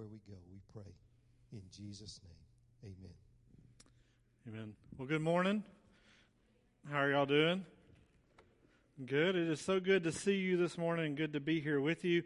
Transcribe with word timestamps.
where 0.00 0.08
we 0.08 0.32
go. 0.32 0.38
We 0.50 0.60
pray 0.72 0.90
in 1.52 1.60
Jesus' 1.70 2.20
name. 2.24 2.94
Amen. 2.96 3.12
Amen. 4.48 4.72
Well, 4.96 5.06
good 5.06 5.20
morning. 5.20 5.62
How 6.90 7.00
are 7.00 7.10
y'all 7.10 7.26
doing? 7.26 7.66
Good. 9.04 9.36
It 9.36 9.46
is 9.46 9.60
so 9.60 9.78
good 9.78 10.04
to 10.04 10.12
see 10.12 10.36
you 10.36 10.56
this 10.56 10.78
morning 10.78 11.04
and 11.04 11.16
good 11.18 11.34
to 11.34 11.40
be 11.40 11.60
here 11.60 11.82
with 11.82 12.02
you. 12.02 12.22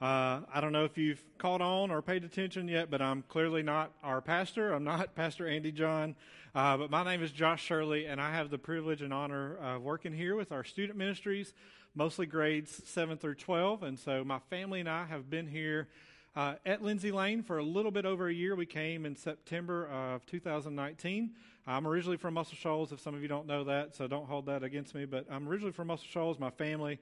Uh, 0.00 0.40
I 0.50 0.62
don't 0.62 0.72
know 0.72 0.86
if 0.86 0.96
you've 0.96 1.22
caught 1.36 1.60
on 1.60 1.90
or 1.90 2.00
paid 2.00 2.24
attention 2.24 2.68
yet, 2.68 2.90
but 2.90 3.02
I'm 3.02 3.22
clearly 3.28 3.62
not 3.62 3.92
our 4.02 4.22
pastor. 4.22 4.72
I'm 4.72 4.84
not 4.84 5.14
Pastor 5.14 5.46
Andy 5.46 5.72
John, 5.72 6.16
uh, 6.54 6.78
but 6.78 6.90
my 6.90 7.04
name 7.04 7.22
is 7.22 7.32
Josh 7.32 7.62
Shirley, 7.62 8.06
and 8.06 8.18
I 8.18 8.30
have 8.32 8.48
the 8.48 8.56
privilege 8.56 9.02
and 9.02 9.12
honor 9.12 9.58
of 9.58 9.82
working 9.82 10.14
here 10.14 10.36
with 10.36 10.52
our 10.52 10.64
student 10.64 10.96
ministries, 10.96 11.52
mostly 11.94 12.24
grades 12.24 12.80
7 12.88 13.18
through 13.18 13.34
12. 13.34 13.82
And 13.82 13.98
so 13.98 14.24
my 14.24 14.38
family 14.48 14.80
and 14.80 14.88
I 14.88 15.04
have 15.04 15.28
been 15.28 15.48
here 15.48 15.88
uh, 16.36 16.54
at 16.66 16.82
Lindsay 16.82 17.12
Lane 17.12 17.42
for 17.42 17.58
a 17.58 17.62
little 17.62 17.90
bit 17.90 18.04
over 18.04 18.28
a 18.28 18.32
year. 18.32 18.54
We 18.54 18.66
came 18.66 19.06
in 19.06 19.16
September 19.16 19.86
of 19.88 20.26
2019. 20.26 21.30
I'm 21.66 21.86
originally 21.86 22.16
from 22.16 22.34
Muscle 22.34 22.56
Shoals, 22.56 22.92
if 22.92 23.00
some 23.00 23.14
of 23.14 23.22
you 23.22 23.28
don't 23.28 23.46
know 23.46 23.64
that, 23.64 23.94
so 23.94 24.06
don't 24.06 24.26
hold 24.26 24.46
that 24.46 24.62
against 24.62 24.94
me. 24.94 25.04
But 25.04 25.26
I'm 25.30 25.48
originally 25.48 25.72
from 25.72 25.88
Muscle 25.88 26.06
Shoals. 26.10 26.38
My 26.38 26.50
family 26.50 26.98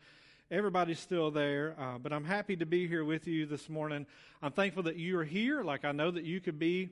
everybody's 0.53 0.98
still 0.98 1.30
there, 1.30 1.75
uh, 1.79 1.97
but 1.97 2.12
I'm 2.12 2.25
happy 2.25 2.56
to 2.56 2.66
be 2.66 2.87
here 2.87 3.06
with 3.06 3.27
you 3.27 3.47
this 3.47 3.70
morning. 3.70 4.05
I'm 4.42 4.53
thankful 4.53 4.83
that 4.83 4.97
you 4.97 5.19
are 5.19 5.25
here. 5.25 5.62
Like 5.62 5.87
I 5.87 5.92
know 5.92 6.11
that 6.11 6.25
you 6.25 6.41
could 6.41 6.59
be 6.59 6.91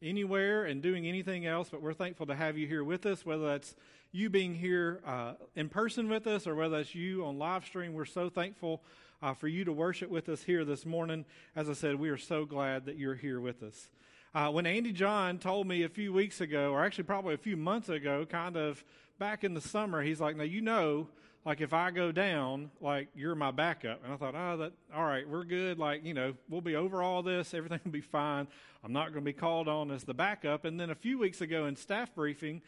anywhere 0.00 0.64
and 0.64 0.82
doing 0.82 1.06
anything 1.06 1.44
else, 1.44 1.68
but 1.68 1.82
we're 1.82 1.92
thankful 1.92 2.24
to 2.26 2.34
have 2.34 2.56
you 2.56 2.66
here 2.66 2.82
with 2.82 3.04
us, 3.04 3.26
whether 3.26 3.46
that's 3.46 3.76
you 4.12 4.30
being 4.30 4.54
here 4.54 5.02
uh, 5.06 5.34
in 5.54 5.68
person 5.68 6.08
with 6.08 6.26
us 6.26 6.46
or 6.46 6.54
whether 6.54 6.78
that's 6.78 6.94
you 6.94 7.26
on 7.26 7.38
live 7.38 7.66
stream. 7.66 7.92
We're 7.92 8.06
so 8.06 8.30
thankful 8.30 8.82
uh, 9.22 9.32
for 9.34 9.48
you 9.48 9.64
to 9.64 9.72
worship 9.72 10.10
with 10.10 10.28
us 10.28 10.42
here 10.42 10.64
this 10.64 10.84
morning. 10.84 11.24
As 11.54 11.70
I 11.70 11.74
said, 11.74 11.96
we 11.96 12.08
are 12.08 12.18
so 12.18 12.44
glad 12.44 12.86
that 12.86 12.98
you're 12.98 13.14
here 13.14 13.40
with 13.40 13.62
us. 13.62 13.88
Uh, 14.34 14.50
when 14.50 14.66
Andy 14.66 14.92
John 14.92 15.38
told 15.38 15.66
me 15.66 15.84
a 15.84 15.88
few 15.88 16.12
weeks 16.12 16.40
ago, 16.40 16.72
or 16.72 16.84
actually 16.84 17.04
probably 17.04 17.34
a 17.34 17.38
few 17.38 17.56
months 17.56 17.88
ago, 17.88 18.26
kind 18.26 18.56
of 18.56 18.82
back 19.18 19.44
in 19.44 19.54
the 19.54 19.60
summer, 19.60 20.02
he's 20.02 20.20
like, 20.20 20.36
Now, 20.36 20.44
you 20.44 20.60
know, 20.60 21.06
like 21.44 21.60
if 21.60 21.72
I 21.72 21.90
go 21.90 22.12
down, 22.12 22.70
like 22.80 23.08
you're 23.14 23.34
my 23.34 23.50
backup. 23.50 24.04
And 24.04 24.12
I 24.12 24.16
thought, 24.16 24.34
oh, 24.36 24.56
that 24.58 24.72
all 24.94 25.04
right, 25.04 25.28
we're 25.28 25.44
good. 25.44 25.78
Like 25.78 26.04
you 26.04 26.14
know, 26.14 26.34
we'll 26.48 26.60
be 26.60 26.76
over 26.76 27.02
all 27.02 27.22
this. 27.22 27.52
Everything 27.52 27.80
will 27.84 27.90
be 27.92 28.00
fine. 28.00 28.46
I'm 28.84 28.92
not 28.92 29.12
going 29.12 29.24
to 29.24 29.28
be 29.28 29.32
called 29.32 29.68
on 29.68 29.90
as 29.90 30.04
the 30.04 30.14
backup. 30.14 30.64
And 30.64 30.78
then 30.78 30.90
a 30.90 30.94
few 30.94 31.18
weeks 31.18 31.40
ago 31.40 31.66
in 31.66 31.76
staff 31.76 32.14
briefing, 32.14 32.62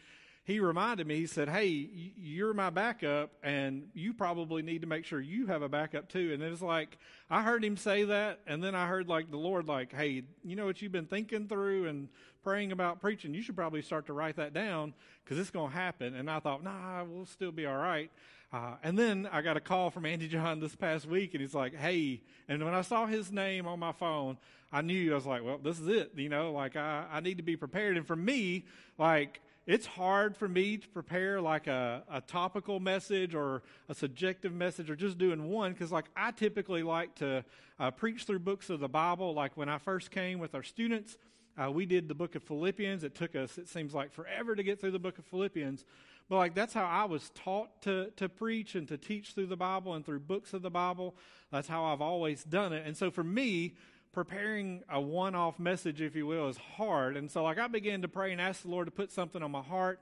he 0.45 0.59
reminded 0.59 1.07
me. 1.07 1.15
He 1.17 1.25
said, 1.25 1.49
hey, 1.49 1.89
you're 2.17 2.53
my 2.53 2.69
backup, 2.69 3.31
and 3.41 3.89
you 3.95 4.13
probably 4.13 4.61
need 4.61 4.81
to 4.81 4.87
make 4.87 5.03
sure 5.03 5.19
you 5.19 5.47
have 5.47 5.63
a 5.63 5.69
backup 5.69 6.07
too. 6.07 6.31
And 6.33 6.41
it 6.41 6.51
was 6.51 6.61
like 6.61 6.99
I 7.31 7.41
heard 7.41 7.65
him 7.65 7.77
say 7.77 8.03
that, 8.03 8.39
and 8.45 8.63
then 8.63 8.75
I 8.75 8.85
heard 8.85 9.09
like 9.09 9.31
the 9.31 9.37
Lord, 9.37 9.67
like, 9.67 9.91
hey, 9.91 10.23
you 10.43 10.55
know 10.55 10.67
what 10.67 10.83
you've 10.83 10.91
been 10.91 11.07
thinking 11.07 11.47
through 11.47 11.87
and 11.87 12.07
praying 12.43 12.71
about 12.71 13.01
preaching. 13.01 13.33
You 13.33 13.41
should 13.41 13.55
probably 13.55 13.81
start 13.81 14.05
to 14.05 14.13
write 14.13 14.35
that 14.35 14.53
down 14.53 14.93
because 15.23 15.39
it's 15.39 15.49
going 15.49 15.71
to 15.71 15.75
happen. 15.75 16.13
And 16.13 16.29
I 16.29 16.39
thought, 16.39 16.63
nah, 16.63 17.03
we'll 17.03 17.25
still 17.25 17.51
be 17.51 17.65
all 17.65 17.77
right. 17.77 18.11
Uh, 18.53 18.75
and 18.83 18.97
then 18.97 19.27
I 19.31 19.41
got 19.41 19.57
a 19.57 19.59
call 19.59 19.89
from 19.89 20.05
Andy 20.05 20.27
John 20.27 20.59
this 20.59 20.75
past 20.75 21.07
week, 21.07 21.33
and 21.33 21.41
he's 21.41 21.55
like, 21.55 21.75
"Hey!" 21.75 22.21
And 22.47 22.63
when 22.63 22.75
I 22.75 22.81
saw 22.81 23.07
his 23.07 23.31
name 23.31 23.67
on 23.67 23.79
my 23.79 23.91
phone, 23.91 24.37
I 24.71 24.81
knew 24.81 25.11
I 25.11 25.15
was 25.15 25.25
like, 25.25 25.43
"Well, 25.43 25.57
this 25.57 25.79
is 25.79 25.87
it." 25.87 26.11
You 26.15 26.29
know, 26.29 26.51
like 26.53 26.75
I, 26.75 27.05
I 27.11 27.19
need 27.19 27.37
to 27.37 27.43
be 27.43 27.57
prepared. 27.57 27.97
And 27.97 28.05
for 28.05 28.15
me, 28.15 28.65
like 28.99 29.41
it's 29.67 29.85
hard 29.85 30.37
for 30.37 30.47
me 30.47 30.77
to 30.77 30.87
prepare 30.89 31.41
like 31.41 31.67
a, 31.67 32.03
a 32.11 32.21
topical 32.21 32.79
message 32.79 33.33
or 33.33 33.63
a 33.89 33.95
subjective 33.95 34.53
message 34.53 34.89
or 34.89 34.95
just 34.95 35.17
doing 35.17 35.49
one 35.49 35.73
because 35.73 35.91
like 35.91 36.05
I 36.15 36.31
typically 36.31 36.83
like 36.83 37.15
to 37.15 37.43
uh, 37.79 37.91
preach 37.91 38.25
through 38.25 38.39
books 38.39 38.69
of 38.69 38.79
the 38.79 38.87
Bible. 38.87 39.33
Like 39.33 39.57
when 39.57 39.67
I 39.67 39.79
first 39.79 40.11
came 40.11 40.39
with 40.39 40.53
our 40.53 40.63
students, 40.63 41.17
uh, 41.57 41.71
we 41.71 41.85
did 41.85 42.07
the 42.07 42.13
book 42.13 42.35
of 42.35 42.43
Philippians. 42.43 43.03
It 43.03 43.15
took 43.15 43.35
us, 43.35 43.57
it 43.57 43.67
seems 43.67 43.93
like, 43.93 44.11
forever 44.13 44.55
to 44.55 44.61
get 44.61 44.79
through 44.79 44.91
the 44.91 44.99
book 44.99 45.17
of 45.17 45.25
Philippians. 45.25 45.83
But 46.29 46.37
like 46.37 46.53
that's 46.53 46.73
how 46.73 46.85
I 46.85 47.05
was 47.05 47.31
taught 47.33 47.81
to, 47.83 48.11
to 48.17 48.29
preach 48.29 48.75
and 48.75 48.87
to 48.87 48.97
teach 48.97 49.33
through 49.33 49.47
the 49.47 49.57
Bible 49.57 49.93
and 49.93 50.05
through 50.05 50.19
books 50.19 50.53
of 50.53 50.61
the 50.61 50.69
Bible. 50.69 51.15
That's 51.51 51.67
how 51.67 51.85
I've 51.85 52.01
always 52.01 52.43
done 52.43 52.71
it. 52.73 52.85
And 52.85 52.95
so 52.95 53.09
for 53.09 53.23
me, 53.23 53.75
preparing 54.15 54.81
a 54.89 54.99
one-off 54.99 55.59
message, 55.59 55.99
if 55.99 56.15
you 56.15 56.25
will, 56.25 56.47
is 56.47 56.55
hard. 56.77 57.17
And 57.17 57.29
so 57.29 57.43
like 57.43 57.59
I 57.59 57.67
began 57.67 58.01
to 58.01 58.07
pray 58.07 58.31
and 58.31 58.39
ask 58.39 58.61
the 58.61 58.69
Lord 58.69 58.87
to 58.87 58.91
put 58.91 59.11
something 59.11 59.43
on 59.43 59.51
my 59.51 59.61
heart. 59.61 59.99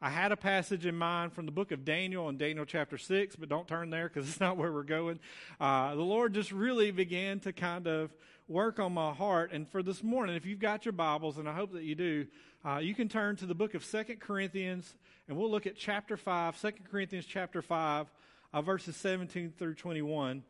I 0.00 0.08
had 0.08 0.32
a 0.32 0.36
passage 0.36 0.86
in 0.86 0.96
mind 0.96 1.34
from 1.34 1.44
the 1.44 1.52
book 1.52 1.70
of 1.70 1.84
Daniel 1.84 2.30
in 2.30 2.38
Daniel 2.38 2.64
chapter 2.64 2.96
6, 2.96 3.36
but 3.36 3.50
don't 3.50 3.68
turn 3.68 3.90
there 3.90 4.08
because 4.08 4.26
it's 4.26 4.40
not 4.40 4.56
where 4.56 4.72
we're 4.72 4.82
going. 4.82 5.20
Uh, 5.60 5.94
the 5.94 6.00
Lord 6.00 6.32
just 6.32 6.52
really 6.52 6.90
began 6.90 7.38
to 7.40 7.52
kind 7.52 7.86
of 7.86 8.10
work 8.48 8.80
on 8.80 8.94
my 8.94 9.12
heart. 9.12 9.52
And 9.52 9.68
for 9.68 9.82
this 9.82 10.02
morning, 10.02 10.36
if 10.36 10.46
you've 10.46 10.58
got 10.58 10.86
your 10.86 10.92
Bibles, 10.92 11.36
and 11.36 11.46
I 11.46 11.52
hope 11.52 11.74
that 11.74 11.84
you 11.84 11.94
do, 11.94 12.26
uh, 12.64 12.78
you 12.78 12.94
can 12.94 13.10
turn 13.10 13.36
to 13.36 13.46
the 13.46 13.54
book 13.54 13.74
of 13.74 13.84
Second 13.84 14.20
Corinthians, 14.20 14.94
and 15.28 15.36
we'll 15.36 15.50
look 15.50 15.66
at 15.66 15.76
chapter 15.76 16.16
5, 16.16 16.58
2 16.58 16.72
Corinthians 16.90 17.26
chapter 17.26 17.60
5, 17.60 18.06
uh, 18.54 18.62
verses 18.62 18.96
17 18.96 19.52
through 19.58 19.74
21. 19.74 20.44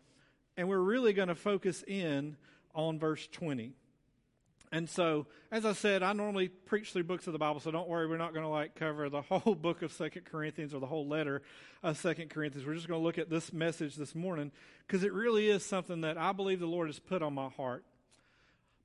And 0.57 0.69
we're 0.69 0.79
really 0.79 1.13
going 1.13 1.27
to 1.27 1.35
focus 1.35 1.83
in 1.89 2.37
on 2.75 2.99
verse 2.99 3.27
20. 3.33 3.73
And 4.73 4.89
so, 4.89 5.27
as 5.51 5.67
I 5.67 5.73
said, 5.73 6.05
I 6.05 6.13
normally 6.13 6.49
preach 6.49 6.93
through 6.93 7.03
books 7.05 7.27
of 7.27 7.33
the 7.33 7.41
Bible, 7.41 7.59
so 7.59 7.73
don't 7.73 7.89
worry, 7.89 8.07
we're 8.07 8.19
not 8.19 8.33
going 8.33 8.45
to 8.45 8.51
like 8.51 8.77
cover 8.77 9.09
the 9.09 9.23
whole 9.31 9.57
book 9.57 9.83
of 9.83 9.93
Second 9.93 10.27
Corinthians 10.27 10.73
or 10.73 10.79
the 10.79 10.87
whole 10.87 11.09
letter 11.09 11.43
of 11.83 11.99
Second 11.99 12.31
Corinthians. 12.31 12.67
We're 12.67 12.75
just 12.75 12.87
going 12.87 13.01
to 13.01 13.05
look 13.05 13.19
at 13.19 13.29
this 13.29 13.53
message 13.53 13.97
this 13.97 14.15
morning 14.15 14.53
because 14.87 15.03
it 15.03 15.13
really 15.13 15.49
is 15.49 15.65
something 15.65 16.03
that 16.03 16.17
I 16.17 16.33
believe 16.33 16.61
the 16.61 16.67
Lord 16.67 16.89
has 16.89 17.01
put 17.01 17.21
on 17.21 17.35
my 17.35 17.49
heart. 17.49 17.85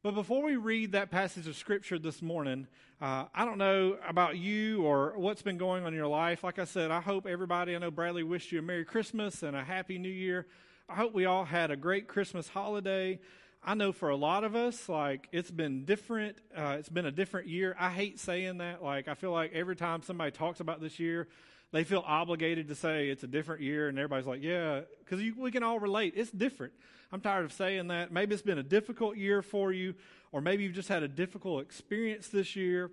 But 0.02 0.16
before 0.16 0.44
we 0.44 0.56
read 0.56 0.91
that 0.94 1.12
passage 1.12 1.47
of 1.47 1.56
Scripture 1.56 2.00
this 2.00 2.22
morning, 2.22 2.67
uh, 3.02 3.25
I 3.34 3.46
don't 3.46 3.57
know 3.57 3.97
about 4.07 4.38
you 4.38 4.84
or 4.84 5.13
what's 5.17 5.41
been 5.41 5.57
going 5.57 5.84
on 5.84 5.90
in 5.90 5.96
your 5.96 6.07
life. 6.07 6.44
Like 6.44 6.57
I 6.57 6.66
said, 6.66 6.90
I 6.90 7.02
hope 7.02 7.28
everybody, 7.28 7.75
I 7.75 7.79
know 7.79 7.91
Bradley 7.91 8.23
wished 8.23 8.52
you 8.52 8.59
a 8.59 8.62
Merry 8.62 8.85
Christmas 8.85 9.44
and 9.44 9.56
a 9.56 9.63
Happy 9.63 9.97
New 9.97 10.09
Year. 10.09 10.47
I 10.88 10.96
hope 10.96 11.13
we 11.13 11.25
all 11.25 11.46
had 11.46 11.72
a 11.72 11.75
great 11.75 12.07
Christmas 12.07 12.47
holiday. 12.47 13.19
I 13.67 13.73
know 13.73 13.91
for 13.91 14.09
a 14.09 14.15
lot 14.15 14.43
of 14.43 14.55
us, 14.55 14.87
like 14.87 15.27
it's 15.31 15.49
been 15.49 15.85
different. 15.85 16.37
Uh, 16.55 16.75
it's 16.77 16.89
been 16.89 17.07
a 17.07 17.11
different 17.11 17.47
year. 17.47 17.75
I 17.79 17.89
hate 17.89 18.19
saying 18.19 18.59
that. 18.59 18.83
Like 18.83 19.07
I 19.07 19.15
feel 19.15 19.31
like 19.31 19.53
every 19.53 19.75
time 19.75 20.03
somebody 20.03 20.29
talks 20.29 20.59
about 20.59 20.81
this 20.81 20.99
year, 20.99 21.27
they 21.71 21.83
feel 21.83 22.03
obligated 22.05 22.67
to 22.67 22.75
say 22.75 23.09
it's 23.09 23.23
a 23.23 23.27
different 23.27 23.61
year, 23.63 23.87
and 23.89 23.97
everybody's 23.97 24.27
like, 24.27 24.43
"Yeah," 24.43 24.81
because 24.99 25.19
we 25.35 25.49
can 25.49 25.63
all 25.63 25.79
relate. 25.79 26.13
It's 26.15 26.29
different. 26.29 26.73
I'm 27.11 27.21
tired 27.21 27.43
of 27.43 27.51
saying 27.53 27.87
that. 27.87 28.11
Maybe 28.11 28.35
it's 28.35 28.43
been 28.43 28.59
a 28.59 28.63
difficult 28.63 29.17
year 29.17 29.41
for 29.41 29.73
you, 29.73 29.95
or 30.31 30.41
maybe 30.41 30.63
you've 30.63 30.73
just 30.73 30.89
had 30.89 31.01
a 31.01 31.07
difficult 31.07 31.63
experience 31.63 32.27
this 32.27 32.55
year. 32.55 32.91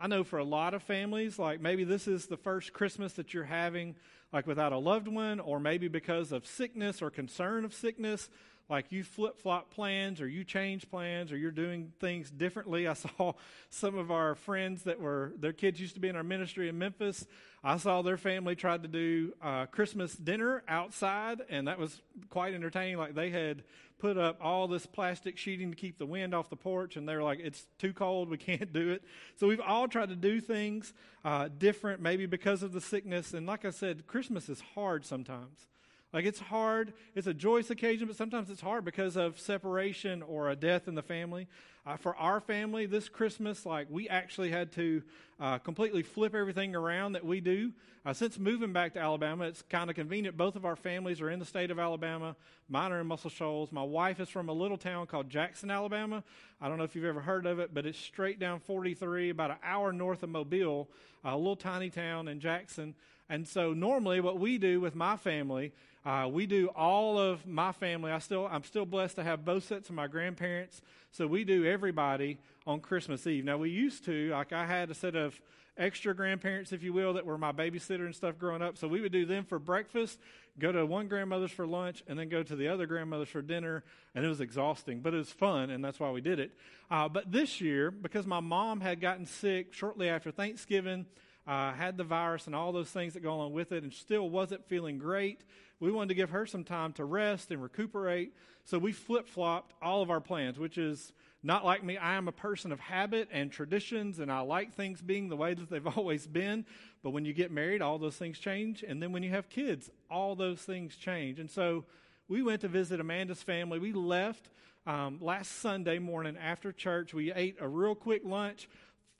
I 0.00 0.06
know 0.06 0.24
for 0.24 0.38
a 0.38 0.44
lot 0.44 0.72
of 0.72 0.82
families, 0.82 1.38
like 1.38 1.60
maybe 1.60 1.84
this 1.84 2.08
is 2.08 2.26
the 2.26 2.36
first 2.38 2.72
Christmas 2.72 3.12
that 3.14 3.34
you're 3.34 3.44
having, 3.44 3.94
like 4.32 4.46
without 4.46 4.72
a 4.72 4.78
loved 4.78 5.06
one, 5.06 5.38
or 5.38 5.60
maybe 5.60 5.88
because 5.88 6.32
of 6.32 6.46
sickness 6.46 7.02
or 7.02 7.10
concern 7.10 7.64
of 7.66 7.74
sickness, 7.74 8.30
like 8.68 8.90
you 8.90 9.04
flip 9.04 9.38
flop 9.38 9.70
plans 9.70 10.20
or 10.20 10.28
you 10.28 10.42
change 10.44 10.90
plans 10.90 11.32
or 11.32 11.36
you're 11.36 11.50
doing 11.50 11.92
things 12.00 12.30
differently. 12.30 12.88
I 12.88 12.94
saw 12.94 13.34
some 13.70 13.96
of 13.96 14.10
our 14.10 14.34
friends 14.34 14.84
that 14.84 15.00
were, 15.00 15.32
their 15.38 15.52
kids 15.52 15.80
used 15.80 15.94
to 15.94 16.00
be 16.00 16.08
in 16.08 16.16
our 16.16 16.22
ministry 16.22 16.68
in 16.68 16.78
Memphis. 16.78 17.26
I 17.62 17.78
saw 17.78 18.02
their 18.02 18.16
family 18.16 18.54
tried 18.56 18.82
to 18.82 18.88
do 18.88 19.32
uh, 19.42 19.66
Christmas 19.66 20.14
dinner 20.14 20.62
outside, 20.68 21.40
and 21.48 21.68
that 21.68 21.78
was 21.78 22.02
quite 22.28 22.54
entertaining. 22.54 22.98
Like 22.98 23.14
they 23.14 23.30
had 23.30 23.62
put 23.98 24.18
up 24.18 24.38
all 24.42 24.68
this 24.68 24.84
plastic 24.84 25.38
sheeting 25.38 25.70
to 25.70 25.76
keep 25.76 25.96
the 25.96 26.04
wind 26.04 26.34
off 26.34 26.50
the 26.50 26.56
porch, 26.56 26.96
and 26.96 27.08
they 27.08 27.16
were 27.16 27.22
like, 27.22 27.40
"It's 27.40 27.66
too 27.78 27.94
cold, 27.94 28.28
we 28.28 28.36
can't 28.38 28.70
do 28.70 28.90
it." 28.90 29.02
So 29.36 29.48
we've 29.48 29.62
all 29.62 29.88
tried 29.88 30.10
to 30.10 30.16
do 30.16 30.42
things 30.42 30.92
uh, 31.24 31.48
different, 31.56 32.02
maybe 32.02 32.26
because 32.26 32.62
of 32.62 32.72
the 32.72 32.82
sickness. 32.82 33.32
And 33.32 33.46
like 33.46 33.64
I 33.64 33.70
said, 33.70 34.06
Christmas 34.06 34.50
is 34.50 34.60
hard 34.74 35.06
sometimes. 35.06 35.66
Like 36.14 36.26
it's 36.26 36.38
hard. 36.38 36.92
It's 37.16 37.26
a 37.26 37.34
joyous 37.34 37.70
occasion, 37.70 38.06
but 38.06 38.16
sometimes 38.16 38.48
it's 38.48 38.60
hard 38.60 38.84
because 38.84 39.16
of 39.16 39.40
separation 39.40 40.22
or 40.22 40.48
a 40.48 40.54
death 40.54 40.86
in 40.86 40.94
the 40.94 41.02
family. 41.02 41.48
Uh, 41.86 41.98
for 41.98 42.16
our 42.16 42.40
family, 42.40 42.86
this 42.86 43.10
Christmas, 43.10 43.66
like 43.66 43.86
we 43.90 44.08
actually 44.08 44.50
had 44.50 44.72
to 44.72 45.02
uh, 45.38 45.58
completely 45.58 46.02
flip 46.02 46.34
everything 46.34 46.74
around 46.74 47.12
that 47.12 47.26
we 47.26 47.40
do. 47.40 47.72
Uh, 48.06 48.12
since 48.14 48.38
moving 48.38 48.72
back 48.72 48.94
to 48.94 48.98
Alabama, 48.98 49.44
it's 49.44 49.60
kind 49.68 49.90
of 49.90 49.96
convenient. 49.96 50.34
Both 50.34 50.56
of 50.56 50.64
our 50.64 50.76
families 50.76 51.20
are 51.20 51.28
in 51.28 51.38
the 51.38 51.44
state 51.44 51.70
of 51.70 51.78
Alabama. 51.78 52.36
Mine 52.70 52.90
are 52.92 53.00
in 53.00 53.06
Muscle 53.06 53.28
Shoals. 53.28 53.70
My 53.70 53.82
wife 53.82 54.18
is 54.18 54.30
from 54.30 54.48
a 54.48 54.52
little 54.52 54.78
town 54.78 55.06
called 55.06 55.28
Jackson, 55.28 55.70
Alabama. 55.70 56.24
I 56.58 56.68
don't 56.68 56.78
know 56.78 56.84
if 56.84 56.96
you've 56.96 57.04
ever 57.04 57.20
heard 57.20 57.44
of 57.44 57.58
it, 57.58 57.74
but 57.74 57.84
it's 57.84 57.98
straight 57.98 58.38
down 58.38 58.60
43, 58.60 59.28
about 59.28 59.50
an 59.50 59.58
hour 59.62 59.92
north 59.92 60.22
of 60.22 60.30
Mobile, 60.30 60.88
a 61.22 61.36
little 61.36 61.56
tiny 61.56 61.90
town 61.90 62.28
in 62.28 62.40
Jackson. 62.40 62.94
And 63.28 63.46
so 63.46 63.74
normally 63.74 64.20
what 64.20 64.38
we 64.38 64.56
do 64.56 64.80
with 64.80 64.94
my 64.94 65.16
family 65.18 65.72
Uh, 66.04 66.28
we 66.30 66.44
do 66.44 66.68
all 66.76 67.18
of 67.18 67.46
my 67.46 67.72
family. 67.72 68.12
I 68.12 68.18
still, 68.18 68.46
I'm 68.46 68.62
still 68.64 68.84
blessed 68.84 69.16
to 69.16 69.22
have 69.24 69.42
both 69.42 69.64
sets 69.64 69.88
of 69.88 69.94
my 69.94 70.06
grandparents. 70.06 70.82
So 71.16 71.28
we 71.28 71.44
do 71.44 71.64
everybody 71.64 72.38
on 72.66 72.80
Christmas 72.80 73.24
Eve. 73.24 73.44
Now 73.44 73.56
we 73.56 73.70
used 73.70 74.04
to, 74.06 74.30
like 74.30 74.52
I 74.52 74.66
had 74.66 74.90
a 74.90 74.94
set 74.94 75.14
of 75.14 75.40
extra 75.78 76.12
grandparents, 76.12 76.72
if 76.72 76.82
you 76.82 76.92
will, 76.92 77.12
that 77.12 77.24
were 77.24 77.38
my 77.38 77.52
babysitter 77.52 78.04
and 78.04 78.12
stuff 78.12 78.36
growing 78.36 78.62
up. 78.62 78.76
So 78.76 78.88
we 78.88 79.00
would 79.00 79.12
do 79.12 79.24
them 79.24 79.44
for 79.44 79.60
breakfast, 79.60 80.18
go 80.58 80.72
to 80.72 80.84
one 80.84 81.06
grandmother's 81.06 81.52
for 81.52 81.68
lunch, 81.68 82.02
and 82.08 82.18
then 82.18 82.28
go 82.28 82.42
to 82.42 82.56
the 82.56 82.66
other 82.66 82.86
grandmother's 82.86 83.28
for 83.28 83.42
dinner. 83.42 83.84
And 84.16 84.24
it 84.24 84.28
was 84.28 84.40
exhausting, 84.40 85.02
but 85.02 85.14
it 85.14 85.18
was 85.18 85.30
fun, 85.30 85.70
and 85.70 85.84
that's 85.84 86.00
why 86.00 86.10
we 86.10 86.20
did 86.20 86.40
it. 86.40 86.50
Uh, 86.90 87.08
but 87.08 87.30
this 87.30 87.60
year, 87.60 87.92
because 87.92 88.26
my 88.26 88.40
mom 88.40 88.80
had 88.80 89.00
gotten 89.00 89.24
sick 89.24 89.72
shortly 89.72 90.08
after 90.08 90.32
Thanksgiving, 90.32 91.06
uh, 91.46 91.72
had 91.72 91.96
the 91.96 92.04
virus 92.04 92.46
and 92.46 92.54
all 92.54 92.72
those 92.72 92.90
things 92.90 93.14
that 93.14 93.22
go 93.22 93.34
along 93.34 93.52
with 93.52 93.72
it, 93.72 93.82
and 93.82 93.92
still 93.92 94.28
wasn't 94.28 94.64
feeling 94.66 94.98
great. 94.98 95.42
We 95.80 95.92
wanted 95.92 96.08
to 96.08 96.14
give 96.14 96.30
her 96.30 96.46
some 96.46 96.64
time 96.64 96.92
to 96.94 97.04
rest 97.04 97.50
and 97.50 97.62
recuperate. 97.62 98.32
So 98.64 98.78
we 98.78 98.92
flip 98.92 99.28
flopped 99.28 99.74
all 99.82 100.02
of 100.02 100.10
our 100.10 100.20
plans, 100.20 100.58
which 100.58 100.78
is 100.78 101.12
not 101.46 101.62
like 101.62 101.84
me, 101.84 101.98
I 101.98 102.14
am 102.14 102.26
a 102.26 102.32
person 102.32 102.72
of 102.72 102.80
habit 102.80 103.28
and 103.30 103.52
traditions, 103.52 104.18
and 104.18 104.32
I 104.32 104.40
like 104.40 104.72
things 104.72 105.02
being 105.02 105.28
the 105.28 105.36
way 105.36 105.52
that 105.52 105.68
they've 105.68 105.86
always 105.98 106.26
been. 106.26 106.64
But 107.02 107.10
when 107.10 107.26
you 107.26 107.34
get 107.34 107.50
married, 107.50 107.82
all 107.82 107.98
those 107.98 108.16
things 108.16 108.38
change. 108.38 108.82
And 108.82 109.02
then 109.02 109.12
when 109.12 109.22
you 109.22 109.30
have 109.30 109.50
kids, 109.50 109.90
all 110.10 110.34
those 110.34 110.62
things 110.62 110.96
change. 110.96 111.38
And 111.38 111.50
so 111.50 111.84
we 112.28 112.42
went 112.42 112.62
to 112.62 112.68
visit 112.68 112.98
Amanda's 112.98 113.42
family. 113.42 113.78
We 113.78 113.92
left 113.92 114.48
um, 114.86 115.18
last 115.20 115.60
Sunday 115.60 115.98
morning 115.98 116.38
after 116.38 116.72
church. 116.72 117.12
We 117.12 117.30
ate 117.30 117.56
a 117.60 117.68
real 117.68 117.94
quick 117.94 118.22
lunch 118.24 118.66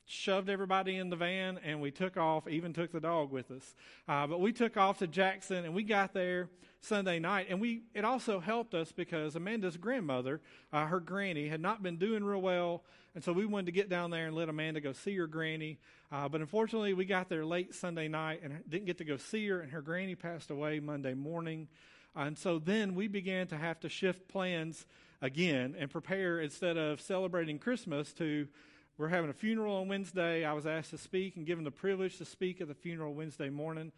shoved 0.07 0.49
everybody 0.49 0.97
in 0.97 1.11
the 1.11 1.17
van 1.17 1.59
and 1.65 1.81
we 1.81 1.91
took 1.91 2.17
off 2.17 2.47
even 2.49 2.73
took 2.73 2.93
the 2.93 3.01
dog 3.01 3.31
with 3.31 3.51
us 3.51 3.75
uh, 4.09 4.27
but 4.27 4.41
we 4.41 4.53
took 4.53 4.77
off 4.77 4.99
to 4.99 5.07
jackson 5.07 5.65
and 5.65 5.75
we 5.75 5.83
got 5.83 6.13
there 6.13 6.49
Sunday 6.85 7.19
night. 7.19 7.47
And 7.49 7.61
we 7.61 7.83
it 7.95 8.05
also 8.05 8.41
helped 8.41 8.75
us 8.75 8.93
because 8.93 9.35
Amanda's 9.37 9.77
grandmother, 9.77 10.41
uh, 10.73 10.87
her 10.87 11.01
granny, 11.01 11.49
had 11.49 11.61
not 11.61 11.83
been 11.83 11.97
doing 11.97 12.23
real 12.23 12.43
well. 12.43 12.85
And 13.15 13.25
so 13.25 13.33
we 13.33 13.47
wanted 13.47 13.67
to 13.67 13.73
get 13.73 13.89
down 13.89 14.11
there 14.11 14.27
and 14.27 14.37
let 14.37 14.49
Amanda 14.49 14.81
go 14.81 14.93
see 14.93 15.17
her 15.17 15.27
granny. 15.27 15.79
Uh, 16.13 16.29
but 16.29 16.41
unfortunately, 16.41 16.93
we 16.93 17.05
got 17.05 17.29
there 17.29 17.45
late 17.45 17.75
Sunday 17.75 18.09
night 18.09 18.41
and 18.43 18.63
didn't 18.69 18.87
get 18.87 18.99
to 18.99 19.05
go 19.05 19.17
see 19.17 19.49
her. 19.49 19.61
And 19.61 19.73
her 19.73 19.83
granny 19.83 20.15
passed 20.15 20.51
away 20.51 20.81
Monday 20.81 21.15
morning. 21.15 21.69
And 22.15 22.37
so 22.37 22.59
then 22.59 22.95
we 22.95 23.09
began 23.09 23.47
to 23.49 23.57
have 23.57 23.81
to 23.81 23.89
shift 23.89 24.29
plans 24.29 24.87
again 25.23 25.75
and 25.79 25.91
prepare 25.91 26.41
instead 26.41 26.77
of 26.77 27.01
celebrating 27.01 27.59
Christmas 27.59 28.13
to 28.15 28.47
we're 28.97 29.09
having 29.09 29.29
a 29.29 29.35
funeral 29.35 29.77
on 29.77 29.89
Wednesday. 29.89 30.45
I 30.45 30.53
was 30.53 30.67
asked 30.67 30.91
to 30.91 30.99
speak 30.99 31.37
and 31.37 31.45
given 31.45 31.65
the 31.65 31.71
privilege 31.71 32.19
to 32.19 32.25
speak 32.25 32.61
at 32.61 32.69
the 32.69 32.75
funeral 32.75 33.13
Wednesday 33.13 33.51
morning. 33.51 33.91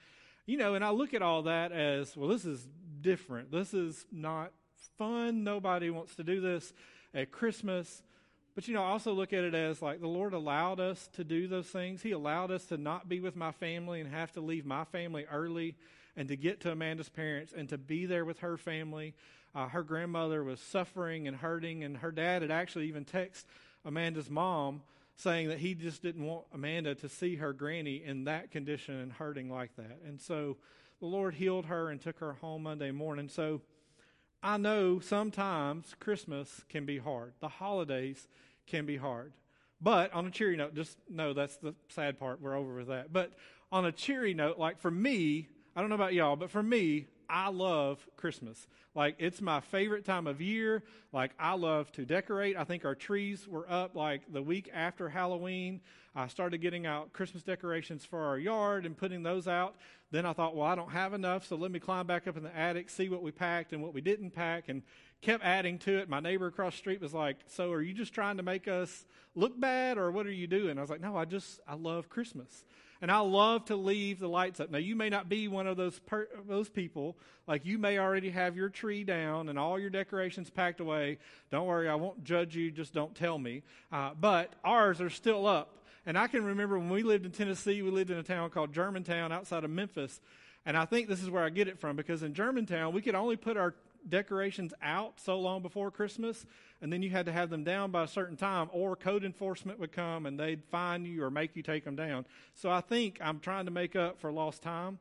You 0.46 0.56
know, 0.56 0.74
and 0.74 0.84
I 0.84 0.90
look 0.90 1.12
at 1.12 1.20
all 1.20 1.42
that 1.42 1.70
as, 1.72 2.16
well, 2.16 2.28
this 2.28 2.44
is 2.46 2.66
different. 3.02 3.50
This 3.50 3.74
is 3.74 4.06
not 4.10 4.52
fun. 4.96 5.44
Nobody 5.44 5.90
wants 5.90 6.14
to 6.14 6.24
do 6.24 6.40
this 6.40 6.72
at 7.12 7.30
Christmas. 7.30 8.02
But, 8.54 8.68
you 8.68 8.74
know, 8.74 8.82
I 8.82 8.86
also 8.86 9.12
look 9.12 9.34
at 9.34 9.44
it 9.44 9.54
as 9.54 9.82
like 9.82 10.00
the 10.00 10.06
Lord 10.06 10.32
allowed 10.32 10.80
us 10.80 11.10
to 11.14 11.24
do 11.24 11.46
those 11.46 11.66
things. 11.66 12.00
He 12.00 12.12
allowed 12.12 12.50
us 12.50 12.64
to 12.66 12.78
not 12.78 13.06
be 13.06 13.20
with 13.20 13.36
my 13.36 13.52
family 13.52 14.00
and 14.00 14.10
have 14.10 14.32
to 14.32 14.40
leave 14.40 14.64
my 14.64 14.84
family 14.84 15.26
early 15.30 15.74
and 16.16 16.28
to 16.28 16.36
get 16.36 16.60
to 16.60 16.72
Amanda's 16.72 17.10
parents 17.10 17.52
and 17.54 17.68
to 17.68 17.76
be 17.76 18.06
there 18.06 18.24
with 18.24 18.38
her 18.38 18.56
family. 18.56 19.12
Uh, 19.54 19.68
her 19.68 19.82
grandmother 19.82 20.42
was 20.42 20.60
suffering 20.60 21.28
and 21.28 21.36
hurting, 21.36 21.84
and 21.84 21.98
her 21.98 22.10
dad 22.10 22.40
had 22.40 22.50
actually 22.50 22.88
even 22.88 23.04
texted 23.04 23.44
Amanda's 23.86 24.28
mom 24.28 24.82
saying 25.14 25.48
that 25.48 25.58
he 25.58 25.74
just 25.74 26.02
didn't 26.02 26.26
want 26.26 26.44
Amanda 26.52 26.94
to 26.96 27.08
see 27.08 27.36
her 27.36 27.52
granny 27.52 28.02
in 28.04 28.24
that 28.24 28.50
condition 28.50 28.96
and 28.96 29.12
hurting 29.12 29.48
like 29.48 29.74
that. 29.76 30.00
And 30.06 30.20
so 30.20 30.58
the 31.00 31.06
Lord 31.06 31.34
healed 31.34 31.66
her 31.66 31.88
and 31.88 32.00
took 32.00 32.18
her 32.18 32.34
home 32.34 32.64
Monday 32.64 32.90
morning. 32.90 33.28
So 33.28 33.62
I 34.42 34.58
know 34.58 35.00
sometimes 35.00 35.94
Christmas 35.98 36.64
can 36.68 36.84
be 36.84 36.98
hard, 36.98 37.32
the 37.40 37.48
holidays 37.48 38.28
can 38.66 38.84
be 38.84 38.96
hard. 38.96 39.32
But 39.80 40.12
on 40.12 40.26
a 40.26 40.30
cheery 40.30 40.56
note, 40.56 40.74
just 40.74 40.98
know 41.08 41.32
that's 41.32 41.56
the 41.58 41.74
sad 41.88 42.18
part. 42.18 42.40
We're 42.40 42.56
over 42.56 42.74
with 42.74 42.88
that. 42.88 43.12
But 43.12 43.32
on 43.70 43.84
a 43.84 43.92
cheery 43.92 44.34
note, 44.34 44.58
like 44.58 44.80
for 44.80 44.90
me, 44.90 45.48
I 45.74 45.80
don't 45.80 45.90
know 45.90 45.96
about 45.96 46.14
y'all, 46.14 46.36
but 46.36 46.50
for 46.50 46.62
me, 46.62 47.06
I 47.28 47.48
love 47.48 48.06
Christmas. 48.16 48.66
Like, 48.94 49.16
it's 49.18 49.40
my 49.40 49.60
favorite 49.60 50.04
time 50.04 50.26
of 50.26 50.40
year. 50.40 50.82
Like, 51.12 51.32
I 51.38 51.54
love 51.54 51.92
to 51.92 52.04
decorate. 52.04 52.56
I 52.56 52.64
think 52.64 52.84
our 52.84 52.94
trees 52.94 53.46
were 53.46 53.70
up 53.70 53.94
like 53.94 54.22
the 54.32 54.42
week 54.42 54.70
after 54.72 55.08
Halloween. 55.08 55.80
I 56.14 56.28
started 56.28 56.58
getting 56.58 56.86
out 56.86 57.12
Christmas 57.12 57.42
decorations 57.42 58.04
for 58.06 58.24
our 58.24 58.38
yard 58.38 58.86
and 58.86 58.96
putting 58.96 59.22
those 59.22 59.46
out. 59.46 59.76
Then 60.10 60.24
I 60.24 60.32
thought, 60.32 60.56
well, 60.56 60.66
I 60.66 60.74
don't 60.74 60.92
have 60.92 61.12
enough, 61.12 61.46
so 61.46 61.56
let 61.56 61.70
me 61.70 61.78
climb 61.78 62.06
back 62.06 62.26
up 62.26 62.36
in 62.36 62.42
the 62.42 62.56
attic, 62.56 62.88
see 62.88 63.08
what 63.08 63.22
we 63.22 63.32
packed 63.32 63.72
and 63.72 63.82
what 63.82 63.92
we 63.92 64.00
didn't 64.00 64.30
pack, 64.30 64.68
and 64.68 64.82
kept 65.20 65.44
adding 65.44 65.78
to 65.80 65.98
it. 65.98 66.08
My 66.08 66.20
neighbor 66.20 66.46
across 66.46 66.72
the 66.72 66.78
street 66.78 67.00
was 67.00 67.12
like, 67.12 67.36
So, 67.48 67.72
are 67.72 67.82
you 67.82 67.92
just 67.92 68.14
trying 68.14 68.36
to 68.38 68.42
make 68.42 68.66
us 68.68 69.04
look 69.34 69.58
bad, 69.60 69.98
or 69.98 70.10
what 70.10 70.26
are 70.26 70.32
you 70.32 70.46
doing? 70.46 70.78
I 70.78 70.80
was 70.80 70.90
like, 70.90 71.00
No, 71.00 71.16
I 71.16 71.24
just, 71.24 71.60
I 71.68 71.74
love 71.74 72.08
Christmas. 72.08 72.64
And 73.02 73.10
I 73.10 73.18
love 73.18 73.66
to 73.66 73.76
leave 73.76 74.18
the 74.18 74.28
lights 74.28 74.60
up. 74.60 74.70
Now, 74.70 74.78
you 74.78 74.96
may 74.96 75.10
not 75.10 75.28
be 75.28 75.48
one 75.48 75.66
of 75.66 75.76
those 75.76 75.98
per, 75.98 76.28
those 76.48 76.68
people. 76.68 77.16
Like 77.46 77.64
you 77.64 77.78
may 77.78 77.98
already 77.98 78.30
have 78.30 78.56
your 78.56 78.68
tree 78.68 79.04
down 79.04 79.48
and 79.48 79.58
all 79.58 79.78
your 79.78 79.90
decorations 79.90 80.50
packed 80.50 80.80
away. 80.80 81.18
Don't 81.50 81.66
worry, 81.66 81.88
I 81.88 81.94
won't 81.94 82.24
judge 82.24 82.56
you. 82.56 82.70
Just 82.70 82.94
don't 82.94 83.14
tell 83.14 83.38
me. 83.38 83.62
Uh, 83.92 84.10
but 84.18 84.54
ours 84.64 85.00
are 85.00 85.10
still 85.10 85.46
up. 85.46 85.84
And 86.06 86.16
I 86.16 86.28
can 86.28 86.44
remember 86.44 86.78
when 86.78 86.88
we 86.88 87.02
lived 87.02 87.26
in 87.26 87.32
Tennessee, 87.32 87.82
we 87.82 87.90
lived 87.90 88.10
in 88.10 88.18
a 88.18 88.22
town 88.22 88.50
called 88.50 88.72
Germantown 88.72 89.32
outside 89.32 89.64
of 89.64 89.70
Memphis. 89.70 90.20
And 90.64 90.76
I 90.76 90.84
think 90.84 91.08
this 91.08 91.22
is 91.22 91.30
where 91.30 91.44
I 91.44 91.50
get 91.50 91.68
it 91.68 91.78
from 91.78 91.96
because 91.96 92.22
in 92.22 92.32
Germantown, 92.32 92.94
we 92.94 93.02
could 93.02 93.14
only 93.14 93.36
put 93.36 93.56
our 93.56 93.74
decorations 94.08 94.72
out 94.82 95.20
so 95.20 95.38
long 95.38 95.62
before 95.62 95.90
Christmas, 95.90 96.46
and 96.80 96.92
then 96.92 97.02
you 97.02 97.10
had 97.10 97.26
to 97.26 97.32
have 97.32 97.50
them 97.50 97.64
down 97.64 97.90
by 97.90 98.04
a 98.04 98.08
certain 98.08 98.36
time, 98.36 98.68
or 98.72 98.96
code 98.96 99.24
enforcement 99.24 99.78
would 99.78 99.92
come 99.92 100.26
and 100.26 100.38
they'd 100.38 100.64
fine 100.64 101.04
you 101.04 101.22
or 101.22 101.30
make 101.30 101.56
you 101.56 101.62
take 101.62 101.84
them 101.84 101.96
down. 101.96 102.26
So 102.54 102.70
I 102.70 102.80
think 102.80 103.18
I'm 103.20 103.40
trying 103.40 103.64
to 103.66 103.70
make 103.70 103.96
up 103.96 104.20
for 104.20 104.30
lost 104.30 104.62
time. 104.62 104.98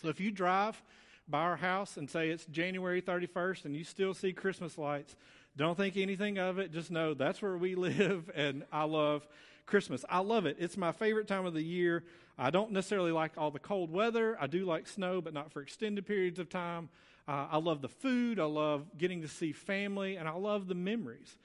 So 0.00 0.08
if 0.08 0.20
you 0.20 0.30
drive 0.30 0.82
by 1.28 1.40
our 1.40 1.56
house 1.56 1.96
and 1.96 2.08
say 2.08 2.30
it's 2.30 2.46
January 2.46 3.02
31st 3.02 3.64
and 3.64 3.76
you 3.76 3.84
still 3.84 4.14
see 4.14 4.32
Christmas 4.32 4.78
lights, 4.78 5.16
don't 5.56 5.76
think 5.76 5.96
anything 5.96 6.38
of 6.38 6.58
it. 6.58 6.72
Just 6.72 6.90
know 6.90 7.14
that's 7.14 7.42
where 7.42 7.56
we 7.56 7.74
live, 7.76 8.30
and 8.34 8.64
I 8.72 8.84
love 8.84 9.26
Christmas. 9.66 10.04
I 10.08 10.20
love 10.20 10.46
it. 10.46 10.56
It's 10.58 10.76
my 10.76 10.92
favorite 10.92 11.28
time 11.28 11.46
of 11.46 11.54
the 11.54 11.62
year. 11.62 12.04
I 12.38 12.50
don't 12.50 12.70
necessarily 12.70 13.10
like 13.10 13.32
all 13.36 13.50
the 13.50 13.58
cold 13.58 13.90
weather. 13.90 14.36
I 14.40 14.46
do 14.46 14.64
like 14.64 14.86
snow, 14.86 15.20
but 15.20 15.34
not 15.34 15.52
for 15.52 15.60
extended 15.60 16.06
periods 16.06 16.38
of 16.38 16.48
time. 16.48 16.88
Uh, 17.28 17.46
I 17.50 17.58
love 17.58 17.82
the 17.82 17.88
food. 17.88 18.40
I 18.40 18.44
love 18.44 18.86
getting 18.96 19.20
to 19.20 19.28
see 19.28 19.52
family, 19.52 20.16
and 20.16 20.26
I 20.26 20.32
love 20.32 20.66
the 20.66 20.74
memories. 20.74 21.36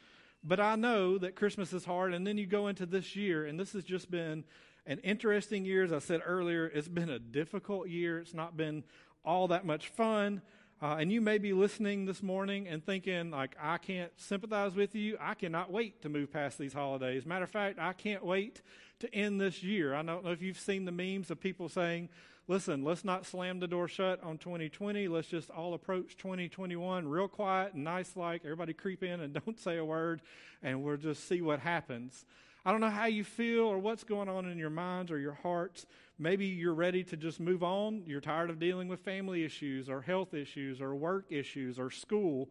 But 0.41 0.61
I 0.61 0.75
know 0.75 1.17
that 1.17 1.35
Christmas 1.35 1.73
is 1.73 1.83
hard, 1.83 2.13
and 2.13 2.25
then 2.25 2.37
you 2.37 2.45
go 2.45 2.67
into 2.67 2.85
this 2.85 3.17
year, 3.17 3.45
and 3.45 3.59
this 3.59 3.73
has 3.73 3.83
just 3.83 4.09
been 4.09 4.45
an 4.85 4.99
interesting 4.99 5.65
year. 5.65 5.83
As 5.83 5.91
I 5.91 5.99
said 5.99 6.21
earlier, 6.25 6.67
it's 6.67 6.87
been 6.87 7.09
a 7.09 7.19
difficult 7.19 7.89
year. 7.89 8.19
It's 8.19 8.33
not 8.33 8.55
been 8.55 8.85
all 9.25 9.49
that 9.49 9.65
much 9.65 9.89
fun. 9.89 10.41
Uh, 10.81 10.97
and 10.99 11.11
you 11.11 11.21
may 11.21 11.37
be 11.37 11.53
listening 11.53 12.05
this 12.05 12.23
morning 12.23 12.67
and 12.67 12.85
thinking, 12.85 13.31
like, 13.31 13.55
I 13.61 13.77
can't 13.77 14.11
sympathize 14.17 14.75
with 14.75 14.95
you. 14.95 15.17
I 15.19 15.33
cannot 15.33 15.71
wait 15.71 16.01
to 16.01 16.09
move 16.09 16.31
past 16.31 16.57
these 16.57 16.73
holidays. 16.73 17.25
Matter 17.25 17.45
of 17.45 17.51
fact, 17.51 17.79
I 17.79 17.93
can't 17.93 18.25
wait 18.25 18.61
to 18.99 19.13
end 19.13 19.39
this 19.39 19.63
year. 19.63 19.93
I 19.93 20.01
don't 20.01 20.25
know 20.25 20.31
if 20.31 20.41
you've 20.41 20.59
seen 20.59 20.85
the 20.85 20.91
memes 20.91 21.31
of 21.31 21.39
people 21.39 21.69
saying, 21.69 22.09
listen, 22.47 22.83
let's 22.83 23.05
not 23.05 23.25
slam 23.25 23.59
the 23.59 23.67
door 23.67 23.87
shut 23.87 24.21
on 24.23 24.37
2020. 24.37 25.07
Let's 25.07 25.27
just 25.27 25.49
all 25.49 25.73
approach 25.73 26.17
2021 26.17 27.07
real 27.07 27.27
quiet 27.27 27.73
and 27.73 27.83
nice 27.83 28.15
like. 28.15 28.41
Everybody 28.43 28.73
creep 28.73 29.03
in 29.03 29.21
and 29.21 29.33
don't 29.45 29.59
say 29.59 29.77
a 29.77 29.85
word, 29.85 30.21
and 30.61 30.83
we'll 30.83 30.97
just 30.97 31.27
see 31.27 31.41
what 31.41 31.59
happens. 31.59 32.25
I 32.65 32.71
don't 32.71 32.79
know 32.79 32.89
how 32.89 33.07
you 33.07 33.25
feel 33.25 33.63
or 33.63 33.77
what's 33.77 34.05
going 34.05 34.29
on 34.29 34.45
in 34.45 34.57
your 34.57 34.69
minds 34.69 35.11
or 35.11 35.19
your 35.19 35.33
hearts. 35.33 35.85
Maybe 36.17 36.45
you're 36.45 36.73
ready 36.73 37.03
to 37.05 37.17
just 37.17 37.41
move 37.41 37.61
on. 37.61 38.03
You're 38.05 38.21
tired 38.21 38.49
of 38.49 38.59
dealing 38.59 38.87
with 38.87 39.01
family 39.01 39.43
issues 39.43 39.89
or 39.89 40.01
health 40.01 40.33
issues 40.33 40.79
or 40.79 40.95
work 40.95 41.25
issues 41.29 41.77
or 41.77 41.91
school. 41.91 42.49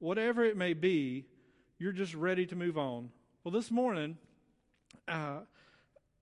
Whatever 0.00 0.44
it 0.44 0.56
may 0.56 0.74
be, 0.74 1.24
you're 1.78 1.92
just 1.92 2.14
ready 2.14 2.44
to 2.46 2.56
move 2.56 2.76
on. 2.76 3.10
Well, 3.42 3.52
this 3.52 3.70
morning, 3.70 4.18
uh, 5.08 5.40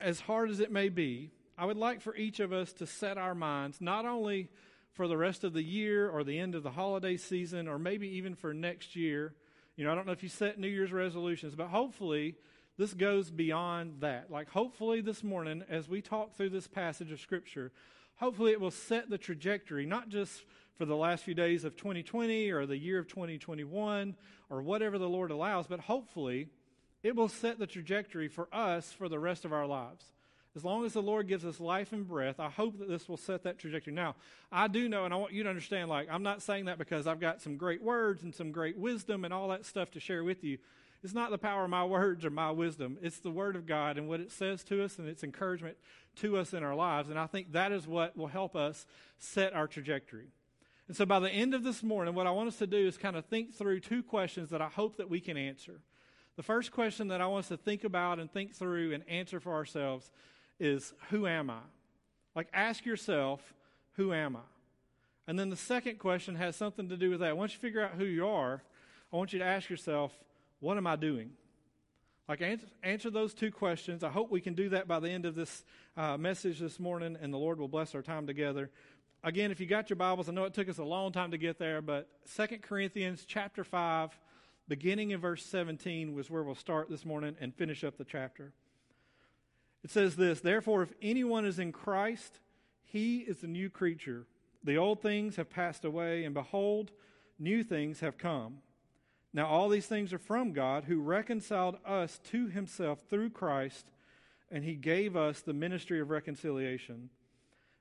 as 0.00 0.20
hard 0.20 0.50
as 0.50 0.60
it 0.60 0.70
may 0.70 0.88
be, 0.88 1.32
I 1.56 1.66
would 1.66 1.76
like 1.76 2.00
for 2.00 2.16
each 2.16 2.40
of 2.40 2.52
us 2.52 2.72
to 2.74 2.86
set 2.86 3.18
our 3.18 3.34
minds 3.34 3.80
not 3.80 4.06
only 4.06 4.48
for 4.92 5.08
the 5.08 5.16
rest 5.16 5.44
of 5.44 5.52
the 5.52 5.62
year 5.62 6.08
or 6.08 6.24
the 6.24 6.38
end 6.38 6.54
of 6.54 6.62
the 6.62 6.70
holiday 6.70 7.16
season 7.16 7.68
or 7.68 7.78
maybe 7.78 8.08
even 8.08 8.34
for 8.34 8.52
next 8.52 8.94
year. 8.96 9.34
You 9.76 9.84
know, 9.84 9.92
I 9.92 9.94
don't 9.94 10.06
know 10.06 10.12
if 10.12 10.22
you 10.22 10.28
set 10.28 10.58
New 10.58 10.68
Year's 10.68 10.92
resolutions, 10.92 11.54
but 11.54 11.68
hopefully 11.68 12.36
this 12.76 12.94
goes 12.94 13.30
beyond 13.30 14.00
that. 14.00 14.30
Like, 14.30 14.50
hopefully 14.50 15.00
this 15.00 15.22
morning, 15.22 15.62
as 15.68 15.88
we 15.88 16.00
talk 16.00 16.34
through 16.34 16.50
this 16.50 16.66
passage 16.66 17.10
of 17.10 17.20
Scripture, 17.20 17.72
hopefully 18.16 18.52
it 18.52 18.60
will 18.60 18.70
set 18.70 19.08
the 19.08 19.18
trajectory, 19.18 19.86
not 19.86 20.08
just 20.08 20.44
for 20.76 20.84
the 20.84 20.96
last 20.96 21.24
few 21.24 21.34
days 21.34 21.64
of 21.64 21.76
2020 21.76 22.50
or 22.50 22.66
the 22.66 22.76
year 22.76 22.98
of 22.98 23.08
2021 23.08 24.16
or 24.50 24.62
whatever 24.62 24.98
the 24.98 25.08
Lord 25.08 25.30
allows, 25.30 25.66
but 25.66 25.80
hopefully 25.80 26.48
it 27.02 27.16
will 27.16 27.28
set 27.28 27.58
the 27.58 27.66
trajectory 27.66 28.28
for 28.28 28.48
us 28.52 28.92
for 28.92 29.08
the 29.08 29.18
rest 29.18 29.44
of 29.44 29.52
our 29.52 29.66
lives. 29.66 30.12
As 30.54 30.64
long 30.64 30.84
as 30.84 30.92
the 30.92 31.02
Lord 31.02 31.28
gives 31.28 31.46
us 31.46 31.60
life 31.60 31.92
and 31.92 32.06
breath, 32.06 32.38
I 32.38 32.50
hope 32.50 32.78
that 32.78 32.88
this 32.88 33.08
will 33.08 33.16
set 33.16 33.42
that 33.44 33.58
trajectory. 33.58 33.94
Now, 33.94 34.16
I 34.50 34.68
do 34.68 34.86
know, 34.86 35.06
and 35.06 35.14
I 35.14 35.16
want 35.16 35.32
you 35.32 35.42
to 35.44 35.48
understand, 35.48 35.88
like, 35.88 36.08
I'm 36.10 36.22
not 36.22 36.42
saying 36.42 36.66
that 36.66 36.76
because 36.76 37.06
I've 37.06 37.20
got 37.20 37.40
some 37.40 37.56
great 37.56 37.82
words 37.82 38.22
and 38.22 38.34
some 38.34 38.52
great 38.52 38.76
wisdom 38.76 39.24
and 39.24 39.32
all 39.32 39.48
that 39.48 39.64
stuff 39.64 39.90
to 39.92 40.00
share 40.00 40.22
with 40.22 40.44
you. 40.44 40.58
It's 41.02 41.14
not 41.14 41.30
the 41.30 41.38
power 41.38 41.64
of 41.64 41.70
my 41.70 41.84
words 41.84 42.24
or 42.24 42.30
my 42.30 42.50
wisdom. 42.50 42.98
It's 43.00 43.18
the 43.18 43.30
Word 43.30 43.56
of 43.56 43.66
God 43.66 43.96
and 43.96 44.08
what 44.08 44.20
it 44.20 44.30
says 44.30 44.62
to 44.64 44.84
us 44.84 44.98
and 44.98 45.08
its 45.08 45.24
encouragement 45.24 45.76
to 46.16 46.36
us 46.36 46.52
in 46.52 46.62
our 46.62 46.74
lives. 46.74 47.08
And 47.08 47.18
I 47.18 47.26
think 47.26 47.52
that 47.52 47.72
is 47.72 47.86
what 47.86 48.16
will 48.16 48.28
help 48.28 48.54
us 48.54 48.86
set 49.18 49.54
our 49.54 49.66
trajectory. 49.66 50.28
And 50.86 50.96
so 50.96 51.06
by 51.06 51.18
the 51.18 51.30
end 51.30 51.54
of 51.54 51.64
this 51.64 51.82
morning, 51.82 52.14
what 52.14 52.26
I 52.26 52.30
want 52.30 52.48
us 52.48 52.58
to 52.58 52.66
do 52.66 52.86
is 52.86 52.98
kind 52.98 53.16
of 53.16 53.24
think 53.24 53.54
through 53.54 53.80
two 53.80 54.02
questions 54.02 54.50
that 54.50 54.60
I 54.60 54.68
hope 54.68 54.98
that 54.98 55.08
we 55.08 55.20
can 55.20 55.38
answer. 55.38 55.80
The 56.36 56.42
first 56.42 56.72
question 56.72 57.08
that 57.08 57.20
I 57.20 57.26
want 57.26 57.46
us 57.46 57.48
to 57.48 57.56
think 57.56 57.84
about 57.84 58.18
and 58.18 58.30
think 58.30 58.54
through 58.54 58.92
and 58.92 59.02
answer 59.08 59.40
for 59.40 59.54
ourselves 59.54 60.10
is 60.58 60.92
Who 61.10 61.26
am 61.26 61.50
I? 61.50 61.60
Like, 62.34 62.48
ask 62.52 62.84
yourself, 62.84 63.40
Who 63.94 64.12
am 64.12 64.36
I? 64.36 64.40
And 65.26 65.38
then 65.38 65.50
the 65.50 65.56
second 65.56 65.98
question 65.98 66.34
has 66.34 66.56
something 66.56 66.88
to 66.88 66.96
do 66.96 67.10
with 67.10 67.20
that. 67.20 67.36
Once 67.36 67.52
you 67.52 67.58
figure 67.58 67.82
out 67.82 67.92
who 67.92 68.04
you 68.04 68.26
are, 68.26 68.62
I 69.12 69.16
want 69.16 69.32
you 69.32 69.38
to 69.38 69.44
ask 69.44 69.70
yourself, 69.70 70.12
What 70.60 70.76
am 70.76 70.86
I 70.86 70.96
doing? 70.96 71.30
Like, 72.28 72.40
answer, 72.40 72.66
answer 72.82 73.10
those 73.10 73.34
two 73.34 73.50
questions. 73.50 74.04
I 74.04 74.08
hope 74.08 74.30
we 74.30 74.40
can 74.40 74.54
do 74.54 74.68
that 74.70 74.86
by 74.86 75.00
the 75.00 75.10
end 75.10 75.26
of 75.26 75.34
this 75.34 75.64
uh, 75.96 76.16
message 76.16 76.60
this 76.60 76.78
morning, 76.78 77.16
and 77.20 77.32
the 77.32 77.38
Lord 77.38 77.58
will 77.58 77.68
bless 77.68 77.94
our 77.94 78.02
time 78.02 78.26
together. 78.26 78.70
Again, 79.24 79.50
if 79.50 79.60
you 79.60 79.66
got 79.66 79.90
your 79.90 79.96
Bibles, 79.96 80.28
I 80.28 80.32
know 80.32 80.44
it 80.44 80.54
took 80.54 80.68
us 80.68 80.78
a 80.78 80.84
long 80.84 81.12
time 81.12 81.32
to 81.32 81.38
get 81.38 81.58
there, 81.58 81.82
but 81.82 82.08
Second 82.24 82.62
Corinthians 82.62 83.24
chapter 83.26 83.64
5, 83.64 84.10
beginning 84.66 85.10
in 85.10 85.20
verse 85.20 85.44
17, 85.44 86.14
was 86.14 86.30
where 86.30 86.42
we'll 86.42 86.54
start 86.54 86.88
this 86.88 87.04
morning 87.04 87.36
and 87.40 87.54
finish 87.54 87.84
up 87.84 87.98
the 87.98 88.04
chapter. 88.04 88.52
It 89.84 89.90
says 89.90 90.16
this 90.16 90.40
Therefore, 90.40 90.82
if 90.82 90.92
anyone 91.00 91.44
is 91.44 91.58
in 91.58 91.72
Christ, 91.72 92.40
he 92.84 93.18
is 93.18 93.42
a 93.42 93.48
new 93.48 93.70
creature. 93.70 94.26
The 94.64 94.76
old 94.76 95.02
things 95.02 95.36
have 95.36 95.50
passed 95.50 95.84
away, 95.84 96.24
and 96.24 96.34
behold, 96.34 96.92
new 97.38 97.64
things 97.64 98.00
have 98.00 98.18
come. 98.18 98.58
Now, 99.32 99.46
all 99.46 99.68
these 99.68 99.86
things 99.86 100.12
are 100.12 100.18
from 100.18 100.52
God, 100.52 100.84
who 100.84 101.00
reconciled 101.00 101.78
us 101.86 102.20
to 102.30 102.48
himself 102.48 103.00
through 103.08 103.30
Christ, 103.30 103.86
and 104.50 104.62
he 104.62 104.74
gave 104.74 105.16
us 105.16 105.40
the 105.40 105.54
ministry 105.54 106.00
of 106.00 106.10
reconciliation. 106.10 107.08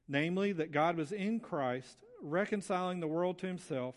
Namely, 0.08 0.54
that 0.54 0.72
God 0.72 0.96
was 0.96 1.12
in 1.12 1.40
Christ, 1.40 1.98
reconciling 2.22 3.00
the 3.00 3.08
world 3.08 3.38
to 3.40 3.48
himself, 3.48 3.96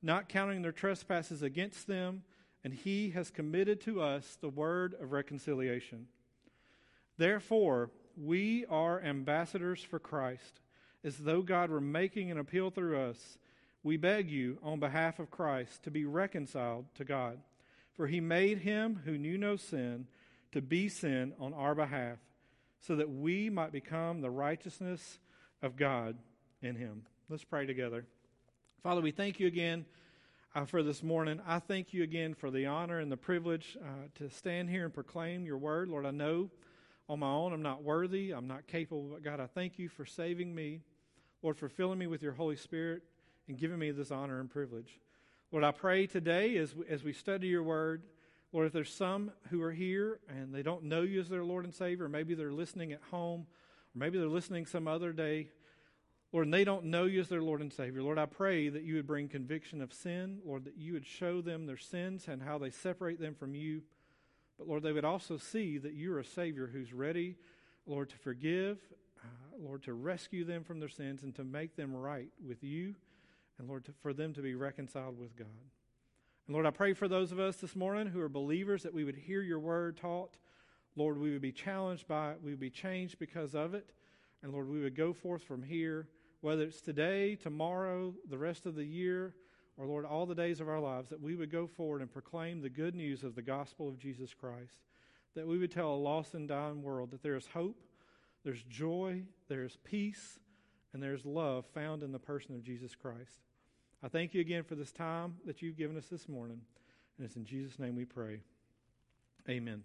not 0.00 0.28
counting 0.28 0.62
their 0.62 0.72
trespasses 0.72 1.42
against 1.42 1.86
them, 1.86 2.22
and 2.64 2.72
he 2.72 3.10
has 3.10 3.30
committed 3.30 3.80
to 3.82 4.00
us 4.00 4.38
the 4.40 4.48
word 4.48 4.94
of 5.00 5.12
reconciliation. 5.12 6.06
Therefore, 7.22 7.88
we 8.20 8.66
are 8.66 9.00
ambassadors 9.00 9.80
for 9.80 10.00
Christ, 10.00 10.58
as 11.04 11.18
though 11.18 11.40
God 11.40 11.70
were 11.70 11.80
making 11.80 12.32
an 12.32 12.38
appeal 12.38 12.68
through 12.70 13.00
us. 13.00 13.38
We 13.84 13.96
beg 13.96 14.28
you, 14.28 14.58
on 14.60 14.80
behalf 14.80 15.20
of 15.20 15.30
Christ, 15.30 15.84
to 15.84 15.92
be 15.92 16.04
reconciled 16.04 16.86
to 16.96 17.04
God. 17.04 17.38
For 17.92 18.08
he 18.08 18.20
made 18.20 18.58
him 18.58 19.02
who 19.04 19.16
knew 19.16 19.38
no 19.38 19.54
sin 19.54 20.08
to 20.50 20.60
be 20.60 20.88
sin 20.88 21.32
on 21.38 21.54
our 21.54 21.76
behalf, 21.76 22.18
so 22.80 22.96
that 22.96 23.08
we 23.08 23.48
might 23.48 23.70
become 23.70 24.20
the 24.20 24.28
righteousness 24.28 25.20
of 25.62 25.76
God 25.76 26.16
in 26.60 26.74
him. 26.74 27.04
Let's 27.28 27.44
pray 27.44 27.66
together. 27.66 28.04
Father, 28.82 29.00
we 29.00 29.12
thank 29.12 29.38
you 29.38 29.46
again 29.46 29.84
uh, 30.56 30.64
for 30.64 30.82
this 30.82 31.04
morning. 31.04 31.40
I 31.46 31.60
thank 31.60 31.94
you 31.94 32.02
again 32.02 32.34
for 32.34 32.50
the 32.50 32.66
honor 32.66 32.98
and 32.98 33.12
the 33.12 33.16
privilege 33.16 33.78
uh, 33.80 34.08
to 34.16 34.28
stand 34.28 34.70
here 34.70 34.84
and 34.84 34.92
proclaim 34.92 35.46
your 35.46 35.58
word. 35.58 35.88
Lord, 35.88 36.04
I 36.04 36.10
know 36.10 36.50
on 37.08 37.20
my 37.20 37.30
own 37.30 37.52
I'm 37.52 37.62
not 37.62 37.82
worthy, 37.82 38.30
I'm 38.30 38.46
not 38.46 38.66
capable, 38.66 39.10
but 39.12 39.22
God, 39.22 39.40
I 39.40 39.46
thank 39.46 39.78
you 39.78 39.88
for 39.88 40.04
saving 40.04 40.54
me. 40.54 40.80
Lord, 41.42 41.58
for 41.58 41.68
filling 41.68 41.98
me 41.98 42.06
with 42.06 42.22
your 42.22 42.32
Holy 42.32 42.56
Spirit 42.56 43.02
and 43.48 43.58
giving 43.58 43.78
me 43.78 43.90
this 43.90 44.10
honor 44.10 44.38
and 44.40 44.48
privilege. 44.48 45.00
Lord, 45.50 45.64
I 45.64 45.72
pray 45.72 46.06
today 46.06 46.56
as 46.56 46.74
as 46.88 47.02
we 47.02 47.12
study 47.12 47.48
your 47.48 47.62
word, 47.62 48.04
Lord, 48.52 48.66
if 48.66 48.72
there's 48.72 48.92
some 48.92 49.32
who 49.50 49.62
are 49.62 49.72
here 49.72 50.20
and 50.28 50.54
they 50.54 50.62
don't 50.62 50.84
know 50.84 51.02
you 51.02 51.20
as 51.20 51.28
their 51.28 51.44
Lord 51.44 51.64
and 51.64 51.74
Savior, 51.74 52.08
maybe 52.08 52.34
they're 52.34 52.52
listening 52.52 52.92
at 52.92 53.00
home, 53.10 53.46
or 53.94 53.98
maybe 53.98 54.18
they're 54.18 54.28
listening 54.28 54.66
some 54.66 54.86
other 54.86 55.12
day, 55.12 55.48
Lord, 56.32 56.46
and 56.46 56.54
they 56.54 56.64
don't 56.64 56.84
know 56.84 57.04
you 57.04 57.20
as 57.20 57.28
their 57.28 57.42
Lord 57.42 57.60
and 57.60 57.72
Savior. 57.72 58.02
Lord, 58.02 58.18
I 58.18 58.26
pray 58.26 58.68
that 58.68 58.82
you 58.82 58.94
would 58.96 59.06
bring 59.06 59.28
conviction 59.28 59.82
of 59.82 59.92
sin, 59.92 60.38
Lord, 60.44 60.64
that 60.64 60.76
you 60.76 60.92
would 60.92 61.06
show 61.06 61.40
them 61.40 61.66
their 61.66 61.76
sins 61.76 62.26
and 62.28 62.42
how 62.42 62.58
they 62.58 62.70
separate 62.70 63.20
them 63.20 63.34
from 63.34 63.54
you. 63.54 63.82
But 64.62 64.68
Lord, 64.68 64.84
they 64.84 64.92
would 64.92 65.04
also 65.04 65.38
see 65.38 65.76
that 65.78 65.94
you're 65.94 66.20
a 66.20 66.24
Savior 66.24 66.70
who's 66.72 66.92
ready, 66.92 67.34
Lord, 67.84 68.10
to 68.10 68.16
forgive, 68.16 68.78
uh, 69.20 69.56
Lord, 69.58 69.82
to 69.82 69.92
rescue 69.92 70.44
them 70.44 70.62
from 70.62 70.78
their 70.78 70.88
sins 70.88 71.24
and 71.24 71.34
to 71.34 71.42
make 71.42 71.74
them 71.74 71.92
right 71.92 72.28
with 72.46 72.62
you 72.62 72.94
and 73.58 73.66
Lord, 73.66 73.84
to, 73.86 73.92
for 74.02 74.12
them 74.12 74.32
to 74.34 74.40
be 74.40 74.54
reconciled 74.54 75.18
with 75.18 75.34
God. 75.34 75.48
And 76.46 76.54
Lord, 76.54 76.64
I 76.64 76.70
pray 76.70 76.92
for 76.92 77.08
those 77.08 77.32
of 77.32 77.40
us 77.40 77.56
this 77.56 77.74
morning 77.74 78.06
who 78.06 78.20
are 78.20 78.28
believers 78.28 78.84
that 78.84 78.94
we 78.94 79.02
would 79.02 79.16
hear 79.16 79.42
your 79.42 79.58
word 79.58 79.96
taught. 79.96 80.36
Lord, 80.94 81.18
we 81.18 81.32
would 81.32 81.42
be 81.42 81.50
challenged 81.50 82.06
by 82.06 82.30
it, 82.30 82.38
we 82.40 82.52
would 82.52 82.60
be 82.60 82.70
changed 82.70 83.18
because 83.18 83.56
of 83.56 83.74
it. 83.74 83.90
And 84.44 84.52
Lord, 84.52 84.68
we 84.68 84.80
would 84.80 84.94
go 84.94 85.12
forth 85.12 85.42
from 85.42 85.64
here, 85.64 86.06
whether 86.40 86.62
it's 86.62 86.80
today, 86.80 87.34
tomorrow, 87.34 88.14
the 88.30 88.38
rest 88.38 88.64
of 88.64 88.76
the 88.76 88.84
year, 88.84 89.34
or 89.76 89.86
Lord, 89.86 90.04
all 90.04 90.26
the 90.26 90.34
days 90.34 90.60
of 90.60 90.68
our 90.68 90.80
lives, 90.80 91.10
that 91.10 91.20
we 91.20 91.34
would 91.34 91.50
go 91.50 91.66
forward 91.66 92.02
and 92.02 92.12
proclaim 92.12 92.60
the 92.60 92.68
good 92.68 92.94
news 92.94 93.24
of 93.24 93.34
the 93.34 93.42
gospel 93.42 93.88
of 93.88 93.98
Jesus 93.98 94.34
Christ. 94.34 94.80
That 95.34 95.46
we 95.46 95.58
would 95.58 95.72
tell 95.72 95.94
a 95.94 95.96
lost 95.96 96.34
and 96.34 96.46
dying 96.46 96.82
world 96.82 97.10
that 97.12 97.22
there 97.22 97.36
is 97.36 97.46
hope, 97.46 97.80
there's 98.44 98.62
joy, 98.64 99.22
there's 99.48 99.78
peace, 99.82 100.38
and 100.92 101.02
there's 101.02 101.24
love 101.24 101.64
found 101.72 102.02
in 102.02 102.12
the 102.12 102.18
person 102.18 102.54
of 102.54 102.62
Jesus 102.62 102.94
Christ. 102.94 103.40
I 104.02 104.08
thank 104.08 104.34
you 104.34 104.40
again 104.40 104.64
for 104.64 104.74
this 104.74 104.92
time 104.92 105.36
that 105.46 105.62
you've 105.62 105.76
given 105.76 105.96
us 105.96 106.06
this 106.06 106.28
morning. 106.28 106.60
And 107.16 107.26
it's 107.26 107.36
in 107.36 107.44
Jesus' 107.44 107.78
name 107.78 107.96
we 107.96 108.04
pray. 108.04 108.40
Amen. 109.48 109.84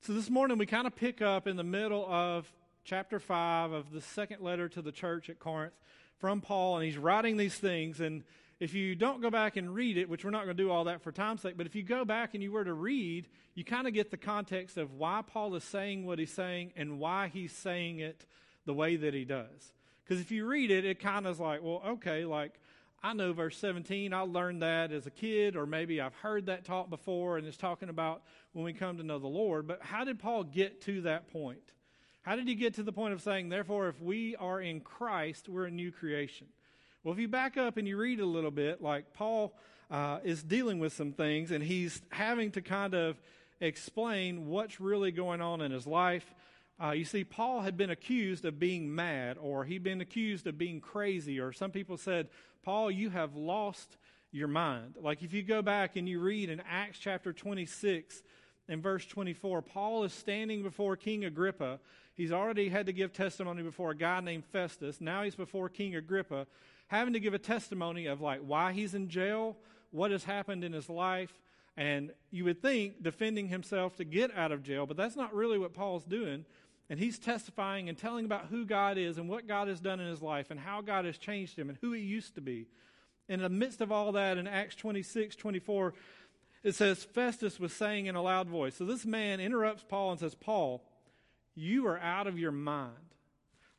So 0.00 0.12
this 0.12 0.30
morning 0.30 0.56
we 0.56 0.66
kind 0.66 0.86
of 0.86 0.94
pick 0.94 1.20
up 1.20 1.46
in 1.46 1.56
the 1.56 1.64
middle 1.64 2.06
of 2.06 2.50
chapter 2.84 3.18
5 3.18 3.72
of 3.72 3.90
the 3.92 4.00
second 4.00 4.40
letter 4.40 4.68
to 4.68 4.80
the 4.80 4.92
church 4.92 5.28
at 5.28 5.38
Corinth 5.38 5.74
from 6.18 6.40
Paul, 6.40 6.76
and 6.76 6.86
he's 6.86 6.96
writing 6.96 7.36
these 7.36 7.56
things. 7.56 8.00
And 8.00 8.22
if 8.60 8.74
you 8.74 8.94
don't 8.94 9.22
go 9.22 9.30
back 9.30 9.56
and 9.56 9.72
read 9.72 9.96
it, 9.96 10.08
which 10.08 10.24
we're 10.24 10.30
not 10.30 10.44
going 10.44 10.56
to 10.56 10.62
do 10.62 10.70
all 10.70 10.84
that 10.84 11.02
for 11.02 11.12
time's 11.12 11.42
sake, 11.42 11.56
but 11.56 11.66
if 11.66 11.76
you 11.76 11.82
go 11.82 12.04
back 12.04 12.34
and 12.34 12.42
you 12.42 12.50
were 12.50 12.64
to 12.64 12.72
read, 12.72 13.28
you 13.54 13.64
kind 13.64 13.86
of 13.86 13.94
get 13.94 14.10
the 14.10 14.16
context 14.16 14.76
of 14.76 14.94
why 14.94 15.22
Paul 15.26 15.54
is 15.54 15.64
saying 15.64 16.04
what 16.04 16.18
he's 16.18 16.32
saying 16.32 16.72
and 16.76 16.98
why 16.98 17.28
he's 17.28 17.52
saying 17.52 18.00
it 18.00 18.24
the 18.66 18.74
way 18.74 18.96
that 18.96 19.14
he 19.14 19.24
does. 19.24 19.72
Because 20.04 20.20
if 20.20 20.30
you 20.30 20.46
read 20.46 20.70
it, 20.70 20.84
it 20.84 20.98
kind 20.98 21.26
of 21.26 21.34
is 21.34 21.40
like, 21.40 21.62
well, 21.62 21.82
okay, 21.86 22.24
like 22.24 22.58
I 23.02 23.12
know 23.12 23.32
verse 23.32 23.56
17, 23.58 24.12
I 24.12 24.20
learned 24.20 24.62
that 24.62 24.90
as 24.90 25.06
a 25.06 25.10
kid, 25.10 25.54
or 25.54 25.66
maybe 25.66 26.00
I've 26.00 26.14
heard 26.14 26.46
that 26.46 26.64
taught 26.64 26.90
before, 26.90 27.38
and 27.38 27.46
it's 27.46 27.56
talking 27.56 27.88
about 27.88 28.22
when 28.52 28.64
we 28.64 28.72
come 28.72 28.96
to 28.96 29.04
know 29.04 29.20
the 29.20 29.28
Lord. 29.28 29.68
But 29.68 29.82
how 29.82 30.04
did 30.04 30.18
Paul 30.18 30.42
get 30.42 30.80
to 30.82 31.02
that 31.02 31.30
point? 31.30 31.60
How 32.22 32.34
did 32.34 32.48
he 32.48 32.56
get 32.56 32.74
to 32.74 32.82
the 32.82 32.92
point 32.92 33.14
of 33.14 33.22
saying, 33.22 33.50
therefore, 33.50 33.88
if 33.88 34.00
we 34.02 34.34
are 34.36 34.60
in 34.60 34.80
Christ, 34.80 35.48
we're 35.48 35.66
a 35.66 35.70
new 35.70 35.92
creation? 35.92 36.48
Well, 37.08 37.14
if 37.14 37.20
you 37.22 37.28
back 37.28 37.56
up 37.56 37.78
and 37.78 37.88
you 37.88 37.96
read 37.96 38.20
a 38.20 38.26
little 38.26 38.50
bit, 38.50 38.82
like 38.82 39.14
Paul 39.14 39.54
uh, 39.90 40.18
is 40.24 40.42
dealing 40.42 40.78
with 40.78 40.92
some 40.92 41.12
things, 41.12 41.52
and 41.52 41.64
he's 41.64 42.02
having 42.10 42.50
to 42.50 42.60
kind 42.60 42.92
of 42.92 43.16
explain 43.62 44.48
what's 44.48 44.78
really 44.78 45.10
going 45.10 45.40
on 45.40 45.62
in 45.62 45.72
his 45.72 45.86
life. 45.86 46.34
Uh, 46.78 46.90
you 46.90 47.06
see, 47.06 47.24
Paul 47.24 47.62
had 47.62 47.78
been 47.78 47.88
accused 47.88 48.44
of 48.44 48.58
being 48.58 48.94
mad, 48.94 49.38
or 49.40 49.64
he'd 49.64 49.82
been 49.82 50.02
accused 50.02 50.46
of 50.46 50.58
being 50.58 50.82
crazy, 50.82 51.40
or 51.40 51.50
some 51.50 51.70
people 51.70 51.96
said, 51.96 52.28
Paul, 52.62 52.90
you 52.90 53.08
have 53.08 53.34
lost 53.34 53.96
your 54.30 54.48
mind. 54.48 54.96
Like 55.00 55.22
if 55.22 55.32
you 55.32 55.42
go 55.42 55.62
back 55.62 55.96
and 55.96 56.06
you 56.06 56.20
read 56.20 56.50
in 56.50 56.60
Acts 56.68 56.98
chapter 56.98 57.32
26 57.32 58.22
and 58.68 58.82
verse 58.82 59.06
24, 59.06 59.62
Paul 59.62 60.04
is 60.04 60.12
standing 60.12 60.62
before 60.62 60.94
King 60.94 61.24
Agrippa. 61.24 61.80
He's 62.14 62.32
already 62.32 62.68
had 62.68 62.84
to 62.84 62.92
give 62.92 63.14
testimony 63.14 63.62
before 63.62 63.92
a 63.92 63.96
guy 63.96 64.20
named 64.20 64.44
Festus. 64.44 65.00
Now 65.00 65.22
he's 65.22 65.36
before 65.36 65.70
King 65.70 65.96
Agrippa, 65.96 66.46
having 66.88 67.12
to 67.12 67.20
give 67.20 67.34
a 67.34 67.38
testimony 67.38 68.06
of 68.06 68.20
like 68.20 68.40
why 68.40 68.72
he's 68.72 68.94
in 68.94 69.08
jail, 69.08 69.56
what 69.90 70.10
has 70.10 70.24
happened 70.24 70.64
in 70.64 70.72
his 70.72 70.88
life, 70.88 71.32
and 71.76 72.10
you 72.30 72.44
would 72.44 72.60
think 72.60 73.02
defending 73.02 73.48
himself 73.48 73.96
to 73.96 74.04
get 74.04 74.36
out 74.36 74.50
of 74.50 74.64
jail, 74.64 74.84
but 74.84 74.96
that's 74.96 75.16
not 75.16 75.32
really 75.32 75.58
what 75.58 75.72
Paul's 75.72 76.04
doing. 76.04 76.44
And 76.90 76.98
he's 76.98 77.18
testifying 77.18 77.88
and 77.88 77.96
telling 77.96 78.24
about 78.24 78.46
who 78.46 78.64
God 78.64 78.98
is 78.98 79.18
and 79.18 79.28
what 79.28 79.46
God 79.46 79.68
has 79.68 79.78
done 79.78 80.00
in 80.00 80.08
his 80.08 80.22
life 80.22 80.50
and 80.50 80.58
how 80.58 80.80
God 80.80 81.04
has 81.04 81.18
changed 81.18 81.58
him 81.58 81.68
and 81.68 81.78
who 81.80 81.92
he 81.92 82.00
used 82.00 82.34
to 82.34 82.40
be. 82.40 82.66
In 83.28 83.40
the 83.40 83.50
midst 83.50 83.82
of 83.82 83.92
all 83.92 84.12
that, 84.12 84.38
in 84.38 84.46
Acts 84.46 84.74
26 84.74 85.36
24, 85.36 85.94
it 86.64 86.74
says, 86.74 87.04
Festus 87.04 87.60
was 87.60 87.72
saying 87.72 88.06
in 88.06 88.16
a 88.16 88.22
loud 88.22 88.48
voice. 88.48 88.74
So 88.74 88.84
this 88.84 89.06
man 89.06 89.38
interrupts 89.38 89.84
Paul 89.86 90.12
and 90.12 90.20
says, 90.20 90.34
Paul, 90.34 90.82
you 91.54 91.86
are 91.86 92.00
out 92.00 92.26
of 92.26 92.38
your 92.38 92.52
mind. 92.52 92.94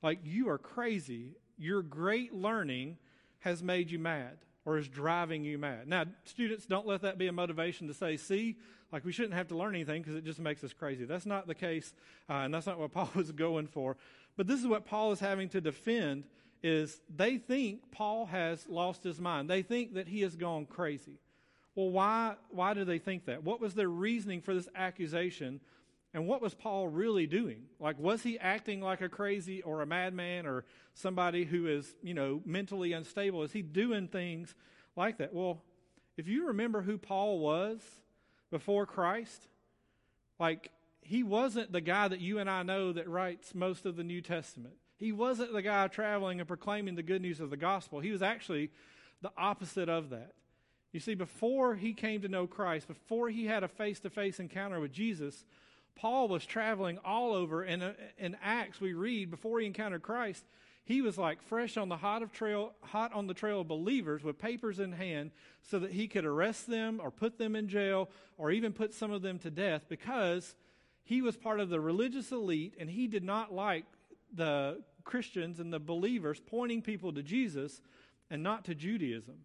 Like, 0.01 0.19
you 0.23 0.49
are 0.49 0.57
crazy. 0.57 1.35
Your 1.59 1.83
great 1.83 2.33
learning 2.33 2.97
has 3.39 3.61
made 3.61 3.91
you 3.91 3.99
mad. 3.99 4.37
or 4.65 4.77
is 4.77 4.87
driving 4.87 5.43
you 5.43 5.57
mad. 5.57 5.87
Now, 5.87 6.03
students, 6.25 6.65
don't 6.65 6.85
let 6.85 7.01
that 7.01 7.17
be 7.17 7.27
a 7.27 7.31
motivation 7.31 7.87
to 7.87 7.93
say, 7.93 8.17
see, 8.17 8.57
like 8.91 9.05
we 9.05 9.11
shouldn't 9.11 9.33
have 9.33 9.47
to 9.47 9.57
learn 9.57 9.73
anything 9.73 10.01
because 10.01 10.15
it 10.15 10.23
just 10.23 10.39
makes 10.39 10.63
us 10.63 10.73
crazy. 10.73 11.05
That's 11.05 11.25
not 11.25 11.47
the 11.47 11.55
case, 11.55 11.93
uh, 12.29 12.33
and 12.33 12.53
that's 12.53 12.67
not 12.67 12.77
what 12.77 12.91
Paul 12.93 13.09
was 13.15 13.31
going 13.31 13.67
for. 13.67 13.97
But 14.37 14.47
this 14.47 14.59
is 14.59 14.67
what 14.67 14.85
Paul 14.85 15.11
is 15.11 15.19
having 15.19 15.49
to 15.49 15.61
defend 15.61 16.25
is 16.61 16.99
they 17.15 17.37
think 17.37 17.91
Paul 17.91 18.25
has 18.27 18.67
lost 18.67 19.03
his 19.03 19.19
mind. 19.19 19.49
They 19.49 19.61
think 19.61 19.93
that 19.95 20.07
he 20.07 20.21
has 20.21 20.35
gone 20.35 20.65
crazy. 20.65 21.19
Well, 21.73 21.89
why, 21.89 22.35
why 22.49 22.73
do 22.73 22.83
they 22.83 22.99
think 22.99 23.25
that? 23.25 23.43
What 23.43 23.61
was 23.61 23.73
their 23.73 23.87
reasoning 23.87 24.41
for 24.41 24.53
this 24.53 24.67
accusation? 24.75 25.61
And 26.13 26.27
what 26.27 26.41
was 26.41 26.55
Paul 26.55 26.87
really 26.87 27.27
doing? 27.27 27.63
Like, 27.79 27.99
was 27.99 28.23
he 28.23 28.39
acting 28.39 28.81
like 28.81 29.01
a 29.01 29.09
crazy 29.09 29.61
or 29.61 29.81
a 29.81 29.85
madman 29.85 30.47
or 30.47 30.65
somebody 30.95 31.45
who 31.45 31.67
is, 31.67 31.95
you 32.01 32.13
know, 32.13 32.41
mentally 32.45 32.93
unstable? 32.93 33.43
Is 33.43 33.51
he 33.51 33.61
doing 33.61 34.07
things 34.07 34.55
like 34.95 35.19
that? 35.19 35.33
Well, 35.33 35.61
if 36.17 36.27
you 36.27 36.47
remember 36.47 36.81
who 36.81 36.97
Paul 36.97 37.39
was 37.39 37.79
before 38.49 38.85
Christ, 38.85 39.47
like, 40.39 40.71
he 41.01 41.23
wasn't 41.23 41.71
the 41.71 41.81
guy 41.81 42.07
that 42.07 42.19
you 42.19 42.39
and 42.39 42.49
I 42.49 42.63
know 42.63 42.91
that 42.93 43.07
writes 43.07 43.55
most 43.55 43.85
of 43.85 43.95
the 43.95 44.03
New 44.03 44.21
Testament. 44.21 44.75
He 44.97 45.11
wasn't 45.11 45.53
the 45.53 45.61
guy 45.61 45.87
traveling 45.87 46.39
and 46.39 46.47
proclaiming 46.47 46.95
the 46.95 47.03
good 47.03 47.21
news 47.21 47.39
of 47.39 47.49
the 47.49 47.57
gospel. 47.57 47.99
He 47.99 48.11
was 48.11 48.21
actually 48.21 48.69
the 49.21 49.31
opposite 49.37 49.89
of 49.89 50.09
that. 50.09 50.33
You 50.91 50.99
see, 50.99 51.13
before 51.13 51.75
he 51.75 51.93
came 51.93 52.21
to 52.21 52.27
know 52.27 52.47
Christ, 52.47 52.87
before 52.87 53.29
he 53.29 53.45
had 53.45 53.63
a 53.63 53.67
face 53.67 53.99
to 54.01 54.09
face 54.09 54.39
encounter 54.39 54.79
with 54.79 54.91
Jesus, 54.91 55.45
Paul 55.99 56.29
was 56.29 56.45
traveling 56.45 56.97
all 57.03 57.33
over. 57.33 57.61
And 57.61 57.83
uh, 57.83 57.91
in 58.17 58.37
Acts, 58.41 58.79
we 58.79 58.93
read 58.93 59.29
before 59.29 59.59
he 59.59 59.65
encountered 59.65 60.01
Christ, 60.01 60.45
he 60.85 61.01
was 61.01 61.17
like 61.17 61.41
fresh 61.41 61.75
on 61.75 61.89
the 61.89 61.97
hot 61.97 62.23
of 62.23 62.31
trail, 62.31 62.71
hot 62.81 63.11
on 63.13 63.27
the 63.27 63.33
trail 63.33 63.61
of 63.61 63.67
believers 63.67 64.23
with 64.23 64.39
papers 64.39 64.79
in 64.79 64.93
hand, 64.93 65.31
so 65.61 65.77
that 65.79 65.91
he 65.91 66.07
could 66.07 66.25
arrest 66.25 66.67
them 66.67 67.01
or 67.03 67.11
put 67.11 67.37
them 67.37 67.53
in 67.53 67.67
jail 67.67 68.09
or 68.37 68.49
even 68.49 68.71
put 68.71 68.93
some 68.93 69.11
of 69.11 69.21
them 69.21 69.39
to 69.39 69.51
death 69.51 69.83
because 69.89 70.55
he 71.03 71.21
was 71.21 71.35
part 71.35 71.59
of 71.59 71.69
the 71.69 71.81
religious 71.81 72.31
elite 72.31 72.75
and 72.79 72.89
he 72.89 73.07
did 73.07 73.23
not 73.23 73.53
like 73.53 73.85
the 74.33 74.81
Christians 75.03 75.59
and 75.59 75.73
the 75.73 75.79
believers 75.79 76.41
pointing 76.45 76.81
people 76.81 77.11
to 77.11 77.21
Jesus 77.21 77.81
and 78.29 78.41
not 78.41 78.63
to 78.65 78.73
Judaism. 78.73 79.35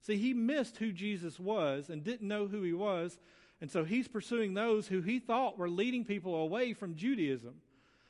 See, 0.00 0.16
he 0.16 0.32
missed 0.32 0.78
who 0.78 0.90
Jesus 0.90 1.38
was 1.38 1.90
and 1.90 2.02
didn't 2.02 2.26
know 2.26 2.46
who 2.46 2.62
he 2.62 2.72
was, 2.72 3.18
and 3.62 3.70
so 3.70 3.84
he's 3.84 4.08
pursuing 4.08 4.54
those 4.54 4.88
who 4.88 5.02
he 5.02 5.20
thought 5.20 5.56
were 5.56 5.70
leading 5.70 6.04
people 6.04 6.34
away 6.34 6.72
from 6.72 6.96
Judaism. 6.96 7.54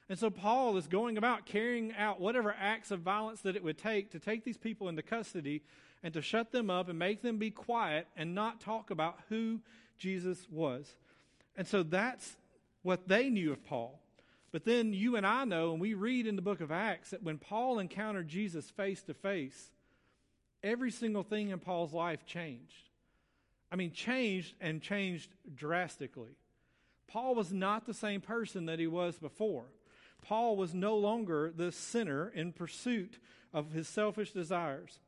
And 0.08 0.18
so 0.18 0.30
Paul 0.30 0.78
is 0.78 0.86
going 0.86 1.18
about 1.18 1.44
carrying 1.44 1.92
out 1.94 2.18
whatever 2.18 2.56
acts 2.58 2.90
of 2.90 3.00
violence 3.00 3.42
that 3.42 3.54
it 3.54 3.62
would 3.62 3.76
take 3.76 4.12
to 4.12 4.18
take 4.18 4.44
these 4.44 4.56
people 4.56 4.88
into 4.88 5.02
custody 5.02 5.60
and 6.02 6.14
to 6.14 6.22
shut 6.22 6.52
them 6.52 6.70
up 6.70 6.88
and 6.88 6.98
make 6.98 7.20
them 7.20 7.36
be 7.36 7.50
quiet 7.50 8.08
and 8.16 8.34
not 8.34 8.62
talk 8.62 8.90
about 8.90 9.18
who 9.28 9.60
Jesus 9.98 10.46
was. 10.50 10.90
And 11.54 11.66
so 11.66 11.82
that's 11.82 12.34
what 12.80 13.06
they 13.06 13.28
knew 13.28 13.52
of 13.52 13.62
Paul. 13.62 14.00
But 14.52 14.64
then 14.64 14.94
you 14.94 15.16
and 15.16 15.26
I 15.26 15.44
know, 15.44 15.72
and 15.72 15.82
we 15.82 15.92
read 15.92 16.26
in 16.26 16.36
the 16.36 16.40
book 16.40 16.62
of 16.62 16.72
Acts, 16.72 17.10
that 17.10 17.22
when 17.22 17.36
Paul 17.36 17.78
encountered 17.78 18.26
Jesus 18.26 18.70
face 18.70 19.02
to 19.02 19.12
face, 19.12 19.70
every 20.62 20.90
single 20.90 21.22
thing 21.22 21.50
in 21.50 21.58
Paul's 21.58 21.92
life 21.92 22.24
changed. 22.24 22.88
I 23.72 23.76
mean, 23.76 23.90
changed 23.92 24.54
and 24.60 24.82
changed 24.82 25.30
drastically. 25.56 26.36
Paul 27.08 27.34
was 27.34 27.52
not 27.52 27.86
the 27.86 27.94
same 27.94 28.20
person 28.20 28.66
that 28.66 28.78
he 28.78 28.86
was 28.86 29.16
before. 29.16 29.64
Paul 30.20 30.56
was 30.56 30.74
no 30.74 30.96
longer 30.96 31.50
the 31.54 31.72
sinner 31.72 32.28
in 32.34 32.52
pursuit 32.52 33.18
of 33.52 33.72
his 33.72 33.88
selfish 33.88 34.32
desires. 34.32 35.00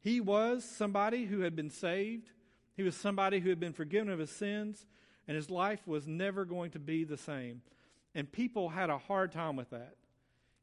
He 0.00 0.20
was 0.20 0.64
somebody 0.64 1.24
who 1.24 1.40
had 1.40 1.56
been 1.56 1.70
saved, 1.70 2.30
he 2.76 2.82
was 2.82 2.94
somebody 2.94 3.40
who 3.40 3.48
had 3.48 3.60
been 3.60 3.72
forgiven 3.72 4.10
of 4.10 4.18
his 4.18 4.30
sins, 4.30 4.86
and 5.26 5.34
his 5.36 5.50
life 5.50 5.86
was 5.86 6.06
never 6.06 6.44
going 6.44 6.70
to 6.72 6.78
be 6.78 7.04
the 7.04 7.16
same. 7.16 7.62
And 8.14 8.30
people 8.30 8.68
had 8.68 8.90
a 8.90 8.98
hard 8.98 9.32
time 9.32 9.56
with 9.56 9.70
that. 9.70 9.96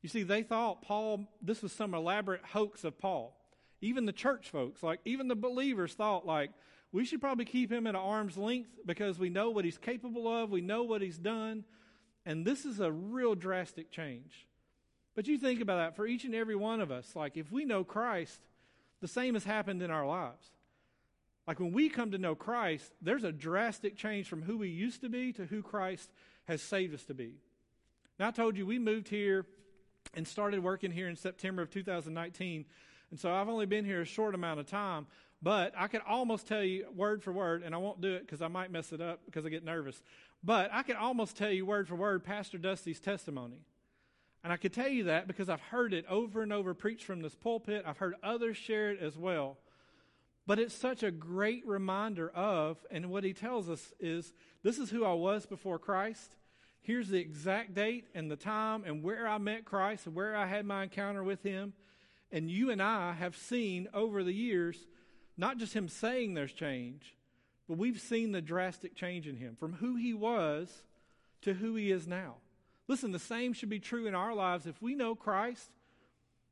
You 0.01 0.09
see, 0.09 0.23
they 0.23 0.43
thought 0.43 0.81
Paul, 0.81 1.27
this 1.41 1.61
was 1.61 1.71
some 1.71 1.93
elaborate 1.93 2.45
hoax 2.45 2.83
of 2.83 2.97
Paul. 2.97 3.35
Even 3.81 4.05
the 4.05 4.11
church 4.13 4.49
folks, 4.49 4.81
like 4.81 4.99
even 5.05 5.27
the 5.27 5.35
believers 5.35 5.93
thought 5.93 6.25
like, 6.25 6.51
we 6.91 7.05
should 7.05 7.21
probably 7.21 7.45
keep 7.45 7.71
him 7.71 7.87
at 7.87 7.95
arm's 7.95 8.37
length 8.37 8.69
because 8.85 9.19
we 9.19 9.29
know 9.29 9.49
what 9.49 9.65
he's 9.65 9.77
capable 9.77 10.27
of, 10.27 10.49
we 10.49 10.61
know 10.61 10.83
what 10.83 11.01
he's 11.01 11.17
done. 11.17 11.65
And 12.25 12.45
this 12.45 12.65
is 12.65 12.79
a 12.79 12.91
real 12.91 13.35
drastic 13.35 13.91
change. 13.91 14.47
But 15.15 15.27
you 15.27 15.37
think 15.37 15.61
about 15.61 15.77
that 15.77 15.95
for 15.95 16.05
each 16.05 16.25
and 16.25 16.35
every 16.35 16.55
one 16.55 16.81
of 16.81 16.91
us. 16.91 17.15
Like, 17.15 17.37
if 17.37 17.51
we 17.51 17.65
know 17.65 17.83
Christ, 17.83 18.39
the 19.01 19.07
same 19.07 19.33
has 19.33 19.43
happened 19.43 19.81
in 19.81 19.91
our 19.91 20.05
lives. 20.05 20.51
Like, 21.47 21.59
when 21.59 21.71
we 21.71 21.89
come 21.89 22.11
to 22.11 22.17
know 22.17 22.35
Christ, 22.35 22.91
there's 23.01 23.23
a 23.23 23.31
drastic 23.31 23.95
change 23.95 24.27
from 24.27 24.43
who 24.43 24.57
we 24.57 24.69
used 24.69 25.01
to 25.01 25.09
be 25.09 25.31
to 25.33 25.45
who 25.45 25.61
Christ 25.61 26.11
has 26.45 26.61
saved 26.61 26.93
us 26.93 27.03
to 27.05 27.13
be. 27.13 27.35
Now, 28.19 28.27
I 28.27 28.31
told 28.31 28.57
you 28.57 28.65
we 28.65 28.79
moved 28.79 29.07
here 29.07 29.45
and 30.13 30.27
started 30.27 30.61
working 30.63 30.91
here 30.91 31.07
in 31.07 31.15
September 31.15 31.61
of 31.61 31.69
2019. 31.69 32.65
And 33.09 33.19
so 33.19 33.31
I've 33.31 33.49
only 33.49 33.65
been 33.65 33.85
here 33.85 34.01
a 34.01 34.05
short 34.05 34.35
amount 34.35 34.59
of 34.59 34.65
time, 34.65 35.07
but 35.41 35.73
I 35.77 35.87
could 35.87 36.01
almost 36.07 36.47
tell 36.47 36.63
you 36.63 36.87
word 36.95 37.23
for 37.23 37.31
word, 37.31 37.63
and 37.63 37.75
I 37.75 37.77
won't 37.77 38.01
do 38.01 38.13
it 38.13 38.21
because 38.21 38.41
I 38.41 38.47
might 38.47 38.71
mess 38.71 38.91
it 38.91 39.01
up 39.01 39.21
because 39.25 39.45
I 39.45 39.49
get 39.49 39.63
nervous. 39.63 40.01
But 40.43 40.69
I 40.73 40.83
could 40.83 40.95
almost 40.95 41.37
tell 41.37 41.51
you 41.51 41.65
word 41.65 41.87
for 41.87 41.95
word 41.95 42.23
Pastor 42.23 42.57
Dusty's 42.57 42.99
testimony. 42.99 43.59
And 44.43 44.53
I 44.53 44.57
could 44.57 44.73
tell 44.73 44.87
you 44.87 45.05
that 45.05 45.27
because 45.27 45.49
I've 45.49 45.61
heard 45.61 45.93
it 45.93 46.05
over 46.07 46.41
and 46.41 46.53
over 46.53 46.73
preached 46.73 47.03
from 47.03 47.21
this 47.21 47.35
pulpit. 47.35 47.83
I've 47.85 47.97
heard 47.97 48.15
others 48.23 48.57
share 48.57 48.91
it 48.91 49.01
as 49.01 49.17
well. 49.17 49.57
But 50.45 50.59
it's 50.59 50.73
such 50.73 51.03
a 51.03 51.11
great 51.11 51.67
reminder 51.67 52.29
of, 52.29 52.77
and 52.89 53.09
what 53.09 53.25
he 53.25 53.33
tells 53.33 53.69
us 53.69 53.93
is 53.99 54.33
this 54.63 54.79
is 54.79 54.89
who 54.89 55.03
I 55.03 55.13
was 55.13 55.45
before 55.45 55.77
Christ. 55.77 56.35
Here's 56.81 57.09
the 57.09 57.19
exact 57.19 57.73
date 57.73 58.05
and 58.15 58.31
the 58.31 58.37
time 58.37 58.85
and 58.85 59.03
where 59.03 59.27
I 59.27 59.37
met 59.39 59.65
Christ 59.65 60.05
and 60.05 60.15
where 60.15 60.33
I 60.37 60.45
had 60.45 60.65
my 60.65 60.83
encounter 60.83 61.21
with 61.21 61.43
him. 61.43 61.73
And 62.31 62.49
you 62.49 62.71
and 62.71 62.81
I 62.81 63.11
have 63.13 63.35
seen 63.35 63.89
over 63.93 64.23
the 64.23 64.33
years, 64.33 64.87
not 65.37 65.57
just 65.57 65.73
him 65.73 65.87
saying 65.87 66.33
there's 66.33 66.53
change, 66.53 67.15
but 67.67 67.77
we've 67.77 67.99
seen 67.99 68.31
the 68.31 68.41
drastic 68.41 68.95
change 68.95 69.27
in 69.27 69.35
him 69.35 69.55
from 69.59 69.73
who 69.73 69.95
he 69.95 70.13
was 70.13 70.83
to 71.41 71.53
who 71.53 71.75
he 71.75 71.91
is 71.91 72.07
now. 72.07 72.35
Listen, 72.87 73.11
the 73.11 73.19
same 73.19 73.53
should 73.53 73.69
be 73.69 73.79
true 73.79 74.07
in 74.07 74.15
our 74.15 74.33
lives. 74.33 74.65
If 74.65 74.81
we 74.81 74.95
know 74.95 75.13
Christ, 75.13 75.69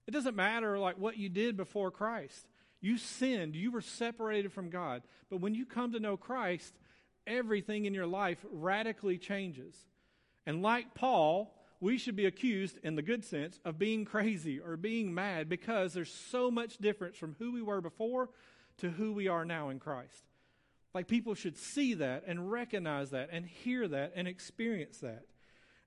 it 0.07 0.11
doesn't 0.11 0.35
matter 0.35 0.77
like 0.77 0.97
what 0.97 1.17
you 1.17 1.29
did 1.29 1.57
before 1.57 1.91
Christ. 1.91 2.47
You 2.81 2.97
sinned, 2.97 3.55
you 3.55 3.71
were 3.71 3.81
separated 3.81 4.51
from 4.51 4.69
God. 4.69 5.01
But 5.29 5.41
when 5.41 5.55
you 5.55 5.65
come 5.65 5.93
to 5.93 5.99
know 5.99 6.17
Christ, 6.17 6.73
everything 7.25 7.85
in 7.85 7.93
your 7.93 8.05
life 8.05 8.45
radically 8.51 9.17
changes. 9.17 9.75
And 10.45 10.61
like 10.61 10.93
Paul, 10.93 11.51
we 11.79 11.97
should 11.97 12.15
be 12.15 12.25
accused, 12.25 12.77
in 12.83 12.95
the 12.95 13.01
good 13.01 13.23
sense, 13.23 13.59
of 13.65 13.79
being 13.79 14.05
crazy 14.05 14.59
or 14.59 14.77
being 14.77 15.13
mad 15.13 15.49
because 15.49 15.93
there's 15.93 16.13
so 16.13 16.51
much 16.51 16.77
difference 16.77 17.17
from 17.17 17.35
who 17.39 17.53
we 17.53 17.61
were 17.61 17.81
before 17.81 18.29
to 18.77 18.89
who 18.89 19.13
we 19.13 19.27
are 19.27 19.45
now 19.45 19.69
in 19.69 19.79
Christ. 19.79 20.23
Like 20.93 21.07
people 21.07 21.35
should 21.35 21.57
see 21.57 21.95
that 21.95 22.23
and 22.25 22.51
recognize 22.51 23.11
that 23.11 23.29
and 23.31 23.45
hear 23.45 23.87
that 23.87 24.13
and 24.15 24.27
experience 24.27 24.99
that. 24.99 25.23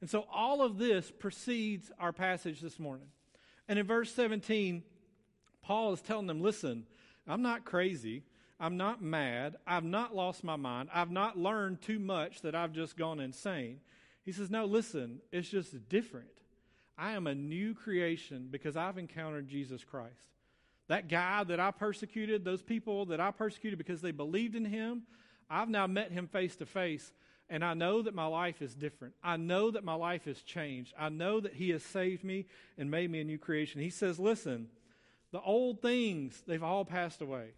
And 0.01 0.09
so 0.09 0.27
all 0.33 0.62
of 0.62 0.79
this 0.79 1.11
precedes 1.11 1.90
our 1.98 2.12
passage 2.12 2.61
this 2.61 2.79
morning. 2.79 3.09
And 3.68 3.79
in 3.79 3.87
verse 3.87 4.12
17, 4.14 4.83
Paul 5.62 5.92
is 5.92 6.01
telling 6.01 6.27
them, 6.27 6.40
listen, 6.40 6.87
I'm 7.27 7.42
not 7.42 7.64
crazy. 7.64 8.22
I'm 8.61 8.77
not 8.77 9.03
mad. 9.03 9.57
I've 9.66 9.85
not 9.85 10.14
lost 10.14 10.42
my 10.42 10.57
mind. 10.57 10.88
I've 10.92 11.11
not 11.11 11.38
learned 11.38 11.81
too 11.81 11.98
much 11.98 12.42
that 12.42 12.55
I've 12.55 12.72
just 12.72 12.96
gone 12.96 13.20
insane. 13.20 13.81
He 14.24 14.33
says, 14.33 14.51
No, 14.51 14.64
listen, 14.64 15.20
it's 15.31 15.48
just 15.48 15.88
different. 15.88 16.29
I 16.96 17.12
am 17.12 17.27
a 17.27 17.35
new 17.35 17.74
creation 17.74 18.48
because 18.51 18.77
I've 18.77 18.98
encountered 18.98 19.48
Jesus 19.48 19.85
Christ. 19.85 20.20
That 20.88 21.09
guy 21.09 21.44
that 21.44 21.61
I 21.61 21.70
persecuted, 21.70 22.44
those 22.44 22.62
people 22.62 23.07
that 23.07 23.20
I 23.20 23.31
persecuted 23.31 23.79
because 23.79 24.01
they 24.01 24.11
believed 24.11 24.55
in 24.55 24.64
him, 24.64 25.03
I've 25.51 25.68
now 25.68 25.87
met 25.87 26.12
him 26.12 26.27
face 26.27 26.57
to 26.57 26.66
face, 26.66 27.12
and 27.51 27.64
I 27.64 27.74
know 27.74 28.03
that 28.03 28.14
my 28.14 28.27
life 28.27 28.61
is 28.61 28.74
different. 28.74 29.14
I 29.22 29.37
know 29.37 29.70
that 29.70 29.85
my 29.85 29.94
life 29.94 30.24
has 30.24 30.42
changed. 30.42 30.94
I 30.98 31.09
know 31.09 31.40
that 31.40 31.55
he 31.55 31.70
has 31.70 31.83
saved 31.83 32.24
me 32.24 32.46
and 32.77 32.90
made 32.90 33.11
me 33.11 33.20
a 33.20 33.24
new 33.24 33.38
creation. 33.38 33.81
He 33.81 33.90
says, 33.90 34.18
Listen, 34.18 34.68
the 35.31 35.40
old 35.40 35.81
things, 35.81 36.42
they've 36.46 36.62
all 36.62 36.85
passed 36.85 37.22
away. 37.22 37.48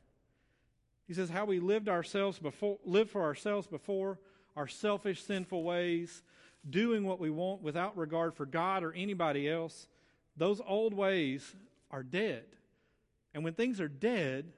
He 1.07 1.15
says, 1.15 1.31
How 1.31 1.45
we 1.45 1.59
lived 1.59 1.89
ourselves 1.89 2.39
before, 2.39 2.79
lived 2.85 3.11
for 3.11 3.23
ourselves 3.23 3.67
before, 3.67 4.19
our 4.57 4.69
selfish, 4.69 5.25
sinful 5.25 5.63
ways, 5.63 6.23
doing 6.69 7.05
what 7.05 7.21
we 7.21 7.31
want 7.31 7.63
without 7.63 7.97
regard 7.97 8.35
for 8.35 8.47
God 8.47 8.83
or 8.83 8.93
anybody 8.93 9.49
else, 9.49 9.89
those 10.37 10.61
old 10.67 10.95
ways 10.95 11.55
are 11.91 12.03
dead. 12.03 12.45
And 13.35 13.45
when 13.45 13.55
things 13.55 13.81
are 13.81 13.89
dead, 13.89 14.53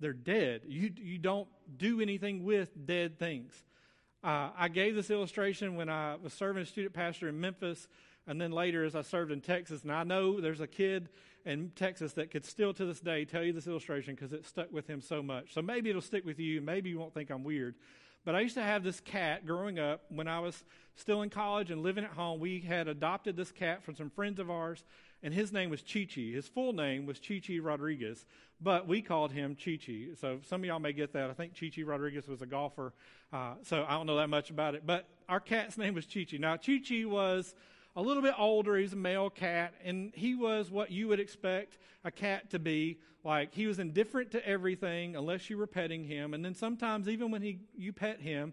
they're 0.00 0.12
dead. 0.12 0.62
You, 0.66 0.92
you 0.96 1.18
don't 1.18 1.48
do 1.76 2.00
anything 2.00 2.44
with 2.44 2.70
dead 2.86 3.18
things. 3.18 3.52
Uh, 4.22 4.50
I 4.56 4.68
gave 4.68 4.94
this 4.94 5.10
illustration 5.10 5.76
when 5.76 5.88
I 5.88 6.16
was 6.22 6.32
serving 6.32 6.62
as 6.62 6.68
student 6.68 6.94
pastor 6.94 7.28
in 7.28 7.40
Memphis 7.40 7.88
And 8.26 8.40
then 8.40 8.50
later, 8.50 8.84
as 8.84 8.96
I 8.96 9.02
served 9.02 9.30
in 9.30 9.40
Texas, 9.40 9.82
and 9.82 9.92
I 9.92 10.02
know 10.02 10.40
there's 10.40 10.60
a 10.60 10.66
kid 10.66 11.08
in 11.44 11.70
Texas 11.76 12.12
that 12.14 12.30
could 12.32 12.44
still 12.44 12.74
to 12.74 12.84
this 12.84 12.98
day 12.98 13.24
tell 13.24 13.44
you 13.44 13.52
this 13.52 13.68
illustration 13.68 14.16
because 14.16 14.32
it 14.32 14.44
stuck 14.44 14.72
with 14.72 14.88
him 14.88 15.00
so 15.00 15.22
much. 15.22 15.54
So 15.54 15.62
maybe 15.62 15.90
it'll 15.90 16.02
stick 16.02 16.24
with 16.24 16.40
you. 16.40 16.60
Maybe 16.60 16.90
you 16.90 16.98
won't 16.98 17.14
think 17.14 17.30
I'm 17.30 17.44
weird. 17.44 17.76
But 18.24 18.34
I 18.34 18.40
used 18.40 18.56
to 18.56 18.62
have 18.62 18.82
this 18.82 18.98
cat 18.98 19.46
growing 19.46 19.78
up 19.78 20.02
when 20.08 20.26
I 20.26 20.40
was 20.40 20.64
still 20.96 21.22
in 21.22 21.30
college 21.30 21.70
and 21.70 21.84
living 21.84 22.02
at 22.02 22.10
home. 22.10 22.40
We 22.40 22.58
had 22.58 22.88
adopted 22.88 23.36
this 23.36 23.52
cat 23.52 23.84
from 23.84 23.94
some 23.94 24.10
friends 24.10 24.40
of 24.40 24.50
ours, 24.50 24.82
and 25.26 25.34
his 25.34 25.52
name 25.52 25.70
was 25.70 25.82
Chichi. 25.82 26.32
His 26.32 26.46
full 26.46 26.72
name 26.72 27.04
was 27.04 27.18
Chi 27.18 27.42
Chi 27.44 27.58
Rodriguez, 27.58 28.24
but 28.60 28.86
we 28.86 29.02
called 29.02 29.32
him 29.32 29.56
Chichi. 29.56 30.14
So 30.14 30.38
some 30.46 30.60
of 30.60 30.66
y'all 30.66 30.78
may 30.78 30.92
get 30.92 31.12
that. 31.14 31.28
I 31.30 31.32
think 31.32 31.58
Chi 31.58 31.68
Chi 31.74 31.82
Rodriguez 31.82 32.28
was 32.28 32.42
a 32.42 32.46
golfer, 32.46 32.92
uh, 33.32 33.54
so 33.64 33.84
I 33.88 33.94
don't 33.94 34.06
know 34.06 34.18
that 34.18 34.28
much 34.28 34.50
about 34.50 34.76
it. 34.76 34.84
But 34.86 35.08
our 35.28 35.40
cat's 35.40 35.76
name 35.76 35.94
was 35.94 36.06
Chichi. 36.06 36.38
Now, 36.38 36.56
Chichi 36.56 37.04
was 37.04 37.56
a 37.96 38.02
little 38.02 38.22
bit 38.22 38.34
older. 38.38 38.76
He's 38.76 38.92
a 38.92 38.96
male 38.96 39.28
cat, 39.28 39.74
and 39.84 40.12
he 40.14 40.36
was 40.36 40.70
what 40.70 40.92
you 40.92 41.08
would 41.08 41.18
expect 41.18 41.76
a 42.04 42.12
cat 42.12 42.50
to 42.50 42.60
be. 42.60 43.00
Like 43.24 43.52
he 43.52 43.66
was 43.66 43.80
indifferent 43.80 44.30
to 44.30 44.48
everything 44.48 45.16
unless 45.16 45.50
you 45.50 45.58
were 45.58 45.66
petting 45.66 46.04
him, 46.04 46.34
and 46.34 46.44
then 46.44 46.54
sometimes 46.54 47.08
even 47.08 47.32
when 47.32 47.42
he 47.42 47.58
you 47.76 47.92
pet 47.92 48.20
him, 48.20 48.52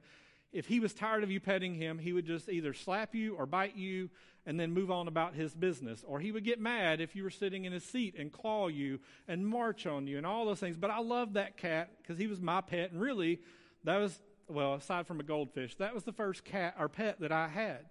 if 0.54 0.68
he 0.68 0.80
was 0.80 0.94
tired 0.94 1.24
of 1.24 1.32
you 1.32 1.39
petting 1.39 1.76
him, 1.76 1.98
he 1.98 2.13
would 2.13 2.26
just 2.26 2.48
either 2.48 2.74
slap 2.74 3.13
you 3.13 3.36
or 3.36 3.46
bite 3.46 3.76
you 3.76 4.10
and 4.46 4.60
then 4.60 4.72
move 4.72 4.92
on 4.92 5.08
about 5.08 5.34
his 5.34 5.54
business. 5.54 6.04
Or 6.08 6.20
he 6.20 6.32
would 6.32 6.44
get 6.44 6.60
mad 6.60 7.02
if 7.02 7.16
you 7.16 7.24
were 7.24 7.30
sitting 7.30 7.66
in 7.66 7.74
his 7.74 7.84
seat 7.84 8.16
and 8.18 8.32
claw 8.32 8.68
you 8.68 9.00
and 9.28 9.46
march 9.46 9.86
on 9.88 10.08
you 10.08 10.18
and 10.18 10.26
all 10.26 10.46
those 10.46 10.60
things. 10.60 10.78
But 10.78 10.92
I 10.92 11.00
loved 11.00 11.34
that 11.34 11.58
cat 11.58 11.89
because 12.02 12.18
he 12.18 12.28
was 12.28 12.39
my 12.39 12.62
pet, 12.62 12.92
and 12.92 13.02
really, 13.02 13.39
that 13.84 13.98
was 13.98 14.20
well, 14.48 14.74
aside 14.76 15.08
from 15.08 15.20
a 15.20 15.24
goldfish, 15.24 15.76
that 15.76 15.94
was 15.94 16.04
the 16.04 16.12
first 16.12 16.44
cat 16.44 16.76
or 16.80 16.89
pet 16.89 17.20
that 17.22 17.32
I 17.32 17.48
had. 17.48 17.86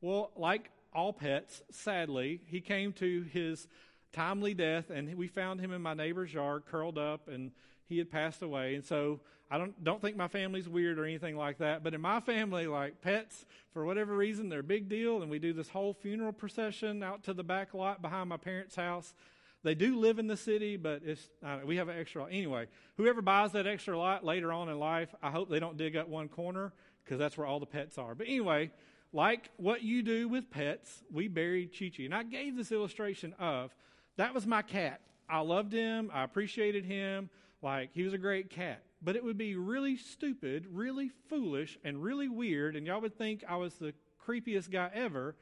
Well, 0.00 0.30
like 0.36 0.70
all 0.92 1.12
pets, 1.12 1.62
sadly, 1.70 2.40
he 2.46 2.60
came 2.60 2.92
to 2.94 3.22
his 3.22 3.66
timely 4.12 4.54
death, 4.54 4.90
and 4.90 5.12
we 5.16 5.26
found 5.26 5.60
him 5.60 5.72
in 5.72 5.82
my 5.82 5.94
neighbor's 5.94 6.32
yard, 6.32 6.64
curled 6.66 6.98
up, 6.98 7.28
and 7.28 7.52
he 7.86 7.98
had 7.98 8.10
passed 8.10 8.42
away. 8.42 8.74
And 8.74 8.84
so 8.84 9.20
I 9.50 9.58
don't 9.58 9.82
don't 9.82 10.00
think 10.02 10.16
my 10.16 10.28
family's 10.28 10.68
weird 10.68 10.98
or 10.98 11.04
anything 11.04 11.36
like 11.36 11.58
that. 11.58 11.82
But 11.82 11.94
in 11.94 12.00
my 12.00 12.20
family, 12.20 12.66
like 12.66 13.00
pets, 13.00 13.46
for 13.72 13.84
whatever 13.84 14.14
reason, 14.14 14.48
they're 14.48 14.60
a 14.60 14.64
big 14.64 14.88
deal, 14.88 15.22
and 15.22 15.30
we 15.30 15.38
do 15.38 15.52
this 15.52 15.68
whole 15.68 15.94
funeral 15.94 16.32
procession 16.32 17.02
out 17.02 17.24
to 17.24 17.32
the 17.32 17.44
back 17.44 17.74
lot 17.74 18.02
behind 18.02 18.28
my 18.28 18.36
parents' 18.36 18.76
house. 18.76 19.14
They 19.64 19.74
do 19.74 19.98
live 19.98 20.18
in 20.18 20.26
the 20.26 20.36
city, 20.36 20.76
but 20.76 21.02
it's 21.04 21.28
uh, 21.44 21.58
we 21.64 21.76
have 21.76 21.88
an 21.88 21.98
extra. 21.98 22.26
Anyway, 22.26 22.66
whoever 22.96 23.22
buys 23.22 23.52
that 23.52 23.66
extra 23.66 23.98
lot 23.98 24.24
later 24.24 24.52
on 24.52 24.68
in 24.68 24.78
life, 24.78 25.14
I 25.22 25.30
hope 25.30 25.48
they 25.48 25.60
don't 25.60 25.76
dig 25.76 25.96
up 25.96 26.08
one 26.08 26.28
corner 26.28 26.72
because 27.04 27.18
that's 27.18 27.36
where 27.36 27.46
all 27.46 27.58
the 27.58 27.66
pets 27.66 27.98
are. 27.98 28.14
But 28.14 28.26
anyway, 28.26 28.70
like 29.12 29.50
what 29.56 29.82
you 29.82 30.02
do 30.02 30.28
with 30.28 30.50
pets, 30.50 31.02
we 31.10 31.26
buried 31.26 31.76
Chi 31.76 31.90
Chi. 31.94 32.04
And 32.04 32.14
I 32.14 32.22
gave 32.22 32.56
this 32.56 32.70
illustration 32.70 33.34
of 33.38 33.74
that 34.16 34.34
was 34.34 34.46
my 34.46 34.62
cat. 34.62 35.00
I 35.28 35.40
loved 35.40 35.72
him, 35.72 36.10
I 36.12 36.24
appreciated 36.24 36.84
him, 36.84 37.30
like 37.62 37.90
he 37.92 38.02
was 38.02 38.12
a 38.12 38.18
great 38.18 38.50
cat. 38.50 38.82
But 39.00 39.16
it 39.16 39.24
would 39.24 39.38
be 39.38 39.54
really 39.54 39.96
stupid, 39.96 40.66
really 40.72 41.10
foolish, 41.28 41.78
and 41.84 42.02
really 42.02 42.28
weird, 42.28 42.74
and 42.74 42.86
y'all 42.86 43.00
would 43.00 43.16
think 43.16 43.44
I 43.48 43.56
was 43.56 43.74
the 43.74 43.94
creepiest 44.26 44.70
guy 44.70 44.90
ever 44.92 45.36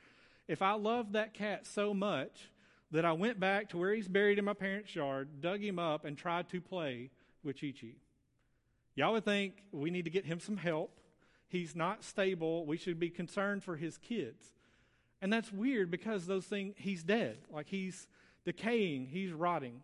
if 0.47 0.63
I 0.63 0.73
loved 0.73 1.15
that 1.15 1.35
cat 1.35 1.67
so 1.67 1.95
much 1.95 2.51
that 2.91 3.05
I 3.05 3.13
went 3.13 3.41
back 3.41 3.71
to 3.71 3.79
where 3.79 3.95
he's 3.95 4.09
buried 4.09 4.39
in 4.39 4.45
my 4.45 4.53
parents' 4.53 4.95
yard, 4.95 5.41
dug 5.41 5.61
him 5.61 5.79
up, 5.79 6.05
and 6.05 6.17
tried 6.17 6.49
to 6.51 6.61
play 6.61 7.11
with 7.43 7.61
Chi 7.61 7.73
Chi. 7.79 7.95
Y'all 8.95 9.13
would 9.13 9.25
think 9.25 9.63
we 9.73 9.91
need 9.91 10.05
to 10.05 10.11
get 10.11 10.25
him 10.25 10.39
some 10.39 10.57
help 10.57 11.01
he's 11.49 11.77
not 11.77 12.05
stable. 12.05 12.67
We 12.67 12.77
should 12.77 12.99
be 12.99 13.11
concerned 13.11 13.65
for 13.65 13.77
his 13.77 13.99
kids. 13.99 14.55
And 15.23 15.33
that's 15.33 15.53
weird 15.53 15.91
because 15.91 16.27
those 16.27 16.45
things, 16.45 16.75
he's 16.79 17.03
dead. 17.03 17.39
Like 17.51 17.69
he's 17.69 18.07
decaying, 18.45 19.07
he's 19.07 19.33
rotting. 19.33 19.83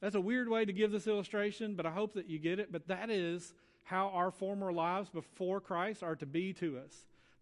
That's 0.00 0.14
a 0.14 0.20
weird 0.20 0.48
way 0.48 0.64
to 0.64 0.72
give 0.72 0.92
this 0.92 1.06
illustration, 1.06 1.74
but 1.74 1.86
I 1.86 1.90
hope 1.90 2.14
that 2.14 2.28
you 2.28 2.38
get 2.38 2.58
it. 2.58 2.70
But 2.70 2.88
that 2.88 3.10
is 3.10 3.54
how 3.84 4.08
our 4.08 4.30
former 4.30 4.72
lives 4.72 5.08
before 5.08 5.60
Christ 5.60 6.02
are 6.02 6.16
to 6.16 6.26
be 6.26 6.52
to 6.54 6.78
us. 6.78 6.92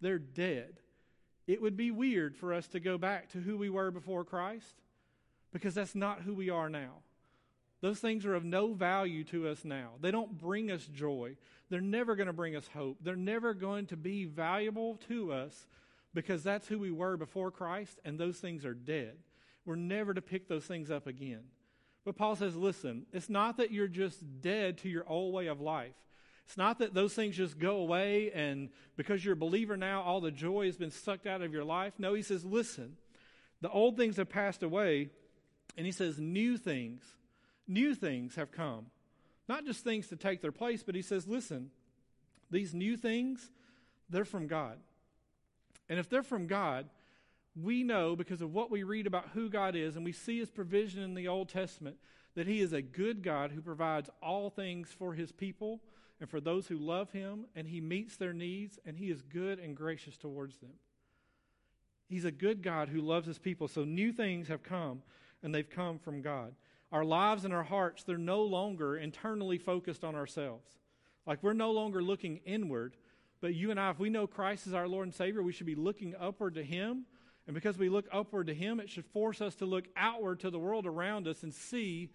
They're 0.00 0.18
dead. 0.18 0.74
It 1.46 1.60
would 1.60 1.76
be 1.76 1.90
weird 1.90 2.36
for 2.36 2.52
us 2.52 2.68
to 2.68 2.80
go 2.80 2.96
back 2.96 3.30
to 3.30 3.38
who 3.38 3.56
we 3.56 3.70
were 3.70 3.90
before 3.90 4.24
Christ 4.24 4.74
because 5.52 5.74
that's 5.74 5.94
not 5.94 6.22
who 6.22 6.34
we 6.34 6.50
are 6.50 6.68
now. 6.68 7.02
Those 7.80 7.98
things 7.98 8.24
are 8.24 8.34
of 8.34 8.44
no 8.44 8.72
value 8.72 9.24
to 9.24 9.48
us 9.48 9.64
now. 9.64 9.90
They 10.00 10.10
don't 10.10 10.38
bring 10.38 10.70
us 10.70 10.86
joy. 10.86 11.36
They're 11.68 11.82
never 11.82 12.16
going 12.16 12.28
to 12.28 12.32
bring 12.32 12.56
us 12.56 12.68
hope. 12.72 12.98
They're 13.02 13.16
never 13.16 13.52
going 13.52 13.86
to 13.86 13.96
be 13.96 14.24
valuable 14.24 14.98
to 15.08 15.32
us 15.32 15.66
because 16.14 16.42
that's 16.42 16.68
who 16.68 16.78
we 16.78 16.90
were 16.90 17.16
before 17.16 17.50
Christ, 17.50 17.98
and 18.04 18.18
those 18.18 18.38
things 18.38 18.64
are 18.64 18.74
dead. 18.74 19.16
We're 19.66 19.74
never 19.76 20.14
to 20.14 20.22
pick 20.22 20.48
those 20.48 20.64
things 20.64 20.90
up 20.90 21.06
again. 21.06 21.42
But 22.04 22.16
Paul 22.16 22.36
says, 22.36 22.54
listen, 22.54 23.06
it's 23.12 23.30
not 23.30 23.56
that 23.56 23.70
you're 23.70 23.88
just 23.88 24.40
dead 24.40 24.78
to 24.78 24.88
your 24.88 25.08
old 25.08 25.32
way 25.32 25.46
of 25.46 25.60
life. 25.60 25.94
It's 26.46 26.58
not 26.58 26.80
that 26.80 26.92
those 26.92 27.14
things 27.14 27.36
just 27.36 27.58
go 27.58 27.76
away 27.76 28.30
and 28.32 28.68
because 28.96 29.24
you're 29.24 29.32
a 29.32 29.36
believer 29.36 29.76
now, 29.78 30.02
all 30.02 30.20
the 30.20 30.30
joy 30.30 30.66
has 30.66 30.76
been 30.76 30.90
sucked 30.90 31.26
out 31.26 31.40
of 31.40 31.52
your 31.52 31.64
life. 31.64 31.94
No, 31.98 32.12
he 32.12 32.22
says, 32.22 32.44
listen, 32.44 32.96
the 33.62 33.70
old 33.70 33.96
things 33.96 34.18
have 34.18 34.28
passed 34.28 34.62
away, 34.62 35.08
and 35.78 35.86
he 35.86 35.92
says, 35.92 36.18
new 36.18 36.58
things 36.58 37.02
new 37.66 37.94
things 37.94 38.34
have 38.36 38.52
come. 38.52 38.86
Not 39.48 39.64
just 39.64 39.84
things 39.84 40.08
to 40.08 40.16
take 40.16 40.40
their 40.40 40.52
place, 40.52 40.82
but 40.82 40.94
he 40.94 41.02
says, 41.02 41.26
listen, 41.26 41.70
these 42.50 42.74
new 42.74 42.96
things, 42.96 43.50
they're 44.08 44.24
from 44.24 44.46
God. 44.46 44.78
And 45.88 45.98
if 45.98 46.08
they're 46.08 46.22
from 46.22 46.46
God, 46.46 46.88
we 47.60 47.82
know 47.82 48.16
because 48.16 48.40
of 48.40 48.52
what 48.52 48.70
we 48.70 48.82
read 48.82 49.06
about 49.06 49.30
who 49.34 49.48
God 49.48 49.76
is 49.76 49.96
and 49.96 50.04
we 50.04 50.12
see 50.12 50.38
his 50.38 50.50
provision 50.50 51.02
in 51.02 51.14
the 51.14 51.28
Old 51.28 51.48
Testament 51.48 51.96
that 52.34 52.46
he 52.46 52.60
is 52.60 52.72
a 52.72 52.82
good 52.82 53.22
God 53.22 53.52
who 53.52 53.60
provides 53.60 54.10
all 54.22 54.50
things 54.50 54.88
for 54.90 55.14
his 55.14 55.30
people 55.30 55.80
and 56.20 56.28
for 56.28 56.40
those 56.40 56.66
who 56.68 56.78
love 56.78 57.10
him, 57.10 57.44
and 57.56 57.66
he 57.66 57.80
meets 57.80 58.16
their 58.16 58.32
needs, 58.32 58.78
and 58.86 58.96
he 58.96 59.10
is 59.10 59.20
good 59.20 59.58
and 59.58 59.76
gracious 59.76 60.16
towards 60.16 60.58
them. 60.58 60.70
He's 62.08 62.24
a 62.24 62.30
good 62.30 62.62
God 62.62 62.88
who 62.88 63.00
loves 63.00 63.26
his 63.26 63.38
people. 63.38 63.66
So 63.66 63.82
new 63.82 64.12
things 64.12 64.46
have 64.46 64.62
come, 64.62 65.02
and 65.42 65.52
they've 65.52 65.68
come 65.68 65.98
from 65.98 66.22
God 66.22 66.54
our 66.94 67.04
lives 67.04 67.44
and 67.44 67.52
our 67.52 67.64
hearts, 67.64 68.04
they're 68.04 68.16
no 68.16 68.42
longer 68.42 68.96
internally 68.96 69.58
focused 69.58 70.04
on 70.04 70.14
ourselves. 70.14 70.78
Like 71.26 71.42
we're 71.42 71.52
no 71.52 71.72
longer 71.72 72.00
looking 72.00 72.40
inward, 72.44 72.96
but 73.40 73.52
you 73.52 73.72
and 73.72 73.80
I, 73.80 73.90
if 73.90 73.98
we 73.98 74.10
know 74.10 74.28
Christ 74.28 74.68
is 74.68 74.74
our 74.74 74.86
Lord 74.86 75.08
and 75.08 75.14
Savior, 75.14 75.42
we 75.42 75.52
should 75.52 75.66
be 75.66 75.74
looking 75.74 76.14
upward 76.18 76.54
to 76.54 76.62
Him. 76.62 77.06
And 77.46 77.54
because 77.54 77.76
we 77.76 77.88
look 77.88 78.06
upward 78.10 78.46
to 78.46 78.54
Him, 78.54 78.80
it 78.80 78.88
should 78.88 79.04
force 79.06 79.40
us 79.40 79.54
to 79.56 79.66
look 79.66 79.84
outward 79.96 80.40
to 80.40 80.50
the 80.50 80.58
world 80.58 80.86
around 80.86 81.28
us 81.28 81.42
and 81.42 81.52
see 81.52 82.10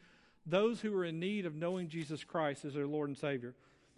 those 0.45 0.81
who 0.81 0.95
are 0.95 1.05
in 1.05 1.19
need 1.19 1.45
of 1.45 1.55
knowing 1.55 1.87
Jesus 1.87 2.23
Christ 2.23 2.65
as 2.65 2.73
their 2.73 2.87
Lord 2.87 3.09
and 3.09 3.17
Savior. 3.17 3.53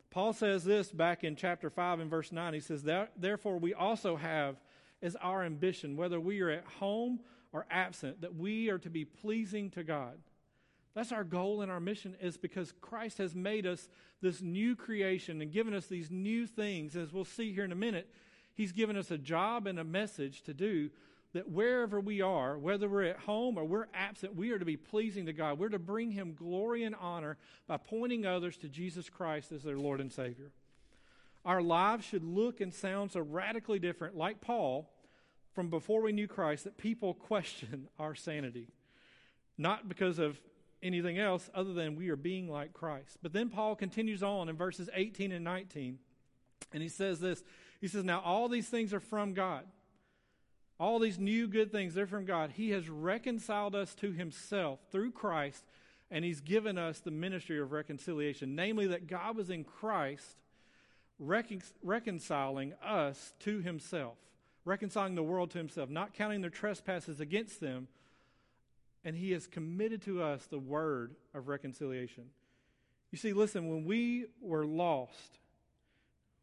Paul 0.10 0.34
says 0.34 0.66
this 0.66 0.92
back 0.92 1.24
in 1.24 1.38
chapter 1.38 1.70
5 1.70 2.02
and 2.02 2.10
verse 2.10 2.34
9. 2.34 2.54
He 2.54 2.60
says, 2.60 2.86
Therefore, 3.18 3.58
we 3.58 3.74
also 3.74 4.18
have 4.18 4.58
as 5.02 5.16
our 5.16 5.44
ambition, 5.44 5.96
whether 5.96 6.20
we 6.20 6.42
are 6.42 6.50
at 6.50 6.66
home 6.80 7.22
or 7.54 7.66
absent, 7.72 8.22
that 8.22 8.36
we 8.36 8.70
are 8.70 8.78
to 8.80 8.90
be 8.90 9.06
pleasing 9.06 9.70
to 9.72 9.84
God. 9.84 10.18
That's 10.94 11.14
our 11.14 11.24
goal 11.24 11.62
and 11.62 11.72
our 11.72 11.80
mission 11.80 12.16
is 12.20 12.38
because 12.38 12.74
Christ 12.82 13.18
has 13.20 13.34
made 13.34 13.66
us 13.66 13.88
this 14.22 14.42
new 14.42 14.76
creation 14.76 15.42
and 15.42 15.52
given 15.52 15.74
us 15.74 15.88
these 15.88 16.12
new 16.12 16.46
things. 16.46 16.98
As 16.98 17.14
we'll 17.14 17.24
see 17.24 17.54
here 17.54 17.64
in 17.64 17.72
a 17.72 17.76
minute, 17.76 18.10
He's 18.54 18.74
given 18.74 18.98
us 18.98 19.10
a 19.12 19.18
job 19.18 19.66
and 19.66 19.80
a 19.80 19.84
message 19.86 20.42
to 20.44 20.54
do 20.54 20.90
that 21.34 21.50
wherever 21.50 22.00
we 22.00 22.22
are, 22.22 22.58
whether 22.58 22.90
we're 22.90 23.04
at 23.04 23.20
home 23.20 23.58
or 23.58 23.64
we're 23.64 23.88
absent, 23.94 24.36
we 24.36 24.52
are 24.52 24.60
to 24.60 24.66
be 24.66 24.78
pleasing 24.78 25.26
to 25.28 25.34
God. 25.34 25.58
We're 25.58 25.70
to 25.70 25.80
bring 25.80 26.12
Him 26.12 26.34
glory 26.34 26.84
and 26.84 26.96
honor 27.00 27.38
by 27.68 27.78
pointing 27.78 28.26
others 28.26 28.58
to 28.58 28.70
Jesus 28.70 29.10
Christ 29.10 29.52
as 29.52 29.64
their 29.64 29.78
Lord 29.78 30.02
and 30.02 30.12
Savior. 30.12 30.52
Our 31.46 31.62
lives 31.62 32.06
should 32.06 32.24
look 32.24 32.62
and 32.62 32.74
sound 32.74 33.12
so 33.12 33.22
radically 33.22 33.80
different, 33.80 34.16
like 34.16 34.42
Paul, 34.42 34.90
from 35.54 35.70
before 35.70 36.02
we 36.02 36.12
knew 36.12 36.28
Christ, 36.28 36.66
that 36.66 36.78
people 36.78 37.14
question 37.28 37.88
our 37.98 38.14
sanity. 38.14 38.68
Not 39.58 39.88
because 39.88 40.20
of 40.20 40.40
anything 40.84 41.18
else 41.18 41.50
other 41.54 41.74
than 41.74 41.96
we 41.96 42.10
are 42.10 42.16
being 42.16 42.50
like 42.50 42.74
Christ. 42.74 43.18
But 43.22 43.34
then 43.34 43.50
Paul 43.50 43.76
continues 43.76 44.24
on 44.24 44.50
in 44.50 44.56
verses 44.56 44.90
18 44.94 45.32
and 45.32 45.44
19, 45.44 46.00
and 46.74 46.84
he 46.84 46.90
says 46.90 47.20
this 47.20 47.44
He 47.80 47.88
says, 47.88 48.04
Now 48.04 48.22
all 48.22 48.50
these 48.50 48.68
things 48.68 48.94
are 48.94 49.00
from 49.00 49.34
God. 49.34 49.64
All 50.82 51.00
these 51.00 51.20
new 51.20 51.48
good 51.48 51.72
things, 51.72 51.94
they're 51.94 52.08
from 52.08 52.26
God. 52.26 52.52
He 52.52 52.72
has 52.72 52.90
reconciled 52.90 53.76
us 53.76 53.94
to 53.96 54.12
himself 54.12 54.80
through 54.92 55.12
Christ, 55.12 55.64
and 56.10 56.26
he's 56.26 56.42
given 56.42 56.78
us 56.78 57.00
the 57.00 57.12
ministry 57.12 57.60
of 57.60 57.72
reconciliation. 57.72 58.56
Namely, 58.56 58.88
that 58.88 59.08
God 59.08 59.38
was 59.38 59.50
in 59.50 59.64
Christ 59.64 60.38
recon- 61.20 61.62
reconciling 61.84 62.74
us 62.84 63.34
to 63.42 63.60
himself, 63.60 64.18
reconciling 64.66 65.16
the 65.16 65.24
world 65.24 65.52
to 65.52 65.60
himself, 65.60 65.90
not 65.90 66.16
counting 66.16 66.42
their 66.42 66.50
trespasses 66.50 67.20
against 67.20 67.60
them 67.60 67.88
and 69.04 69.16
he 69.16 69.32
has 69.32 69.48
committed 69.48 70.02
to 70.04 70.22
us 70.22 70.46
the 70.46 70.60
word 70.60 71.16
of 71.34 71.48
reconciliation. 71.48 72.26
You 73.12 73.18
see, 73.18 73.34
listen, 73.34 73.68
when 73.68 73.86
we 73.86 74.28
were 74.40 74.66
lost, 74.66 75.40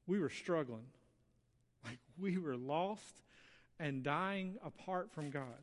we 0.07 0.19
were 0.19 0.31
struggling. 0.31 0.87
Like 1.85 2.01
we 2.19 2.37
were 2.37 2.57
lost 2.57 3.23
and 3.79 4.03
dying 4.03 4.57
apart 4.65 5.13
from 5.13 5.31
God. 5.31 5.63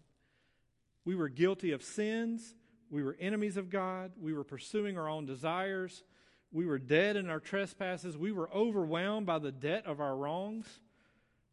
We 1.03 1.15
were 1.15 1.29
guilty 1.29 1.71
of 1.71 1.83
sins. 1.83 2.55
We 2.89 3.03
were 3.03 3.15
enemies 3.19 3.57
of 3.57 3.69
God. 3.69 4.13
We 4.19 4.33
were 4.33 4.43
pursuing 4.43 4.97
our 4.97 5.07
own 5.07 5.25
desires. 5.25 6.03
We 6.51 6.65
were 6.65 6.79
dead 6.79 7.15
in 7.15 7.29
our 7.29 7.39
trespasses. 7.39 8.17
We 8.17 8.31
were 8.31 8.49
overwhelmed 8.53 9.25
by 9.25 9.39
the 9.39 9.51
debt 9.51 9.85
of 9.85 9.99
our 9.99 10.15
wrongs. 10.15 10.67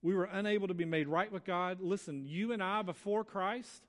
We 0.02 0.14
were 0.14 0.24
unable 0.24 0.68
to 0.68 0.74
be 0.74 0.84
made 0.84 1.08
right 1.08 1.30
with 1.30 1.44
God. 1.44 1.80
Listen, 1.80 2.24
you 2.26 2.52
and 2.52 2.62
I 2.62 2.82
before 2.82 3.24
Christ, 3.24 3.82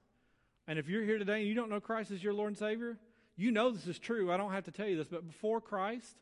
and 0.67 0.79
if 0.79 0.87
you're 0.87 1.03
here 1.03 1.17
today 1.17 1.39
and 1.39 1.47
you 1.47 1.55
don't 1.55 1.69
know 1.69 1.79
Christ 1.79 2.11
as 2.11 2.23
your 2.23 2.33
Lord 2.33 2.49
and 2.49 2.57
Savior, 2.57 2.97
you 3.35 3.51
know 3.51 3.71
this 3.71 3.87
is 3.87 3.99
true. 3.99 4.31
I 4.31 4.37
don't 4.37 4.51
have 4.51 4.65
to 4.65 4.71
tell 4.71 4.87
you 4.87 4.95
this, 4.95 5.07
but 5.07 5.27
before 5.27 5.59
Christ, 5.59 6.15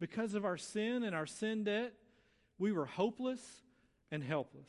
because 0.00 0.34
of 0.34 0.44
our 0.44 0.56
sin 0.56 1.04
and 1.04 1.14
our 1.14 1.26
sin 1.26 1.64
debt, 1.64 1.92
we 2.58 2.72
were 2.72 2.86
hopeless 2.86 3.40
and 4.10 4.22
helpless. 4.22 4.68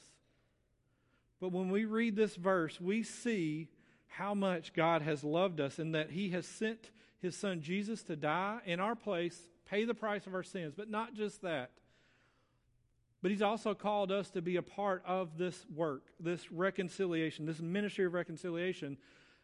But 1.40 1.52
when 1.52 1.70
we 1.70 1.86
read 1.86 2.16
this 2.16 2.36
verse, 2.36 2.80
we 2.82 3.04
see 3.04 3.70
how 4.08 4.34
much 4.34 4.74
God 4.74 5.02
has 5.02 5.24
loved 5.24 5.62
us 5.62 5.80
and 5.80 5.96
that 5.96 6.12
He 6.12 6.30
has 6.30 6.46
sent 6.46 6.92
His 7.22 7.36
Son 7.36 7.62
Jesus 7.62 8.04
to 8.04 8.16
die 8.16 8.60
in 8.66 8.80
our 8.80 8.96
place, 8.96 9.40
pay 9.66 9.86
the 9.86 9.94
price 9.94 10.28
of 10.28 10.34
our 10.34 10.44
sins. 10.44 10.74
But 10.76 10.90
not 10.90 11.14
just 11.14 11.42
that. 11.44 11.72
But 13.22 13.32
He's 13.32 13.42
also 13.42 13.74
called 13.74 14.12
us 14.12 14.30
to 14.32 14.42
be 14.42 14.58
a 14.58 14.62
part 14.62 15.04
of 15.06 15.38
this 15.38 15.66
work, 15.74 16.04
this 16.20 16.52
reconciliation, 16.52 17.46
this 17.46 17.62
ministry 17.62 18.06
of 18.06 18.14
reconciliation. 18.14 18.98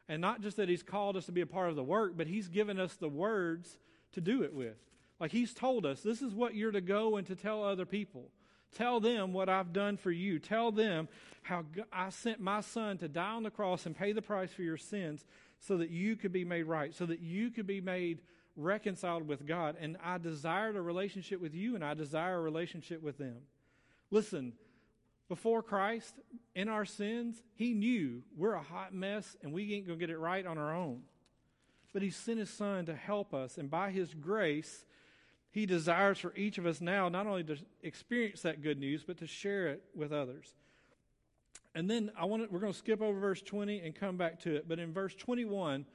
And 0.07 0.21
not 0.21 0.41
just 0.41 0.57
that 0.57 0.69
He's 0.69 0.83
called 0.83 1.15
us 1.15 1.25
to 1.27 1.31
be 1.31 1.41
a 1.41 1.47
part 1.47 1.69
of 1.69 1.75
the 1.75 1.83
work, 1.83 2.13
but 2.17 2.27
He's 2.27 2.47
given 2.47 2.79
us 2.79 2.95
the 2.95 3.09
words 3.09 3.77
to 4.13 4.21
do 4.21 4.43
it 4.43 4.53
with. 4.53 4.77
Like 5.19 5.31
He's 5.31 5.53
told 5.53 5.85
us, 5.85 6.01
this 6.01 6.21
is 6.21 6.33
what 6.33 6.55
you're 6.55 6.71
to 6.71 6.81
go 6.81 7.15
and 7.15 7.25
to 7.27 7.35
tell 7.35 7.63
other 7.63 7.85
people. 7.85 8.29
Tell 8.75 8.99
them 8.99 9.33
what 9.33 9.49
I've 9.49 9.73
done 9.73 9.97
for 9.97 10.11
you. 10.11 10.37
Tell 10.37 10.71
them 10.71 11.07
how 11.41 11.63
I 11.91 12.09
sent 12.09 12.39
my 12.39 12.61
son 12.61 12.97
to 12.99 13.07
die 13.07 13.31
on 13.31 13.43
the 13.43 13.49
cross 13.49 13.85
and 13.85 13.97
pay 13.97 14.11
the 14.11 14.21
price 14.21 14.51
for 14.51 14.61
your 14.61 14.77
sins 14.77 15.25
so 15.59 15.77
that 15.77 15.89
you 15.89 16.15
could 16.15 16.33
be 16.33 16.45
made 16.45 16.63
right, 16.63 16.93
so 16.93 17.05
that 17.05 17.21
you 17.21 17.49
could 17.49 17.65
be 17.65 17.81
made 17.81 18.19
reconciled 18.55 19.27
with 19.27 19.47
God. 19.47 19.77
And 19.79 19.97
I 20.03 20.17
desired 20.17 20.75
a 20.75 20.81
relationship 20.81 21.41
with 21.41 21.55
you, 21.55 21.75
and 21.75 21.83
I 21.83 21.93
desire 21.93 22.37
a 22.37 22.41
relationship 22.41 23.01
with 23.01 23.17
them. 23.17 23.37
Listen, 24.11 24.53
before 25.27 25.63
Christ, 25.63 26.13
in 26.53 26.67
our 26.67 26.85
sins, 26.85 27.41
He 27.55 27.73
knew 27.73 28.23
we're 28.37 28.53
a 28.53 28.61
hot 28.61 28.93
mess 28.93 29.35
and 29.41 29.53
we 29.53 29.73
ain't 29.73 29.87
going 29.87 29.99
to 29.99 30.05
get 30.05 30.13
it 30.13 30.19
right 30.19 30.45
on 30.45 30.57
our 30.57 30.75
own. 30.75 31.01
But 31.93 32.01
He 32.01 32.09
sent 32.09 32.39
His 32.39 32.49
Son 32.49 32.85
to 32.85 32.95
help 32.95 33.33
us, 33.33 33.57
and 33.57 33.69
by 33.71 33.91
His 33.91 34.13
grace, 34.13 34.85
he 35.55 35.65
desires 35.65 36.19
for 36.19 36.33
each 36.35 36.57
of 36.57 36.65
us 36.65 36.81
now 36.81 37.07
not 37.07 37.27
only 37.27 37.41
to 37.45 37.55
experience 37.81 38.41
that 38.41 38.61
good 38.61 38.77
news, 38.77 39.05
but 39.07 39.17
to 39.19 39.25
share 39.25 39.69
it 39.69 39.83
with 39.95 40.11
others. 40.11 40.53
And 41.73 41.89
then 41.89 42.11
I 42.19 42.25
want 42.25 42.43
to, 42.43 42.53
we're 42.53 42.59
going 42.59 42.73
to 42.73 42.77
skip 42.77 43.01
over 43.01 43.17
verse 43.17 43.41
20 43.41 43.79
and 43.79 43.95
come 43.95 44.17
back 44.17 44.41
to 44.41 44.53
it. 44.53 44.67
But 44.67 44.79
in 44.79 44.91
verse 44.91 45.15
21, 45.15 45.85